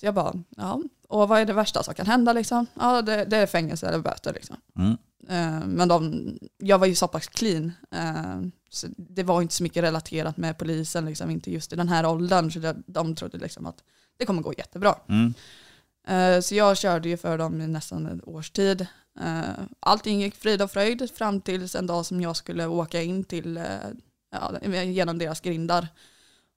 Så 0.00 0.06
jag 0.06 0.14
bara, 0.14 0.32
ja, 0.56 0.82
och 1.08 1.28
vad 1.28 1.40
är 1.40 1.44
det 1.44 1.52
värsta 1.52 1.82
som 1.82 1.94
kan 1.94 2.06
hända 2.06 2.32
liksom? 2.32 2.66
Ja, 2.74 3.02
det, 3.02 3.24
det 3.24 3.36
är 3.36 3.46
fängelse 3.46 3.86
eller 3.88 3.98
böter 3.98 4.32
liksom. 4.32 4.56
Mm. 4.76 4.96
Eh, 5.28 5.66
Men 5.66 5.88
de, 5.88 6.24
jag 6.58 6.78
var 6.78 6.86
ju 6.86 6.94
så 6.94 7.08
pass 7.08 7.26
clean. 7.26 7.72
eh, 7.94 8.40
Så 8.70 8.86
det 8.96 9.22
var 9.22 9.42
inte 9.42 9.54
så 9.54 9.62
mycket 9.62 9.82
relaterat 9.84 10.36
med 10.36 10.58
polisen, 10.58 11.04
liksom, 11.04 11.30
inte 11.30 11.50
just 11.52 11.72
i 11.72 11.76
den 11.76 11.88
här 11.88 12.06
åldern. 12.06 12.50
Så 12.50 12.74
de 12.86 13.14
trodde 13.14 13.38
liksom 13.38 13.66
att 13.66 13.76
det 14.16 14.26
kommer 14.26 14.42
gå 14.42 14.52
jättebra. 14.58 14.94
Mm. 15.08 15.34
Så 16.42 16.54
jag 16.54 16.76
körde 16.78 17.08
ju 17.08 17.16
för 17.16 17.38
dem 17.38 17.60
i 17.60 17.66
nästan 17.66 18.06
ett 18.06 18.28
års 18.28 18.50
tid. 18.50 18.86
Allting 19.80 20.20
gick 20.20 20.34
frid 20.34 20.62
och 20.62 20.70
fröjd 20.70 21.10
fram 21.16 21.40
tills 21.40 21.74
en 21.74 21.86
dag 21.86 22.06
som 22.06 22.20
jag 22.20 22.36
skulle 22.36 22.66
åka 22.66 23.02
in 23.02 23.24
till, 23.24 23.60
ja, 24.32 24.52
genom 24.82 25.18
deras 25.18 25.40
grindar. 25.40 25.88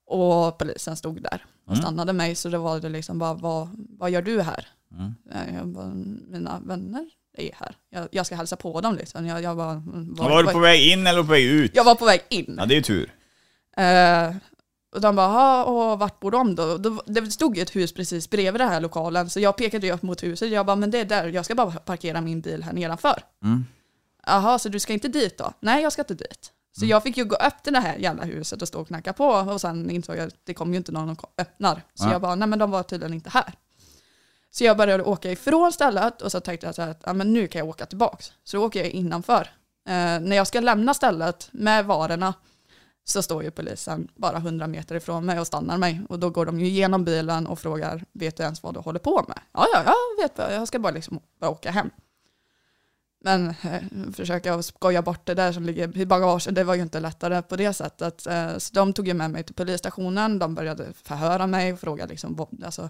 Och 0.08 0.58
polisen 0.58 0.96
stod 0.96 1.22
där 1.22 1.46
och 1.66 1.72
Mm. 1.74 1.82
stannade 1.82 2.14
mig. 2.14 2.36
Så 2.36 2.50
det 2.50 2.58
var 2.58 2.80
det 2.80 2.90
liksom 2.90 3.20
bara, 3.20 3.34
vad, 3.34 3.70
vad 4.00 4.12
gör 4.12 4.22
du 4.22 4.42
här? 4.42 4.68
Mm. 4.92 5.14
Eh, 5.58 5.64
bara, 5.66 5.86
mina 6.28 6.60
vänner 6.66 7.10
är 7.38 7.50
här. 7.56 7.76
Jag, 7.90 8.08
jag 8.12 8.26
ska 8.26 8.36
hälsa 8.36 8.56
på 8.56 8.82
dem 8.82 8.96
liksom. 8.96 9.26
Jag, 9.26 9.42
jag, 9.42 9.58
bara, 9.58 9.72
mm, 9.72 10.14
Var, 10.14 10.44
du 10.44 10.52
på 10.52 10.60
väg 10.60 10.92
in 10.92 11.08
eller 11.08 11.24
på 11.24 11.30
väg 11.32 11.44
ut? 11.46 11.72
jag 11.76 11.84
var 11.84 11.96
på 11.96 12.06
väg 12.06 12.22
in. 12.30 12.56
Ja, 12.60 12.66
det 12.66 12.74
är 12.74 12.76
ju 12.76 12.82
tur. 12.82 13.14
Eh, 13.78 14.36
och 14.96 15.02
de 15.02 15.16
bara, 15.16 15.28
"Ha, 15.28 15.64
och 15.64 16.00
vart 16.00 16.20
bor 16.20 16.32
de 16.32 16.56
då? 16.56 16.78
då? 16.78 17.02
Det 17.06 17.32
stod 17.32 17.56
ju 17.58 17.62
ett 17.62 17.76
hus 17.76 17.94
precis 17.94 18.30
bredvid 18.30 18.62
den 18.62 18.70
här 18.70 18.82
lokalen, 18.82 19.30
så 19.30 19.40
jag 19.40 19.58
pekade 19.58 19.88
ju 19.88 19.94
upp 19.94 20.02
mot 20.02 20.24
huset. 20.24 20.50
Jag 20.52 20.66
bara, 20.66 20.76
men 20.76 20.91
det 20.91 20.99
är 20.99 21.06
där, 21.06 21.28
jag 21.28 21.45
ska 21.45 21.56
bara 21.56 21.72
parkera 21.72 22.22
min 22.22 22.41
bil 22.41 22.64
här 22.64 22.74
nedanför. 22.74 23.22
Mm. 23.43 23.66
Jaha, 24.28 24.60
så 24.60 24.70
du 24.70 24.80
ska 24.80 24.93
inte 24.93 25.08
dit 25.08 25.38
då? 25.38 25.54
Nej, 25.60 25.84
jag 25.84 25.93
ska 25.93 26.02
inte 26.02 26.14
dit. 26.14 26.52
Så 26.80 26.86
jag 26.86 27.03
fick 27.03 27.17
ju 27.17 27.26
gå 27.26 27.36
upp 27.36 27.63
till 27.63 27.73
det 27.73 27.80
här 27.80 27.95
jävla 27.97 28.23
huset 28.23 28.61
och 28.61 28.67
stå 28.67 28.82
och 28.82 28.88
knacka 28.88 29.13
på 29.13 29.26
och 29.28 29.61
sen 29.61 29.89
insåg 29.89 30.15
jag 30.17 30.28
att 30.28 30.36
det 30.43 30.53
kommer 30.53 30.71
ju 30.73 30.78
inte 30.78 30.91
någon 30.91 31.09
och 31.09 31.34
öppnar. 31.38 31.82
Så 31.93 32.05
Ja. 32.07 32.11
jag 32.11 32.21
bara, 32.21 32.36
nej 32.36 32.47
men 32.47 32.59
de 32.59 32.71
var 32.71 32.84
tydligen 32.84 33.13
inte 33.13 33.30
här. 33.30 33.53
Så 34.51 34.63
jag 34.63 34.78
började 34.78 35.03
åka 35.03 35.32
ifrån 35.32 35.71
stället 35.73 36.21
och 36.21 36.32
så 36.32 36.39
tänkte 36.39 36.65
jag 36.67 36.76
så 36.76 36.82
här 36.82 36.89
att 36.89 37.01
ja, 37.05 37.13
men 37.13 37.34
nu 37.34 37.47
kan 37.47 37.59
jag 37.59 37.69
åka 37.69 37.86
tillbaks. 37.86 38.32
Så 38.43 38.57
då 38.57 38.65
åker 38.65 38.80
jag 38.80 38.89
innanför. 38.89 39.41
Eh, 39.88 39.93
när 40.19 40.36
jag 40.36 40.47
ska 40.47 40.59
lämna 40.59 40.93
stället 40.93 41.47
med 41.51 41.86
varorna, 41.86 42.34
så 43.03 43.21
står 43.21 43.43
ju 43.43 43.51
polisen 43.51 44.07
bara 44.15 44.38
100 44.38 44.67
meter 44.67 44.95
ifrån 44.95 45.26
mig 45.26 45.39
och 45.39 45.47
stannar 45.47 45.78
mig. 45.78 46.01
Och 46.09 46.19
då 46.19 46.30
går 46.30 46.45
de 46.45 46.59
ju 46.59 46.65
igenom 46.67 47.03
bilen 47.05 47.47
och 47.47 47.59
frågar, 47.59 48.05
vet 48.13 48.38
du 48.38 48.43
ens 48.43 48.63
vad 48.63 48.73
du 48.73 48.80
håller 48.80 48.99
på 48.99 49.26
med? 49.28 49.39
Ja, 49.53 49.67
ja, 49.73 49.84
jag 50.17 50.23
vet 50.23 50.51
jag 50.53 50.67
ska 50.67 50.80
bara 50.80 50.93
liksom 50.93 51.19
bara 51.39 51.51
åka 51.51 51.71
hem. 51.71 51.89
Men 53.26 53.49
eh, 53.49 54.11
försöka 54.13 54.63
skoja 54.63 55.01
bort 55.01 55.26
det 55.26 55.34
där 55.34 55.51
som 55.51 55.63
ligger 55.63 55.97
i 55.97 56.05
bagaget, 56.05 56.55
det 56.55 56.63
var 56.63 56.76
ju 56.76 56.82
inte 56.82 56.99
lättare 56.99 57.41
på 57.41 57.55
det 57.55 57.73
sättet. 57.73 58.28
Eh, 58.28 58.57
så 58.57 58.73
de 58.73 58.93
tog 58.93 59.07
ju 59.07 59.13
med 59.13 59.32
mig 59.32 59.43
till 59.43 59.55
polisstationen, 59.55 60.39
de 60.39 60.55
började 60.55 60.86
förhöra 61.03 61.47
mig 61.47 61.73
och 61.73 61.80
fråga 61.80 62.05
liksom, 62.05 62.47
alltså, 62.65 62.89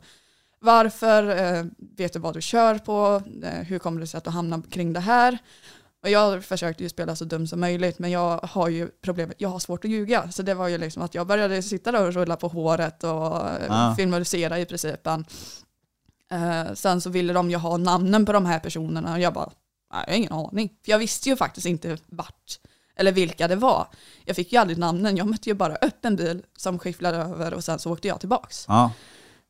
varför, 0.59 1.23
eh, 1.37 1.65
vet 1.97 2.13
du 2.13 2.19
vad 2.19 2.33
du 2.33 2.41
kör 2.41 2.77
på, 2.77 3.21
eh, 3.43 3.63
hur 3.67 3.79
kommer 3.79 4.01
det 4.01 4.07
sig 4.07 4.17
att 4.17 4.23
du 4.23 4.29
hamnar 4.29 4.61
kring 4.71 4.93
det 4.93 4.99
här? 4.99 5.37
Och 6.03 6.09
jag 6.09 6.43
försökte 6.43 6.83
ju 6.83 6.89
spela 6.89 7.15
så 7.15 7.25
dum 7.25 7.47
som 7.47 7.59
möjligt, 7.59 7.99
men 7.99 8.11
jag 8.11 8.37
har 8.37 8.69
ju 8.69 8.89
problemet, 9.01 9.35
jag 9.39 9.49
har 9.49 9.59
svårt 9.59 9.85
att 9.85 9.91
ljuga. 9.91 10.31
Så 10.31 10.41
det 10.43 10.53
var 10.53 10.67
ju 10.67 10.77
liksom 10.77 11.03
att 11.03 11.15
jag 11.15 11.27
började 11.27 11.61
sitta 11.61 11.91
där 11.91 12.07
och 12.07 12.13
rulla 12.13 12.35
på 12.35 12.47
håret 12.47 13.03
och 13.03 13.49
eh, 13.49 13.69
Ah. 13.69 13.95
filmatisera 13.95 14.59
i 14.59 14.65
principen. 14.65 15.25
Eh, 16.31 16.73
sen 16.73 17.01
så 17.01 17.09
ville 17.09 17.33
de 17.33 17.49
ju 17.51 17.57
ha 17.57 17.77
namnen 17.77 18.25
på 18.25 18.31
de 18.33 18.45
här 18.45 18.59
personerna 18.59 19.13
och 19.13 19.19
jag 19.19 19.33
bara, 19.33 19.51
nej, 19.93 20.03
jag 20.07 20.11
har 20.13 20.17
ingen 20.17 20.31
aning. 20.33 20.69
För 20.85 20.91
jag 20.91 20.99
visste 20.99 21.29
ju 21.29 21.35
faktiskt 21.35 21.67
inte 21.67 21.97
vart 22.05 22.59
eller 22.97 23.11
vilka 23.11 23.47
det 23.47 23.55
var. 23.55 23.87
Jag 24.25 24.35
fick 24.35 24.53
ju 24.53 24.59
aldrig 24.59 24.77
namnen, 24.77 25.17
jag 25.17 25.27
mötte 25.27 25.49
ju 25.49 25.53
bara 25.53 25.75
upp 25.75 26.05
en 26.05 26.15
bil 26.15 26.43
som 26.57 26.79
skifflade 26.79 27.17
över 27.17 27.53
och 27.53 27.63
sen 27.63 27.79
så 27.79 27.91
åkte 27.91 28.07
jag 28.07 28.19
tillbaks. 28.19 28.65
Ja. 28.67 28.91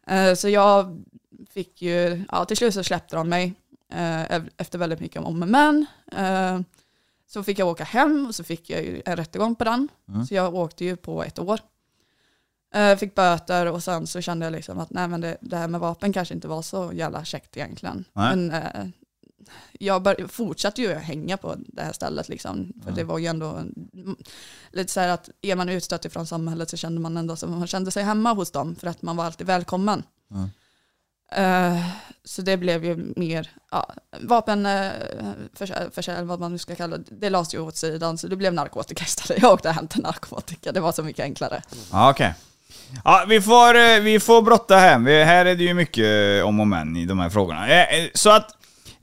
Eh, 0.07 0.33
Så 0.36 0.49
jag 0.49 1.03
fick 1.49 1.81
ju, 1.81 2.23
ja 2.31 2.45
till 2.45 2.57
slut 2.57 2.73
så 2.73 2.83
släppte 2.83 3.15
de 3.15 3.29
mig 3.29 3.53
eh, 3.93 4.41
efter 4.57 4.77
väldigt 4.77 4.99
mycket 4.99 5.21
om 5.21 5.41
och 5.41 5.47
men. 5.47 5.86
Eh, 6.11 6.59
Så 7.27 7.43
fick 7.43 7.59
jag 7.59 7.67
åka 7.67 7.83
hem 7.83 8.25
och 8.27 8.36
så 8.36 8.43
fick 8.43 8.69
jag 8.69 8.83
ju 8.83 9.01
en 9.05 9.15
rättegång 9.17 9.55
på 9.55 9.63
den. 9.63 9.88
Mm. 10.09 10.25
Så 10.25 10.33
jag 10.36 10.55
åkte 10.55 10.86
ju 10.86 10.95
på 10.95 11.23
ett 11.23 11.39
år. 11.39 11.59
Fick 12.97 13.15
böter 13.15 13.65
och 13.65 13.83
sen 13.83 14.07
så 14.07 14.21
kände 14.21 14.45
jag 14.45 14.51
liksom 14.51 14.79
att 14.79 14.89
nej 14.89 15.07
men 15.07 15.21
det, 15.21 15.38
det 15.41 15.57
här 15.57 15.67
med 15.67 15.79
vapen 15.79 16.13
kanske 16.13 16.33
inte 16.33 16.47
var 16.47 16.61
så 16.61 16.91
jävla 16.93 17.25
käckt 17.25 17.57
egentligen. 17.57 18.05
Nej. 18.13 18.36
Men 18.36 18.51
jag 19.72 20.02
bör, 20.02 20.28
fortsatte 20.28 20.82
ju 20.82 20.93
hänga 20.93 21.38
på 21.38 21.56
det 21.58 21.82
här 21.82 21.93
stället 21.93 22.30
liksom. 22.30 22.74
För 22.84 22.91
det 22.91 23.04
var 23.04 23.18
ju 23.18 23.26
ändå 23.26 23.50
mm, 23.93 24.16
lite 24.72 24.93
så 24.93 25.00
här 25.00 25.08
att 25.08 25.30
är 25.41 25.56
man 25.56 25.70
utstött 25.70 26.06
ifrån 26.06 26.28
samhället 26.28 26.70
så 26.70 26.78
kände 26.78 27.02
man 27.02 27.18
ändå 27.18 27.36
som 27.36 27.60
man 27.60 27.68
kände 27.68 27.91
sig 27.91 28.04
hemma 28.04 28.34
hos 28.34 28.52
dem 28.52 28.76
för 28.76 28.88
att 28.88 29.02
man 29.02 29.16
var 29.16 29.26
alltid 29.26 29.48
välkommen. 29.48 30.04
Mm. 30.32 30.50
Eh, 31.32 31.86
så 32.24 32.41
det 32.41 32.58
blev 32.58 32.86
ju 32.86 33.14
mer 33.16 33.52
ja, 33.72 33.93
vapenförsäljning, 34.22 36.28
vad 36.28 36.39
man 36.39 36.52
nu 36.52 36.58
ska 36.58 36.76
kalla 36.76 36.98
det, 36.98 37.04
det 37.10 37.30
lades 37.30 37.54
ju 37.54 37.60
åt 37.60 37.78
sidan 37.78 38.18
så 38.18 38.28
det 38.28 38.36
blev 38.36 38.54
narkotika 38.54 39.04
istället. 39.04 39.43
Jag 39.43 39.54
åkte 39.54 39.72
hem 39.72 39.88
till 39.88 40.02
narkotika, 40.02 40.72
det 40.72 40.80
var 40.80 40.91
så 40.91 41.04
mycket 41.04 41.24
enklare. 41.24 41.62
Ja, 41.91 42.12
okej. 42.12 42.34
Ja, 43.04 43.26
vi 43.28 43.41
får, 43.41 43.76
eh, 43.76 44.00
vi 44.00 44.20
får 44.20 44.41
brotta 44.41 44.76
här. 44.76 45.00
Vi, 45.00 45.24
här 45.24 45.46
är 45.46 45.56
det 45.56 45.64
ju 45.64 45.74
mycket 45.74 46.43
om 46.43 46.60
och 46.60 46.68
men 46.68 46.98
i 46.98 47.06
de 47.06 47.20
här 47.20 47.30
frågorna. 47.30 47.68
Eh, 47.68 48.00
eh, 48.00 48.10
Så 48.14 48.30
att 48.30 48.55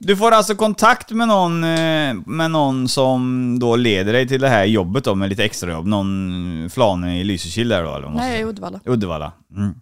du 0.03 0.17
får 0.17 0.31
alltså 0.31 0.55
kontakt 0.55 1.11
med 1.11 1.27
någon, 1.27 1.63
eh, 1.63 2.13
med 2.25 2.51
någon 2.51 2.87
som 2.87 3.57
då 3.59 3.75
leder 3.75 4.13
dig 4.13 4.27
till 4.27 4.41
det 4.41 4.49
här 4.49 4.65
jobbet 4.65 5.03
då, 5.03 5.15
med 5.15 5.29
lite 5.29 5.43
extrajobb. 5.43 5.85
Någon 5.87 6.69
flane 6.73 7.19
i 7.19 7.23
Lysekil 7.23 7.67
där 7.69 7.83
då, 7.83 7.95
eller 7.95 8.09
Nej, 8.09 8.41
i. 8.41 8.43
Uddevalla. 8.45 8.79
Uddevalla. 8.85 9.31
Mm. 9.57 9.73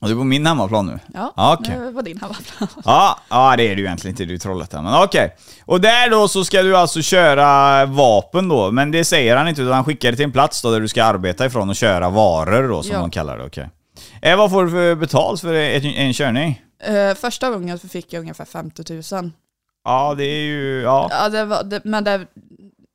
Och 0.00 0.08
du 0.08 0.14
är 0.14 0.18
på 0.18 0.24
min 0.24 0.46
hemmaplan 0.46 0.86
nu? 0.86 0.98
Ja, 1.14 1.32
Ja, 1.36 1.56
okej. 1.60 1.74
det 1.78 1.90
var 1.90 2.02
din 2.02 2.20
hemmaplan. 2.20 2.68
Ja, 2.84 3.18
ja 3.30 3.54
det 3.56 3.62
är 3.68 3.76
ju 3.76 3.82
egentligen 3.84 4.12
inte, 4.12 4.24
det 4.24 4.34
är 4.34 4.38
Trollhättan. 4.38 4.84
Men 4.84 5.02
okej. 5.02 5.36
Och 5.64 5.80
där 5.80 6.10
då 6.10 6.28
så 6.28 6.44
ska 6.44 6.62
du 6.62 6.76
alltså 6.76 7.02
köra 7.02 7.86
vapen 7.86 8.48
då, 8.48 8.70
men 8.70 8.90
det 8.90 9.04
säger 9.04 9.36
han 9.36 9.48
inte 9.48 9.62
utan 9.62 9.74
han 9.74 9.84
skickar 9.84 10.08
dig 10.08 10.16
till 10.16 10.24
en 10.24 10.32
plats 10.32 10.62
då 10.62 10.70
där 10.70 10.80
du 10.80 10.88
ska 10.88 11.04
arbeta 11.04 11.46
ifrån 11.46 11.68
och 11.70 11.76
köra 11.76 12.10
varor 12.10 12.68
då 12.68 12.82
som 12.82 12.92
Ja. 12.92 12.98
de 13.00 13.10
kallar 13.10 13.38
det, 13.38 13.44
okej. 13.44 13.68
Eh, 14.22 14.36
vad 14.36 14.50
får 14.50 14.64
du 14.64 14.70
för 14.70 14.94
betalt 14.94 15.40
för 15.40 15.54
en, 15.54 15.84
en 15.84 16.12
körning? 16.12 16.62
Eh, 16.84 17.14
första 17.14 17.50
gången 17.50 17.78
fick 17.78 18.12
jag 18.12 18.20
ungefär 18.20 18.44
50 18.44 19.14
000. 19.14 19.30
Ja, 19.84 20.14
det 20.14 20.24
är 20.24 20.40
ju, 20.44 20.80
ja. 20.80 21.08
Ja, 21.10 21.28
det 21.28 21.44
var, 21.44 21.64
det, 21.64 21.84
men 21.84 22.04
det, 22.04 22.26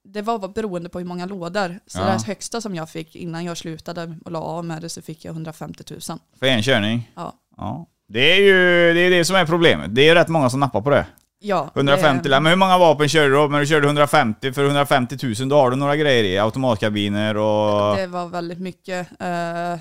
det 0.03 0.21
var 0.21 0.47
beroende 0.47 0.89
på 0.89 0.99
hur 0.99 1.05
många 1.05 1.25
lådor. 1.25 1.79
Så 1.87 1.99
Ja. 1.99 2.05
det 2.05 2.25
högsta 2.27 2.61
som 2.61 2.75
jag 2.75 2.89
fick 2.89 3.15
innan 3.15 3.45
jag 3.45 3.57
slutade 3.57 4.17
och 4.25 4.31
la 4.31 4.39
av 4.39 4.65
med 4.65 4.81
det 4.81 4.89
så 4.89 5.01
fick 5.01 5.25
jag 5.25 5.31
150 5.31 5.83
000. 5.89 5.99
För 6.39 6.45
en 6.45 6.63
körning. 6.63 7.11
Ja. 7.15 7.33
Ja. 7.57 7.85
Det 8.07 8.31
är 8.33 8.41
ju 8.41 8.93
det, 8.93 8.99
är 8.99 9.09
det 9.09 9.25
som 9.25 9.35
är 9.35 9.45
problemet. 9.45 9.95
Det 9.95 10.09
är 10.09 10.15
rätt 10.15 10.27
många 10.27 10.49
som 10.49 10.59
nappar 10.59 10.81
på 10.81 10.89
det. 10.89 11.05
Ja, 11.39 11.69
150 11.75 12.29
det, 12.29 12.39
Men 12.39 12.49
hur 12.49 12.55
många 12.57 12.77
vapen 12.77 13.09
kör 13.09 13.23
du 13.29 13.35
då? 13.35 13.47
Men 13.47 13.59
du 13.59 13.67
körde 13.67 13.87
150 13.87 14.53
för 14.53 14.65
150 14.65 15.17
000, 15.39 15.49
då 15.49 15.55
har 15.55 15.69
du 15.71 15.75
några 15.77 15.95
grejer 15.95 16.23
i. 16.23 16.37
Automatkabiner 16.39 17.37
och... 17.37 17.95
det 17.97 18.07
var 18.07 18.27
väldigt 18.27 18.59
mycket. 18.59 19.07
Eh, 19.21 19.79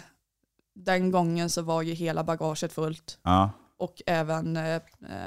den 0.74 1.10
gången 1.10 1.50
så 1.50 1.62
var 1.62 1.82
ju 1.82 1.92
hela 1.94 2.24
bagaget 2.24 2.72
fullt 2.72 3.18
Ja, 3.22 3.50
och 3.78 4.02
även 4.06 4.56
eh, 4.56 4.74
eh, 4.74 4.80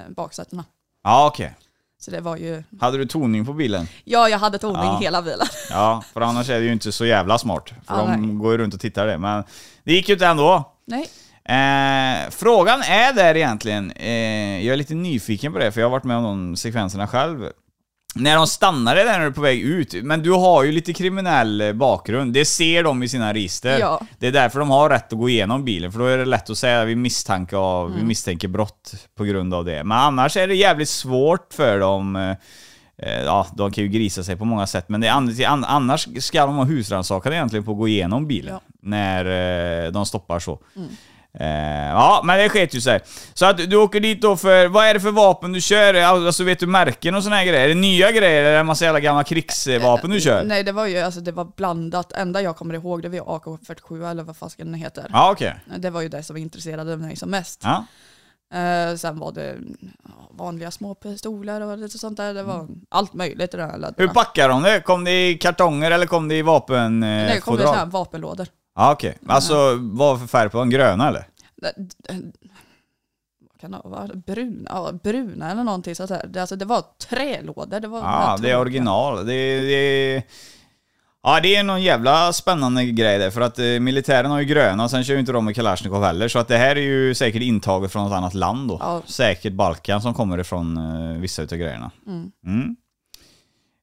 baksätena. 0.10 0.66
ja 1.04 1.28
okej. 1.28 1.56
Så 2.02 2.12
det 2.12 2.22
var 2.22 2.38
ju, 2.38 2.64
Hade 2.80 2.98
du 2.98 3.06
toning 3.06 3.46
på 3.46 3.54
bilen? 3.54 3.88
ja 4.04 4.30
jag 4.30 4.40
hade 4.40 4.58
toning 4.58 4.82
Ja. 4.84 5.00
hela 5.02 5.22
bilen. 5.22 5.48
Ja, 5.70 6.04
för 6.14 6.22
annars 6.22 6.50
är 6.50 6.60
det 6.60 6.66
ju 6.66 6.72
inte 6.74 6.92
så 6.92 7.06
jävla 7.06 7.38
smart. 7.38 7.70
För 7.88 7.96
Ja, 7.96 8.02
de 8.02 8.22
nej. 8.22 8.36
går 8.36 8.52
ju 8.52 8.58
runt 8.58 8.74
och 8.74 8.80
tittar 8.80 9.08
det. 9.08 9.18
Men 9.18 9.44
det 9.84 9.94
gick 9.94 10.10
ju 10.10 10.14
inte 10.14 10.28
ändå. 10.28 10.74
Nej, 10.88 11.10
Eh, 11.44 12.30
frågan 12.30 12.82
är 12.82 13.14
där 13.14 13.36
egentligen, 13.38 13.92
eh, 13.92 14.66
jag 14.66 14.74
är 14.74 14.78
lite 14.78 14.94
nyfiken 14.94 15.54
på 15.54 15.60
det 15.60 15.72
för 15.72 15.82
jag 15.82 15.86
har 15.88 15.92
varit 15.92 16.04
med 16.04 16.18
om 16.18 16.24
de 16.24 16.56
sekvenserna 16.56 17.08
själv. 17.08 17.46
När 18.16 18.36
de 18.36 18.48
stannar 18.48 18.96
dig 18.96 19.06
när 19.06 19.20
du 19.20 19.26
är 19.26 19.32
på 19.32 19.42
väg 19.42 19.62
ut, 19.62 19.94
men 20.04 20.24
du 20.24 20.32
har 20.32 20.64
ju 20.64 20.72
lite 20.72 20.94
kriminell 20.94 21.62
eh, 21.62 21.74
bakgrund, 21.74 22.34
det 22.34 22.46
ser 22.46 22.84
de 22.84 23.04
i 23.04 23.10
sina 23.10 23.34
register. 23.34 23.80
Ja. 23.80 24.02
Det 24.20 24.28
är 24.28 24.32
därför 24.32 24.60
de 24.60 24.70
har 24.70 24.90
rätt 24.90 25.14
att 25.14 25.20
gå 25.20 25.30
igenom 25.30 25.66
bilen, 25.66 25.92
för 25.92 26.00
då 26.00 26.06
är 26.06 26.18
det 26.18 26.26
lätt 26.26 26.50
att 26.50 26.58
säga 26.58 26.82
att 26.82 26.88
vi 26.88 26.96
misstänker, 26.96 27.58
av, 27.58 27.88
Mm. 27.88 28.00
vi 28.00 28.06
misstänker 28.06 28.48
brott 28.48 28.94
på 29.18 29.24
grund 29.24 29.54
av 29.54 29.66
det. 29.66 29.84
Men 29.84 29.98
annars 29.98 30.38
är 30.38 30.48
det 30.48 30.56
jävligt 30.56 30.90
svårt 30.90 31.54
för 31.54 31.80
dem 31.80 32.16
eh, 32.16 32.36
Eh, 33.02 33.22
Ja, 33.24 33.48
de 33.56 33.72
kan 33.72 33.84
ju 33.84 33.90
grisa 33.90 34.24
sig 34.24 34.36
på 34.38 34.46
många 34.46 34.68
sätt, 34.68 34.90
men 34.90 35.02
det 35.02 35.08
är 35.08 35.12
an- 35.12 35.44
an- 35.48 35.64
annars 35.66 36.08
ska 36.24 36.46
de 36.46 36.56
ha 36.56 36.64
husrannsakan 36.64 37.34
egentligen 37.34 37.64
på 37.66 37.72
att 37.72 37.78
gå 37.78 37.88
igenom 37.88 38.28
bilen. 38.28 38.54
Ja. 38.54 38.62
När 38.82 39.92
de 39.92 40.06
stoppar 40.06 40.40
så. 40.40 40.60
Eh, 41.40 41.90
ja, 41.90 42.22
men 42.24 42.38
det 42.38 42.50
sket 42.50 42.74
ju 42.76 42.82
sig. 42.82 43.00
Så 43.34 43.46
att 43.46 43.58
du 43.58 43.76
åker 43.76 44.00
dit 44.00 44.22
då 44.22 44.38
för, 44.38 44.68
vad 44.68 44.86
är 44.86 44.94
det 44.94 45.00
för 45.00 45.12
vapen 45.12 45.52
du 45.54 45.62
kör? 45.62 45.94
Alltså 45.94 46.44
vet 46.44 46.60
du 46.60 46.68
märken 46.68 47.16
och 47.16 47.24
såna 47.24 47.36
här 47.36 47.46
grejer? 47.46 47.64
Är 47.64 47.68
det 47.68 47.74
nya 47.76 48.12
grejer 48.12 48.40
eller 48.40 48.50
är 48.50 48.54
det 48.54 48.60
en 48.60 48.66
massa 48.66 48.86
jävla 48.86 49.00
gamla 49.00 49.24
krigsvapen 49.24 50.10
du 50.10 50.22
kör? 50.22 50.44
nej 50.44 50.64
det 50.64 50.72
var 50.72 50.86
ju 50.86 51.00
alltså, 51.00 51.20
det 51.20 51.32
var 51.32 51.46
blandat. 51.58 52.12
enda 52.12 52.42
jag 52.42 52.56
kommer 52.56 52.74
ihåg 52.74 53.02
det 53.02 53.10
var 53.10 53.20
AK47 53.20 54.12
eller 54.12 54.24
vad 54.24 54.38
fasken 54.38 54.68
den 54.68 54.76
heter. 54.76 55.06
Ja, 55.14 55.32
okej. 55.32 55.56
Det 55.78 55.90
var 55.90 56.02
ju 56.02 56.10
det 56.10 56.24
som 56.24 56.38
intresserade 56.38 56.98
mig 56.98 57.16
som 57.16 57.30
mest. 57.30 57.62
Ja. 57.64 57.86
Eh, 58.60 58.96
sen 58.96 59.20
var 59.20 59.32
det 59.32 59.56
vanliga 60.32 60.72
små 60.72 60.96
pistoler 60.96 61.62
och 61.62 61.78
lite 61.78 61.98
sånt 61.98 62.18
där. 62.18 62.34
Det 62.34 62.44
var 62.44 62.68
allt 62.90 63.14
möjligt 63.14 63.54
i 63.54 63.58
det 63.58 63.64
här 63.64 63.72
Hur 63.72 63.80
laddarna. 63.80 64.14
packar 64.14 64.50
de 64.50 64.64
det? 64.64 64.82
Kom 64.82 65.04
det 65.04 65.30
i 65.30 65.38
kartonger 65.38 65.92
eller 65.92 66.06
kom 66.06 66.28
det 66.28 66.36
i 66.36 66.42
vapen... 66.42 67.04
Eh, 67.04 67.10
Nej, 67.10 67.36
det 67.36 67.42
kom 67.42 67.54
fodral? 67.54 67.68
såna 67.68 67.80
här 67.80 67.86
vapenlådor. 67.86 68.48
Ja, 68.80 68.92
okej. 68.92 69.18
Alltså, 69.28 69.78
vad 69.82 70.20
för 70.20 70.28
färg 70.28 70.50
på 70.50 70.58
dem? 70.58 70.70
Gröna 70.70 71.08
eller? 71.08 71.28
Vad 73.42 73.62
kan 73.62 73.72
det 73.72 73.82
vara? 73.84 74.08
Bruna, 74.26 74.70
ja, 74.74 74.92
bruna 75.04 75.52
eller 75.52 75.64
någonting 75.64 75.96
sånt 75.96 76.10
där. 76.10 76.28
Det, 76.28 76.40
alltså, 76.42 76.56
det 76.56 76.66
var 76.66 76.84
trälådor. 77.10 77.80
Det 77.80 77.88
var 77.88 78.00
Ja, 78.00 78.38
det 78.42 78.52
är 78.52 78.60
original. 78.60 79.26
Det, 79.26 79.60
det, 79.62 80.24
ja, 81.24 81.40
det 81.40 81.56
är 81.56 81.64
någon 81.64 81.82
jävla 81.82 82.34
spännande 82.34 82.86
grej 82.86 83.20
där, 83.20 83.32
för 83.32 83.42
att 83.42 83.60
eh, 83.60 83.66
militären 83.66 84.32
har 84.32 84.40
ju 84.40 84.46
gröna, 84.46 84.84
och 84.84 84.92
sen 84.92 85.04
kör 85.04 85.14
ju 85.14 85.20
inte 85.20 85.32
de 85.32 85.46
med 85.46 85.56
Kalashnikov 85.56 86.04
heller, 86.04 86.28
så 86.28 86.40
att 86.40 86.48
det 86.48 86.58
här 86.58 86.76
är 86.76 86.82
ju 86.82 87.16
säkert 87.16 87.42
intaget 87.42 87.92
från 87.92 88.04
något 88.04 88.18
annat 88.18 88.34
land 88.34 88.68
då. 88.70 88.78
Ja. 88.80 89.02
Säkert 89.06 89.54
Balkan 89.54 90.02
som 90.02 90.14
kommer 90.14 90.38
ifrån 90.38 90.78
eh, 90.78 91.22
vissa 91.22 91.42
utav 91.42 91.58
grejerna. 91.58 91.92
Mm. 92.08 92.76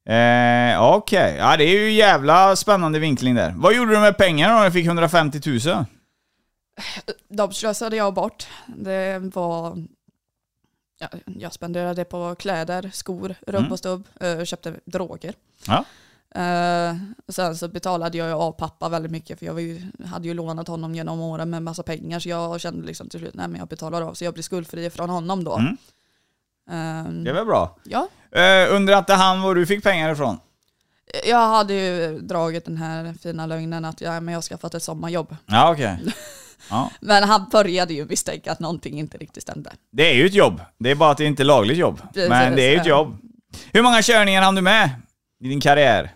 Eh, 0.06 0.82
Okej, 0.82 1.36
ja 1.38 1.56
det 1.56 1.64
är 1.64 1.80
ju 1.80 1.92
jävla 1.92 2.56
spännande 2.56 2.98
vinkling 2.98 3.34
där. 3.34 3.54
Vad 3.56 3.74
gjorde 3.74 3.90
du 3.94 3.98
med 4.00 4.16
pengarna 4.18 4.52
då 4.54 4.58
när 4.58 4.66
du 4.66 4.72
fick 4.72 4.86
150 4.86 5.40
000? 5.46 5.84
De 7.28 7.52
slösade 7.52 7.96
jag 7.96 8.14
bort. 8.14 8.46
Det 8.66 9.18
var... 9.34 9.84
Ja, 10.98 11.08
jag 11.38 11.52
spenderade 11.52 12.04
på 12.04 12.34
kläder, 12.34 12.90
skor, 12.92 13.34
rubb 13.46 13.60
Mm. 13.60 13.72
och 13.72 13.78
stubb. 13.78 14.08
eh, 14.20 14.44
köpte 14.44 14.74
droger. 14.84 15.34
Ja. 15.66 15.84
Eh, 16.40 16.96
sen 17.28 17.56
så 17.56 17.68
betalade 17.68 18.18
jag 18.18 18.40
av 18.40 18.52
pappa 18.52 18.88
väldigt 18.88 19.12
mycket 19.12 19.38
för 19.38 19.46
jag 19.46 19.60
ju, 19.60 19.82
hade 20.04 20.28
ju 20.28 20.34
lånat 20.34 20.68
honom 20.68 20.94
genom 20.94 21.20
åren 21.20 21.50
med 21.50 21.62
massa 21.62 21.82
pengar 21.82 22.18
så 22.20 22.28
jag 22.28 22.60
kände 22.60 22.86
liksom 22.86 23.08
till 23.08 23.20
slut, 23.20 23.34
nej 23.34 23.48
men 23.48 23.58
jag 23.58 23.68
betalar 23.68 24.02
av 24.02 24.14
så 24.14 24.24
jag 24.24 24.34
blir 24.34 24.42
skuldfri 24.42 24.90
från 24.90 25.10
honom 25.10 25.44
då. 25.44 25.56
Mm. 25.56 25.76
Eh, 26.70 27.04
Det 27.12 27.30
är 27.30 27.34
väl 27.34 27.46
bra? 27.46 27.76
ja, 27.84 28.08
Eh, 28.30 28.74
undrar 28.74 28.98
inte 28.98 29.14
han 29.14 29.42
var 29.42 29.54
du 29.54 29.66
fick 29.66 29.82
pengar 29.84 30.12
ifrån? 30.12 30.38
jag 31.26 31.48
hade 31.48 31.74
ju 31.74 32.18
dragit 32.18 32.64
den 32.64 32.76
här 32.76 33.12
fina 33.22 33.46
lögnen 33.46 33.84
att 33.84 34.00
ja, 34.00 34.20
men 34.20 34.32
jag 34.32 34.36
har 34.36 34.42
skaffat 34.42 34.74
ett 34.74 34.82
sommarjobb. 34.82 35.36
Ja, 35.46 35.72
okej. 35.72 35.98
Ja. 36.70 36.90
Men 37.00 37.22
han 37.24 37.48
började 37.52 37.94
ju 37.94 38.04
misstänka 38.04 38.52
att 38.52 38.60
någonting 38.60 38.98
inte 38.98 39.18
riktigt 39.18 39.42
stämde. 39.42 39.72
Det 39.92 40.10
är 40.10 40.14
ju 40.14 40.26
ett 40.26 40.34
jobb. 40.34 40.60
Det 40.78 40.90
är 40.90 40.94
bara 40.94 41.10
att 41.10 41.18
det 41.18 41.24
inte 41.24 41.42
är 41.42 41.44
lagligt 41.44 41.76
jobb. 41.78 42.00
Precis, 42.14 42.28
Men 42.28 42.56
det 42.56 42.62
är 42.62 42.70
ju 42.70 42.76
ett 42.76 42.86
jobb. 42.86 43.18
Hur 43.72 43.82
många 43.82 44.02
körningar 44.02 44.42
hann 44.42 44.54
du 44.54 44.62
med 44.62 44.90
i 45.40 45.48
din 45.48 45.60
karriär? 45.60 46.10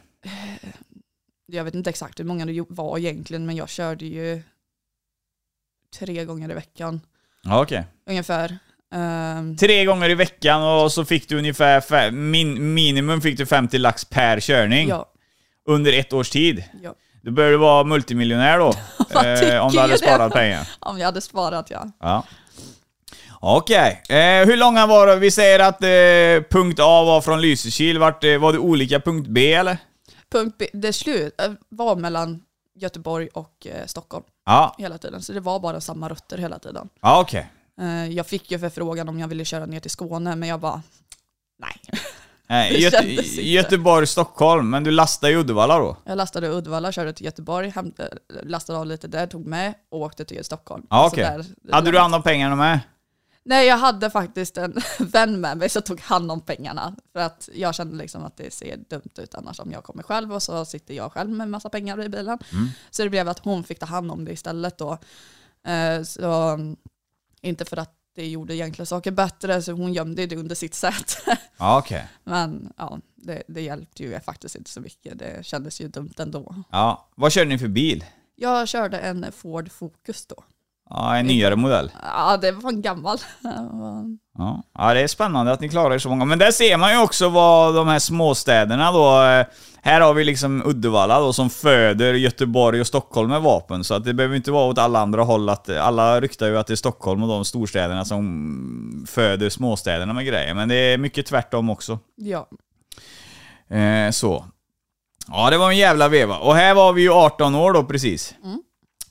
jag 1.47 1.65
vet 1.65 1.75
inte 1.75 1.91
exakt 1.91 2.21
hur 2.21 2.25
många 2.25 2.47
det 2.47 2.65
var 2.69 2.99
egentligen, 2.99 3.47
men 3.47 3.57
jag 3.57 3.69
körde 3.69 4.05
ju 4.05 4.43
tre 5.99 6.25
gånger 6.25 6.51
i 6.51 6.55
veckan 6.55 7.01
Ja, 7.43 7.63
okej. 7.63 7.85
ungefär. 8.07 8.59
Ehm, 8.95 9.57
Tre 9.57 9.85
gånger 9.85 10.09
i 10.11 10.15
veckan 10.15 10.63
och 10.63 10.93
så 10.93 11.05
fick 11.05 11.29
du 11.29 11.39
ungefär, 11.39 11.81
fe- 11.81 12.11
min, 12.11 12.75
minimum 12.75 13.21
fick 13.21 13.39
du 13.39 13.47
50 13.47 13.79
lax 13.79 14.05
per 14.05 14.41
körning. 14.41 14.89
ja, 14.89 15.07
Under 15.69 15.93
ett 15.93 16.13
års 16.13 16.31
tid. 16.31 16.65
ja. 16.83 16.95
Du 17.23 17.31
började 17.31 17.57
vara 17.57 17.85
multimiljonär 17.85 18.59
då. 18.59 18.73
Tycker 19.09 19.61
om 19.61 19.73
du 19.73 19.79
hade 19.81 19.99
sparat 19.99 20.33
pengar. 20.33 20.69
Om 20.81 20.99
jag 20.99 21.07
hade 21.07 21.21
sparat 21.21 21.71
ja. 21.71 21.87
Ja. 22.01 22.25
Okej. 23.41 24.03
Eh, 24.09 24.47
hur 24.47 24.57
långa 24.57 24.87
var 24.87 25.07
det? 25.07 25.17
Vi 25.17 25.31
säger 25.31 25.59
att 25.59 25.83
eh, 25.83 26.49
punkt 26.51 26.79
A 26.81 27.05
var 27.05 27.21
från 27.21 27.41
Lysekil. 27.41 27.99
Vart, 27.99 28.25
eh, 28.25 28.39
var 28.39 28.53
det 28.53 28.59
olika 28.59 29.01
punkt 29.01 29.27
B 29.29 29.53
eller? 29.53 29.79
Punkt 30.33 30.57
B, 30.59 30.67
det 30.73 30.93
slut 30.93 31.41
eh, 31.41 31.53
var 31.69 31.97
mellan 31.97 32.43
Göteborg 32.75 33.29
och 33.35 33.67
eh, 33.67 33.87
Stockholm 33.87 34.25
Ja, 34.47 34.75
hela 34.79 34.99
tiden, 34.99 35.23
så 35.23 35.33
det 35.33 35.41
var 35.41 35.61
bara 35.61 35.81
samma 35.81 36.09
rutter 36.09 36.39
hela 36.39 36.59
tiden. 36.59 36.89
ja 37.03 37.21
okej. 37.21 37.41
Eh, 37.41 37.47
jag 37.89 38.27
fick 38.27 38.51
ju 38.51 38.59
förfrågan 38.59 39.09
om 39.09 39.19
jag 39.21 39.29
ville 39.29 39.45
köra 39.45 39.67
ner 39.67 39.81
till 39.81 39.91
Skåne, 39.91 40.37
men 40.37 40.49
jag 40.49 40.61
bara 40.61 40.83
nej. 41.59 41.81
Eh, 42.49 42.73
Det 42.73 42.79
Göte. 42.79 43.07
Göteborg, 43.43 44.07
Stockholm. 44.07 44.71
Men 44.71 44.85
du 44.85 44.91
lastade 44.91 45.33
i 45.33 45.37
Uddevalla 45.37 45.79
då? 45.79 45.97
Jag 46.05 46.17
lastade 46.17 46.47
i 46.47 46.51
Uddevalla, 46.51 46.93
körde 46.93 47.13
till 47.13 47.25
Göteborg, 47.27 47.73
eh, 47.77 48.05
lastade 48.43 48.79
av 48.79 48.87
lite 48.87 49.09
där, 49.09 49.27
tog 49.27 49.47
med 49.47 49.75
och 49.91 50.01
åkte 50.01 50.25
till 50.25 50.45
Stockholm. 50.45 50.87
Ja, 50.91 51.03
Så 51.11 51.15
okej. 51.15 51.25
där- 51.63 51.73
Hade 51.73 51.91
du 51.91 51.99
hand 51.99 52.15
om 52.15 52.23
pengarna 52.23 52.57
med? 52.57 52.81
Nej, 53.45 53.67
jag 53.67 53.77
hade 53.77 54.11
faktiskt 54.11 54.57
en 54.57 54.77
vän 54.99 55.41
med 55.41 55.57
mig 55.59 55.69
som 55.69 55.83
tog 55.83 56.01
hand 56.01 56.31
om 56.33 56.41
pengarna. 56.41 56.97
För 57.13 57.21
att 57.21 57.49
jag 57.55 57.75
kände 57.75 57.97
liksom 57.97 58.25
att 58.25 58.37
det 58.37 58.53
ser 58.53 58.77
dumt 58.91 59.11
ut 59.19 59.35
annars 59.35 59.61
om 59.61 59.73
jag 59.73 59.85
kommer 59.85 60.03
själv 60.03 60.33
och 60.35 60.43
så 60.43 60.65
sitter 60.65 60.95
jag 60.95 61.13
själv 61.13 61.31
med 61.31 61.49
massa 61.49 61.69
pengar 61.69 62.03
i 62.03 62.09
bilen. 62.09 62.39
Mm. 62.53 62.69
Så 62.91 63.03
det 63.03 63.11
blev 63.11 63.29
att 63.29 63.39
hon 63.39 63.65
fick 63.65 63.79
ta 63.79 63.87
hand 63.87 64.11
om 64.11 64.25
det 64.25 64.33
istället 64.33 64.79
då. 64.79 64.99
Eh, 65.67 66.03
Så 66.03 66.59
inte 67.43 67.65
för 67.65 67.77
att 67.77 67.97
det 68.15 68.27
gjorde 68.29 68.57
egentligen 68.57 68.87
saker 68.87 69.11
bättre, 69.11 69.63
så 69.63 69.73
hon 69.73 69.93
gömde 69.93 70.27
det 70.27 70.37
under 70.37 70.55
sitt 70.55 70.75
säte. 70.75 71.15
Ja, 71.57 71.79
okej. 71.79 72.09
Men 72.25 72.73
ja, 72.77 72.99
det, 73.15 73.43
det 73.49 73.61
hjälpte 73.61 74.03
ju 74.03 74.21
faktiskt 74.21 74.55
inte 74.57 74.71
så 74.71 74.81
mycket. 74.81 75.19
Det 75.19 75.47
kändes 75.47 75.81
ju 75.81 75.89
dumt 75.89 76.15
ändå. 76.19 76.55
Ja. 76.71 77.09
Vad 77.15 77.33
körde 77.33 77.49
ni 77.49 77.59
för 77.59 77.69
bil? 77.69 78.05
Jag 78.37 78.69
körde 78.69 78.99
en 78.99 79.33
Ford 79.33 79.71
Focus 79.73 80.27
då. 80.27 80.45
Ja, 80.91 81.17
en 81.17 81.27
nyare 81.27 81.57
modell. 81.57 81.91
Ja, 82.03 82.37
det 82.37 82.53
var 82.53 82.71
en 82.71 82.83
gammal. 82.83 83.19
Ja. 84.39 84.63
ja, 84.79 84.95
det 84.95 85.01
är 85.01 85.07
spännande 85.07 85.53
att 85.53 85.61
ni 85.61 85.69
klarar 85.69 85.95
er 85.95 85.99
så 85.99 86.09
många. 86.09 86.25
Men 86.25 86.39
där 86.39 86.51
ser 86.51 86.77
man 86.77 86.93
ju 86.93 86.99
också 87.03 87.29
vad 87.29 87.75
de 87.75 87.89
här 87.89 87.99
småstäderna 87.99 88.93
då... 88.93 89.23
eh, 89.23 89.47
Här 89.83 90.01
har 90.01 90.15
vi 90.15 90.25
liksom 90.25 90.63
Uddevalla 90.67 91.21
då 91.21 91.33
som 91.33 91.51
föder 91.51 92.15
Göteborg 92.15 92.81
och 92.81 92.87
Stockholm 92.87 93.31
med 93.31 93.43
vapen. 93.43 93.85
Så 93.85 93.95
att 93.95 94.05
det 94.05 94.15
behöver 94.15 94.37
inte 94.37 94.51
vara 94.51 94.65
åt 94.71 94.79
alla 94.79 95.01
andra 95.01 95.23
håll. 95.23 95.49
Att, 95.49 95.69
alla 95.71 96.21
ryktar 96.21 96.47
ju 96.47 96.59
att 96.59 96.67
det 96.67 96.75
är 96.75 96.77
Stockholm 96.77 97.23
och 97.23 97.29
de 97.29 97.45
storstäderna 97.45 98.05
som 98.05 99.07
föder 99.09 99.49
småstäderna 99.49 100.13
med 100.13 100.27
grejer. 100.27 100.55
Men 100.55 100.69
det 100.69 100.75
är 100.75 100.99
mycket 100.99 101.27
tvärtom 101.27 101.71
också. 101.71 101.99
Ja, 102.17 102.49
Eh, 103.77 104.11
så. 104.11 104.45
Ja, 105.29 105.51
det 105.51 105.59
var 105.59 105.71
en 105.71 105.77
jävla 105.77 106.09
veva. 106.09 106.39
Och 106.39 106.55
här 106.55 106.75
var 106.75 106.93
vi 106.93 107.03
ju 107.03 107.11
18 107.13 107.55
år 107.55 107.73
då 107.73 107.85
precis. 107.85 108.35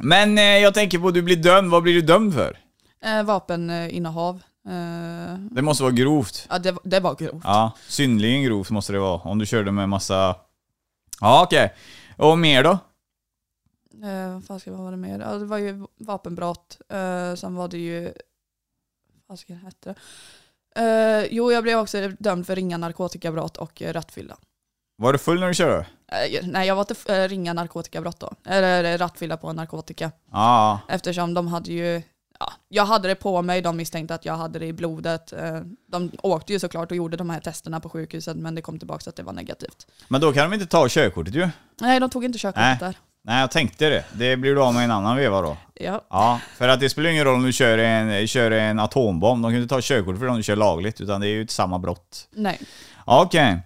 Men 0.03 0.37
eh, 0.37 0.43
jag 0.43 0.73
tänker 0.73 0.99
på, 0.99 1.11
du 1.11 1.21
blir 1.21 1.35
dömd. 1.35 1.71
Vad 1.71 1.83
blir 1.83 1.93
du 1.93 2.01
dömd 2.01 2.33
för? 2.33 2.57
eh, 3.01 3.23
vapeninnehav. 3.23 4.35
Eh, 4.67 5.35
Det 5.51 5.61
måste 5.61 5.83
vara 5.83 5.93
grovt. 5.93 6.47
ja, 6.49 6.59
det, 6.59 6.75
det 6.83 6.99
var 6.99 7.15
grovt. 7.15 7.43
Ja, 7.43 7.71
synnerligen 7.87 8.43
grovt 8.43 8.69
måste 8.69 8.93
det 8.93 8.99
vara. 8.99 9.19
Om 9.21 9.39
du 9.39 9.45
körde 9.45 9.71
med 9.71 9.89
massa... 9.89 10.35
Ja, 11.21 11.43
okej. 11.43 11.73
Och 12.17 12.37
mer 12.39 12.63
då? 12.63 12.71
Eh, 14.03 14.33
vad 14.33 14.45
fan 14.45 14.59
ska 14.59 14.71
vad 14.71 14.79
var 14.81 14.91
det 14.91 14.97
mer? 14.97 15.19
Ja, 15.19 15.33
det 15.33 15.45
var 15.45 15.57
ju 15.57 15.85
vapenbrott. 15.97 16.81
Eh, 16.89 17.35
sen 17.35 17.55
var 17.55 17.67
det 17.67 17.77
ju... 17.77 18.13
Vad 19.27 19.39
ska 19.39 19.53
det 19.53 19.59
hette? 19.59 19.95
Eh, 20.75 21.27
jo, 21.31 21.51
jag 21.51 21.63
blev 21.63 21.79
också 21.79 22.07
dömd 22.19 22.47
för 22.47 22.55
ringa 22.55 22.77
narkotikabrott 22.77 23.57
och 23.57 23.81
eh, 23.81 23.93
rattfylla. 23.93 24.37
Var 24.99 25.13
du 25.13 25.19
full 25.19 25.39
när 25.39 25.47
du 25.47 25.53
körde? 25.53 25.85
Eh, 26.11 26.39
nej, 26.43 26.67
jag 26.67 26.75
var 26.75 26.81
inte 26.89 27.15
eh, 27.15 27.27
ringa 27.27 27.53
narkotikabrott 27.53 28.19
då. 28.19 28.33
Eller 28.45 28.83
eh, 28.83 28.97
rattfylla 28.97 29.37
på 29.37 29.53
narkotika. 29.53 30.11
Ja. 30.31 30.79
Eftersom 30.87 31.33
de 31.33 31.47
hade 31.47 31.71
ju... 31.71 32.01
Ja, 32.39 32.53
jag 32.69 32.85
hade 32.85 33.07
det 33.07 33.15
på 33.15 33.41
mig, 33.41 33.61
de 33.61 33.77
misstänkte 33.77 34.15
att 34.15 34.25
jag 34.25 34.33
hade 34.33 34.59
det 34.59 34.65
i 34.65 34.73
blodet. 34.73 35.33
De 35.91 36.11
åkte 36.23 36.53
ju 36.53 36.59
såklart 36.59 36.91
och 36.91 36.97
gjorde 36.97 37.17
de 37.17 37.29
här 37.29 37.39
testerna 37.39 37.79
på 37.79 37.89
sjukhuset 37.89 38.37
men 38.37 38.55
det 38.55 38.61
kom 38.61 38.79
tillbaka 38.79 39.09
att 39.09 39.15
det 39.15 39.23
var 39.23 39.33
negativt. 39.33 39.87
Men 40.07 40.21
då 40.21 40.33
kan 40.33 40.49
de 40.49 40.53
inte 40.53 40.67
ta 40.67 40.89
körkortet 40.89 41.35
ju. 41.35 41.49
Nej, 41.81 41.99
de 41.99 42.09
tog 42.09 42.25
inte 42.25 42.39
körkortet 42.39 42.61
Nej. 42.61 42.77
där. 42.79 42.97
Nej, 43.23 43.39
jag 43.41 43.51
tänkte 43.51 43.89
det. 43.89 44.05
Det 44.13 44.37
blir 44.37 44.55
du 44.55 44.61
av 44.61 44.73
med 44.73 44.83
en 44.83 44.91
annan 44.91 45.17
veva 45.17 45.41
då. 45.41 45.57
Ja. 45.73 46.01
Ja, 46.09 46.39
för 46.57 46.67
att 46.67 46.79
det 46.79 46.89
spelar 46.89 47.09
ingen 47.09 47.25
roll 47.25 47.35
om 47.35 47.43
du 47.43 47.53
kör 47.53 47.77
en, 47.77 48.27
kör 48.27 48.51
en 48.51 48.79
atombomb. 48.79 49.43
De 49.43 49.51
kan 49.51 49.61
inte 49.61 49.75
ta 49.75 49.81
körkort 49.81 50.19
för 50.19 50.27
om 50.27 50.37
du 50.37 50.43
kör 50.43 50.55
lagligt, 50.55 51.01
utan 51.01 51.21
det 51.21 51.27
är 51.27 51.31
ju 51.31 51.41
inte 51.41 51.53
samma 51.53 51.79
brott. 51.79 52.27
Nej. 52.31 52.59
Okej. 53.05 53.61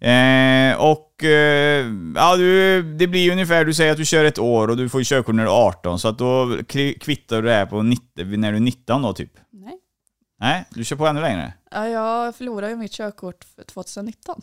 Eh, 0.00 0.76
och 0.80 1.24
eh, 1.24 1.86
ja, 2.16 2.36
du, 2.36 2.82
det 2.82 3.06
blir 3.06 3.32
ungefär, 3.32 3.64
du 3.64 3.74
säger 3.74 3.92
att 3.92 3.98
du 3.98 4.04
kör 4.04 4.24
ett 4.24 4.38
år 4.38 4.68
och 4.68 4.76
du 4.76 4.88
får 4.88 5.02
körkort 5.02 5.34
när 5.34 5.44
du 5.44 5.50
är 5.50 5.66
18, 5.66 5.98
så 5.98 6.08
att 6.08 6.18
då 6.18 6.58
kvittar 7.00 7.36
du 7.36 7.48
det 7.48 7.54
här 7.54 7.66
på 7.66 7.82
90, 7.82 8.24
när 8.36 8.50
du 8.50 8.56
är 8.56 8.60
19 8.60 9.02
då 9.02 9.12
typ? 9.12 9.32
Nej. 9.50 9.78
Nej, 10.40 10.64
du 10.70 10.84
kör 10.84 10.96
på 10.96 11.06
ännu 11.06 11.20
längre? 11.20 11.52
Ja, 11.70 11.88
jag 11.88 12.36
förlorade 12.36 12.70
ju 12.70 12.76
mitt 12.76 12.92
körkort 12.92 13.44
för 13.56 13.62
2019. 13.64 14.42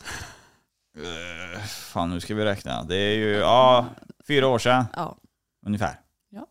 Fan, 1.67 2.09
nu 2.09 2.19
ska 2.19 2.35
vi 2.35 2.45
räkna. 2.45 2.83
Det 2.83 2.95
är 2.95 3.15
ju, 3.15 3.29
ja, 3.35 3.85
fyra 4.27 4.47
år 4.47 4.59
sedan 4.59 4.85
Ja. 4.95 5.17
ungefär. 5.65 5.99
Ja. 6.29 6.47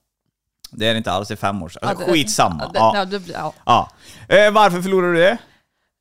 Det 0.70 0.86
är 0.86 0.92
det 0.92 0.98
inte 0.98 1.12
alls, 1.12 1.28
det 1.28 1.34
är 1.34 1.36
fem 1.36 1.62
år 1.62 1.68
sedan. 1.68 1.88
Alltså, 1.88 2.04
Skitsamma. 2.12 2.62
Ja, 2.62 2.70
det, 2.72 2.78
Ja. 2.78 2.92
ja. 2.96 3.04
det 3.04 3.32
ja. 3.32 3.54
Ja. 3.66 3.90
Eh, 4.36 4.52
varför 4.52 4.82
förlorade 4.82 5.12
du 5.12 5.18
det? 5.18 5.38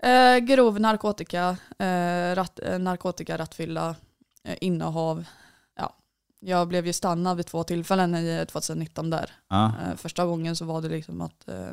Eh, 0.04 0.38
grov 0.40 0.80
narkotika, 0.80 1.58
eh, 1.80 2.36
ratt, 2.36 2.60
eh, 2.60 2.80
narkotika, 2.80 3.38
rattfylla, 3.38 3.96
eh, 4.44 4.58
innehav. 4.62 5.26
Ja. 5.76 5.94
Jag 6.40 6.68
blev 6.68 6.88
ju 6.88 6.94
stannad 6.94 7.38
vid 7.38 7.46
två 7.46 7.64
tillfällen 7.64 8.16
i 8.16 8.46
2019 8.52 9.10
där. 9.10 9.32
Ja. 9.50 9.66
Eh, 9.66 9.96
första 9.96 10.26
gången 10.26 10.56
så 10.56 10.66
var 10.66 10.82
det 10.82 10.90
liksom 10.90 11.22
att 11.22 11.48
eh, 11.48 11.72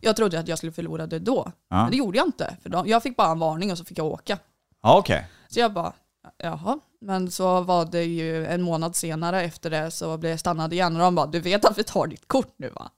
jag 0.00 0.16
trodde 0.16 0.38
att 0.38 0.48
jag 0.48 0.58
skulle 0.58 0.72
förlora 0.72 1.06
det 1.06 1.18
då. 1.18 1.52
Ja, 1.68 1.76
Men 1.82 1.90
det 1.90 1.96
gjorde 1.96 2.18
jag 2.18 2.26
inte. 2.26 2.56
För 2.62 2.70
de, 2.70 2.88
jag 2.88 3.02
fick 3.02 3.16
bara 3.16 3.30
en 3.30 3.38
varning 3.38 3.72
och 3.72 3.78
så 3.78 3.84
fick 3.84 3.98
jag 3.98 4.06
åka. 4.06 4.38
ja 4.82 4.98
okej. 4.98 5.26
Så 5.48 5.60
jag 5.60 5.72
bara, 5.72 5.92
jaha. 6.38 6.78
Men 7.00 7.30
så 7.30 7.60
var 7.60 7.84
det 7.84 8.04
ju 8.04 8.46
en 8.46 8.62
månad 8.62 8.96
senare 8.96 9.42
efter 9.42 9.70
det 9.70 9.90
så 9.90 10.16
blev 10.18 10.30
jag 10.30 10.40
stannad 10.40 10.72
igen 10.72 10.96
och 10.96 11.02
de 11.02 11.14
bara, 11.14 11.26
du 11.26 11.40
vet 11.40 11.64
att 11.64 11.78
vi 11.78 11.84
tar 11.84 12.06
ditt 12.06 12.28
kort 12.28 12.54
nu 12.56 12.68
va? 12.68 12.90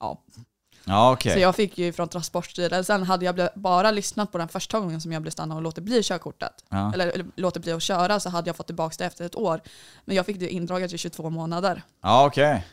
Ja. 0.00 0.18
Ja, 0.84 1.12
okej. 1.12 1.32
Så 1.32 1.38
jag 1.38 1.56
fick 1.56 1.78
ju 1.78 1.92
från 1.92 2.08
Transportstyrelsen, 2.08 3.02
hade 3.02 3.24
jag 3.24 3.48
bara 3.54 3.90
lyssnat 3.90 4.32
på 4.32 4.38
den 4.38 4.48
första 4.48 4.80
gången 4.80 5.00
som 5.00 5.12
jag 5.12 5.22
blev 5.22 5.30
stannad 5.32 5.56
och 5.56 5.62
låtit 5.62 5.84
bli 5.84 6.02
körkortet, 6.02 6.64
Ja. 6.68 6.92
eller, 6.94 7.06
eller 7.08 7.26
låtit 7.36 7.62
bli 7.62 7.72
att 7.72 7.82
köra 7.82 8.20
så 8.20 8.28
hade 8.30 8.48
jag 8.48 8.56
fått 8.56 8.66
tillbaka 8.66 8.94
det 8.98 9.04
efter 9.04 9.24
ett 9.24 9.36
år. 9.36 9.60
Men 10.04 10.16
jag 10.16 10.26
fick 10.26 10.40
det 10.40 10.48
indraget 10.48 10.92
i 10.92 10.98
22 10.98 11.30
månader. 11.30 11.82
Ja, 12.02 12.26
okej. 12.26 12.66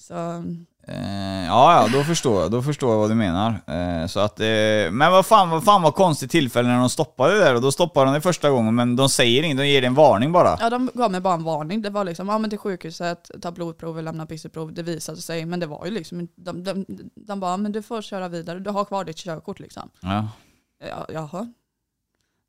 Så 0.00 0.44
Eh, 0.88 1.46
ja, 1.46 1.82
ja, 1.82 1.88
då 1.98 2.04
förstår 2.04 2.42
jag. 2.42 2.50
Då 2.50 2.62
förstår 2.62 2.90
jag 2.90 2.98
vad 2.98 3.10
du 3.10 3.14
menar. 3.14 3.60
Eh, 3.66 4.06
så 4.06 4.20
att, 4.20 4.40
eh, 4.40 4.46
men 4.90 5.12
vad 5.12 5.26
fan, 5.26 5.50
vad 5.50 5.64
fan 5.64 5.82
var 5.82 5.92
konstigt 5.92 6.30
tillfälle 6.30 6.68
när 6.68 6.78
de 6.78 6.90
stoppade 6.90 7.34
det 7.34 7.40
där 7.40 7.54
och 7.54 7.60
då 7.62 7.72
stoppade 7.72 8.06
de 8.06 8.14
det 8.14 8.20
första 8.20 8.50
gången 8.50 8.74
men 8.74 8.96
de 8.96 9.08
säger 9.08 9.42
inget, 9.42 9.58
de 9.58 9.66
ger 9.68 9.80
dig 9.80 9.88
en 9.88 9.94
varning 9.94 10.32
bara. 10.32 10.56
ja, 10.60 10.70
de 10.70 10.90
gav 10.94 11.10
mig 11.10 11.20
bara 11.20 11.34
en 11.34 11.44
varning. 11.44 11.82
Det 11.82 11.90
var 11.90 12.04
liksom, 12.04 12.28
ja 12.28 12.38
men 12.38 12.50
till 12.50 12.58
sjukhuset, 12.58 13.30
ta 13.42 13.50
blodprover, 13.50 14.02
lämna 14.02 14.26
pisseprov. 14.26 14.72
Det 14.74 14.82
visade 14.82 15.18
sig, 15.18 15.44
men 15.46 15.60
det 15.60 15.66
var 15.66 15.84
ju 15.84 15.90
liksom, 15.90 16.28
de, 16.36 16.64
de, 16.64 16.86
de 17.26 17.40
bara, 17.40 17.56
men 17.56 17.72
du 17.72 17.82
får 17.82 18.02
köra 18.02 18.28
vidare, 18.28 18.58
du 18.58 18.70
har 18.70 18.84
kvar 18.84 19.04
ditt 19.04 19.16
körkort 19.16 19.60
liksom. 19.60 19.90
Ja. 20.00 20.28
Ja, 20.88 21.06
jaha. 21.08 21.52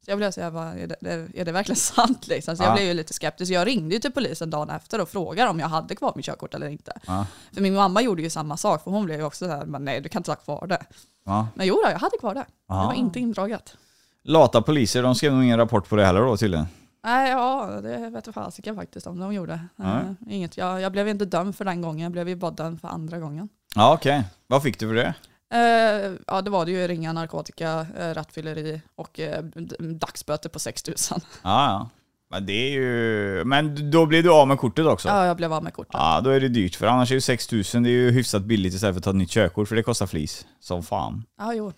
Så 0.05 0.11
jag 0.11 0.17
blev 0.17 0.31
säga, 0.31 0.49
vad, 0.49 0.67
är, 0.67 0.87
det, 0.87 1.27
är 1.35 1.45
det 1.45 1.51
verkligen 1.51 1.75
sant 1.95 2.27
liksom? 2.27 2.57
Så 2.57 2.63
jag 2.63 2.69
Ja. 2.71 2.75
blev 2.75 2.85
ju 2.87 2.93
lite 2.93 3.13
skeptisk. 3.13 3.51
Jag 3.51 3.67
ringde 3.67 3.95
ju 3.95 4.01
till 4.01 4.11
polisen 4.11 4.49
dagen 4.49 4.69
efter 4.69 5.01
och 5.01 5.09
frågade 5.09 5.49
om 5.49 5.59
jag 5.59 5.67
hade 5.67 5.95
kvar 5.95 6.13
mitt 6.15 6.25
körkort 6.25 6.53
eller 6.53 6.67
inte. 6.67 6.91
Ja. 7.07 7.25
För 7.53 7.61
min 7.61 7.73
mamma 7.75 8.01
gjorde 8.01 8.21
ju 8.21 8.29
samma 8.29 8.57
sak, 8.57 8.83
för 8.83 8.91
hon 8.91 9.05
blev 9.05 9.19
ju 9.19 9.25
också 9.25 9.45
såhär, 9.45 9.65
men 9.65 9.85
nej 9.85 10.01
du 10.01 10.09
kan 10.09 10.19
inte 10.19 10.31
ha 10.31 10.35
kvar 10.35 10.67
det. 10.67 10.83
Ja. 11.25 11.47
Men 11.55 11.67
jo 11.67 11.75
då, 11.85 11.91
jag 11.91 11.99
hade 11.99 12.17
kvar 12.19 12.33
det. 12.33 12.45
Det 12.67 12.73
var 12.73 12.93
inte 12.93 13.19
indraget. 13.19 13.77
Lata 14.23 14.61
poliser, 14.61 15.03
de 15.03 15.15
skrev 15.15 15.33
nog 15.33 15.43
ingen 15.43 15.57
rapport 15.57 15.89
på 15.89 15.95
det 15.95 16.05
heller 16.05 16.21
då 16.21 16.37
tydligen. 16.37 16.65
Nej, 17.03 17.31
ja, 17.31 17.79
det 17.83 18.09
vet 18.09 18.25
jag 18.25 18.35
fasiken 18.35 18.75
faktiskt 18.75 19.07
om 19.07 19.19
de 19.19 19.33
gjorde. 19.33 19.59
Eh, 19.79 19.99
inget. 20.29 20.57
Jag, 20.57 20.81
jag 20.81 20.91
blev 20.91 21.07
inte 21.07 21.25
dömd 21.25 21.55
för 21.55 21.65
den 21.65 21.81
gången, 21.81 21.99
jag 22.03 22.11
blev 22.11 22.29
ju 22.29 22.35
bara 22.35 22.51
dömd 22.51 22.81
för 22.81 22.87
andra 22.87 23.19
gången. 23.19 23.49
Ja, 23.75 23.93
okej. 23.93 24.23
Vad 24.47 24.63
fick 24.63 24.79
du 24.79 24.87
för 24.87 24.95
det? 24.95 25.13
Eh, 25.53 26.11
ja, 26.27 26.41
det 26.41 26.49
var 26.49 26.65
det 26.65 26.71
ju 26.71 26.87
ringa 26.87 27.13
narkotika, 27.13 27.81
uh, 27.99 28.13
rattfylleri 28.13 28.81
och 28.95 29.19
eh, 29.19 29.43
dagsböter 29.79 30.49
på 30.49 30.59
6 30.59 30.87
000. 30.87 30.95
Ja, 31.11 31.19
ja. 31.43 31.89
Men 32.31 32.45
det 32.45 32.53
är 32.53 32.71
ju... 32.71 33.43
Men 33.45 33.91
då 33.91 34.05
blir 34.05 34.23
du 34.23 34.31
av 34.31 34.47
med 34.47 34.57
kortet 34.57 34.85
också? 34.85 35.07
Ja, 35.07 35.25
jag 35.25 35.37
blev 35.37 35.53
av 35.53 35.63
med 35.63 35.73
kortet. 35.73 35.93
Ja, 35.93 36.21
då 36.23 36.29
är 36.29 36.39
det 36.39 36.49
dyrt. 36.49 36.75
För 36.75 36.87
annars 36.87 37.11
är 37.11 37.15
ju 37.15 37.21
6000 37.21 37.83
det 37.83 37.89
är 37.89 37.91
ju 37.91 38.11
hyfsat 38.11 38.41
billigt 38.41 38.73
istället 38.73 38.95
för 38.95 38.99
att 38.99 39.03
ta 39.03 39.09
ett 39.09 39.15
nytt 39.15 39.29
körkort, 39.29 39.67
för 39.67 39.75
det 39.75 39.83
kostar 39.83 40.07
flis. 40.07 40.45
Som 40.59 40.83
fan. 40.83 41.23
Ja, 41.37 41.53
jo. 41.53 41.73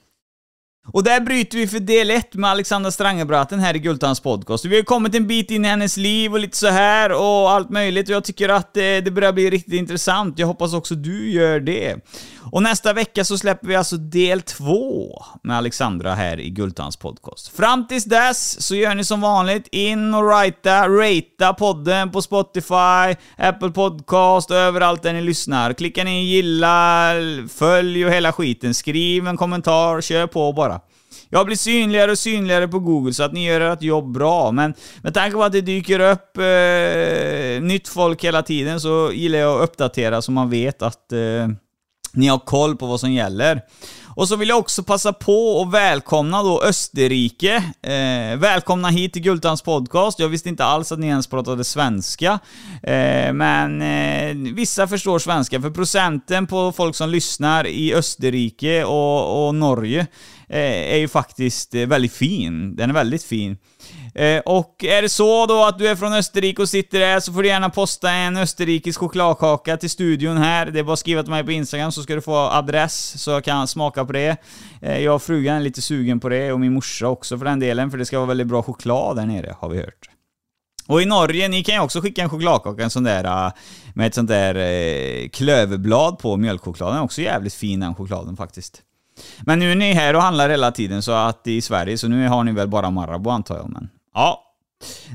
Och 0.87 1.03
där 1.03 1.19
bryter 1.19 1.57
vi 1.57 1.67
för 1.67 1.79
del 1.79 2.11
1 2.11 2.33
med 2.33 2.49
Alexandra 2.49 2.91
Strangebraten 2.91 3.59
här 3.59 3.75
i 3.75 3.79
Gultans 3.79 4.19
podcast. 4.19 4.65
Vi 4.65 4.75
har 4.75 4.83
kommit 4.83 5.15
en 5.15 5.27
bit 5.27 5.51
in 5.51 5.65
i 5.65 5.67
hennes 5.67 5.97
liv 5.97 6.33
och 6.33 6.39
lite 6.39 6.57
så 6.57 6.67
här 6.67 7.11
och 7.11 7.51
allt 7.51 7.69
möjligt 7.69 8.09
och 8.09 8.15
jag 8.15 8.23
tycker 8.23 8.49
att 8.49 8.77
eh, 8.77 8.81
det, 8.81 9.11
börjar 9.13 9.33
bli 9.33 9.49
riktigt 9.49 9.73
intressant. 9.73 10.39
Jag 10.39 10.47
hoppas 10.47 10.73
också 10.73 10.95
du 10.95 11.31
gör 11.31 11.59
det. 11.59 11.95
Och 12.51 12.63
nästa 12.63 12.93
vecka 12.93 13.25
så 13.25 13.37
släpper 13.37 13.67
vi 13.67 13.75
alltså 13.75 13.97
del 13.97 14.41
2 14.41 15.23
med 15.43 15.57
Alexandra 15.57 16.13
här 16.13 16.39
i 16.39 16.49
Gultans 16.49 16.97
podcast. 16.97 17.57
Fram 17.57 17.87
tills 17.87 18.05
dess 18.05 18.61
så 18.61 18.75
gör 18.75 18.95
ni 18.95 19.03
som 19.03 19.21
vanligt 19.21 19.67
in 19.71 20.13
och 20.13 20.23
writa, 20.23 20.87
ratea 20.89 21.53
podden 21.53 22.11
på 22.11 22.21
Spotify, 22.21 23.15
Apple 23.37 23.69
Podcast 23.69 24.51
och 24.51 24.57
överallt 24.57 25.03
där 25.03 25.13
ni 25.13 25.21
lyssnar. 25.21 25.73
Klicka 25.73 26.03
ner 26.03 26.21
gilla, 26.21 27.13
följ 27.49 28.05
och 28.05 28.11
hela 28.11 28.33
skiten. 28.33 28.73
Skriv 28.73 29.27
en 29.27 29.37
kommentar, 29.37 30.01
kör 30.01 30.27
på 30.27 30.53
bara. 30.53 30.80
Jag 31.33 31.45
blir 31.45 31.55
synligare 31.55 32.11
och 32.11 32.17
synligare 32.17 32.67
på 32.67 32.79
Google 32.79 33.13
så 33.13 33.23
att 33.23 33.33
ni 33.33 33.45
gör 33.45 33.61
ert 33.61 33.81
jobb 33.81 34.11
bra, 34.11 34.51
men 34.51 34.73
med 35.03 35.13
tanke 35.13 35.37
på 35.37 35.43
att 35.43 35.51
det 35.51 35.61
dyker 35.61 35.99
upp 35.99 36.37
eh, 36.37 37.63
nytt 37.63 37.87
folk 37.87 38.23
hela 38.23 38.43
tiden 38.43 38.81
så 38.81 39.11
gillar 39.13 39.39
jag 39.39 39.61
att 39.61 39.69
uppdatera 39.69 40.21
så 40.21 40.31
man 40.31 40.49
vet 40.49 40.81
att 40.81 41.11
eh, 41.11 41.47
ni 42.13 42.27
har 42.27 42.39
koll 42.39 42.77
på 42.77 42.85
vad 42.85 42.99
som 42.99 43.11
gäller. 43.11 43.61
Och 44.15 44.27
så 44.27 44.35
vill 44.35 44.49
jag 44.49 44.59
också 44.59 44.83
passa 44.83 45.13
på 45.13 45.61
att 45.61 45.73
välkomna 45.73 46.43
då 46.43 46.63
Österrike. 46.63 47.55
Eh, 47.81 48.39
välkomna 48.39 48.89
hit 48.89 49.13
till 49.13 49.21
Gultans 49.21 49.61
podcast. 49.61 50.19
Jag 50.19 50.29
visste 50.29 50.49
inte 50.49 50.65
alls 50.65 50.91
att 50.91 50.99
ni 50.99 51.07
ens 51.07 51.27
pratade 51.27 51.63
svenska. 51.63 52.39
Eh, 52.83 53.33
men 53.33 53.81
eh, 53.81 54.53
vissa 54.53 54.87
förstår 54.87 55.19
svenska, 55.19 55.61
för 55.61 55.69
procenten 55.69 56.47
på 56.47 56.71
folk 56.71 56.95
som 56.95 57.09
lyssnar 57.09 57.67
i 57.67 57.93
Österrike 57.93 58.83
och, 58.83 59.47
och 59.47 59.55
Norge 59.55 60.07
eh, 60.49 60.93
är 60.93 60.97
ju 60.97 61.07
faktiskt 61.07 61.75
väldigt 61.75 62.13
fin. 62.13 62.75
Den 62.75 62.89
är 62.89 62.93
väldigt 62.93 63.23
fin. 63.23 63.57
Eh, 64.15 64.39
och 64.39 64.83
är 64.83 65.01
det 65.01 65.09
så 65.09 65.45
då 65.45 65.65
att 65.65 65.79
du 65.79 65.87
är 65.87 65.95
från 65.95 66.13
Österrike 66.13 66.61
och 66.61 66.69
sitter 66.69 66.99
där 66.99 67.19
så 67.19 67.33
får 67.33 67.41
du 67.43 67.47
gärna 67.47 67.69
posta 67.69 68.11
en 68.11 68.37
österrikisk 68.37 68.99
chokladkaka 68.99 69.77
till 69.77 69.89
studion 69.89 70.37
här. 70.37 70.65
Det 70.65 70.79
är 70.79 70.83
bara 70.83 70.93
att 70.93 70.99
skriva 70.99 71.23
till 71.23 71.31
mig 71.31 71.43
på 71.43 71.51
Instagram 71.51 71.91
så 71.91 72.03
ska 72.03 72.15
du 72.15 72.21
få 72.21 72.35
adress 72.35 73.21
så 73.23 73.31
jag 73.31 73.43
kan 73.43 73.67
smaka 73.67 74.05
på 74.05 74.13
det. 74.13 74.37
Eh, 74.81 74.99
jag 74.99 75.15
och 75.15 75.21
frugan 75.21 75.55
är 75.55 75.61
lite 75.61 75.81
sugen 75.81 76.19
på 76.19 76.29
det 76.29 76.51
och 76.51 76.59
min 76.59 76.73
morsa 76.73 77.07
också 77.07 77.37
för 77.37 77.45
den 77.45 77.59
delen 77.59 77.91
för 77.91 77.97
det 77.97 78.05
ska 78.05 78.17
vara 78.17 78.27
väldigt 78.27 78.47
bra 78.47 78.63
choklad 78.63 79.15
där 79.15 79.25
nere 79.25 79.55
har 79.59 79.69
vi 79.69 79.77
hört. 79.77 80.09
Och 80.87 81.01
i 81.01 81.05
Norge, 81.05 81.47
ni 81.47 81.63
kan 81.63 81.75
ju 81.75 81.81
också 81.81 82.01
skicka 82.01 82.21
en 82.21 82.29
chokladkaka, 82.29 82.83
en 82.83 82.89
sån 82.89 83.03
där 83.03 83.23
eh, 83.23 83.51
med 83.93 84.07
ett 84.07 84.15
sånt 84.15 84.29
där 84.29 84.55
eh, 84.55 85.29
klöverblad 85.29 86.19
på 86.19 86.37
mjölkchokladen. 86.37 86.93
Den 86.93 87.01
är 87.01 87.05
också 87.05 87.21
jävligt 87.21 87.53
fin 87.53 87.79
den 87.79 87.95
chokladen 87.95 88.37
faktiskt. 88.37 88.81
Men 89.39 89.59
nu 89.59 89.71
är 89.71 89.75
ni 89.75 89.93
här 89.93 90.15
och 90.15 90.21
handlar 90.21 90.49
hela 90.49 90.71
tiden 90.71 91.01
så 91.01 91.11
att 91.11 91.47
i 91.47 91.61
Sverige, 91.61 91.97
så 91.97 92.07
nu 92.07 92.27
har 92.27 92.43
ni 92.43 92.51
väl 92.51 92.67
bara 92.67 92.89
Marabou 92.89 93.31
antar 93.31 93.57
jag, 93.57 93.69
men... 93.69 93.89
Ja. 94.13 94.43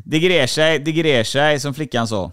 Det 0.05 0.18
grer 0.18 0.47
sig, 0.47 0.78
det 0.78 0.92
grer 0.92 1.24
sig, 1.24 1.61
som 1.61 1.74
flickan 1.74 2.09
sa. 2.09 2.32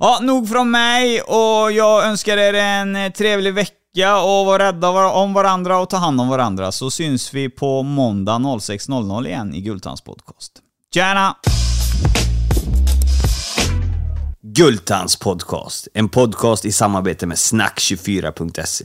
Ja, 0.00 0.18
nog 0.22 0.48
från 0.48 0.70
mig 0.70 1.22
och 1.22 1.72
jag 1.72 2.04
önskar 2.04 2.36
er 2.36 2.54
en 2.54 2.96
eh, 2.96 3.12
trevlig 3.12 3.54
vecka 3.54 4.16
och 4.16 4.46
var 4.46 4.58
rädda 4.58 4.88
om 5.10 5.32
varandra 5.32 5.78
och 5.78 5.90
ta 5.90 5.96
hand 5.96 6.20
om 6.20 6.28
varandra 6.28 6.72
så 6.72 6.90
syns 6.90 7.34
vi 7.34 7.48
på 7.48 7.82
måndag 7.82 8.38
06.00 8.38 9.26
igen 9.26 9.54
i 9.54 9.60
Gultans 9.60 10.00
podcast. 10.00 10.52
Tjena! 10.94 11.36
Gultans 14.40 15.16
podcast, 15.16 15.88
en 15.94 16.08
podcast 16.08 16.64
i 16.64 16.72
samarbete 16.72 17.26
med 17.26 17.36
snack24.se. 17.36 18.84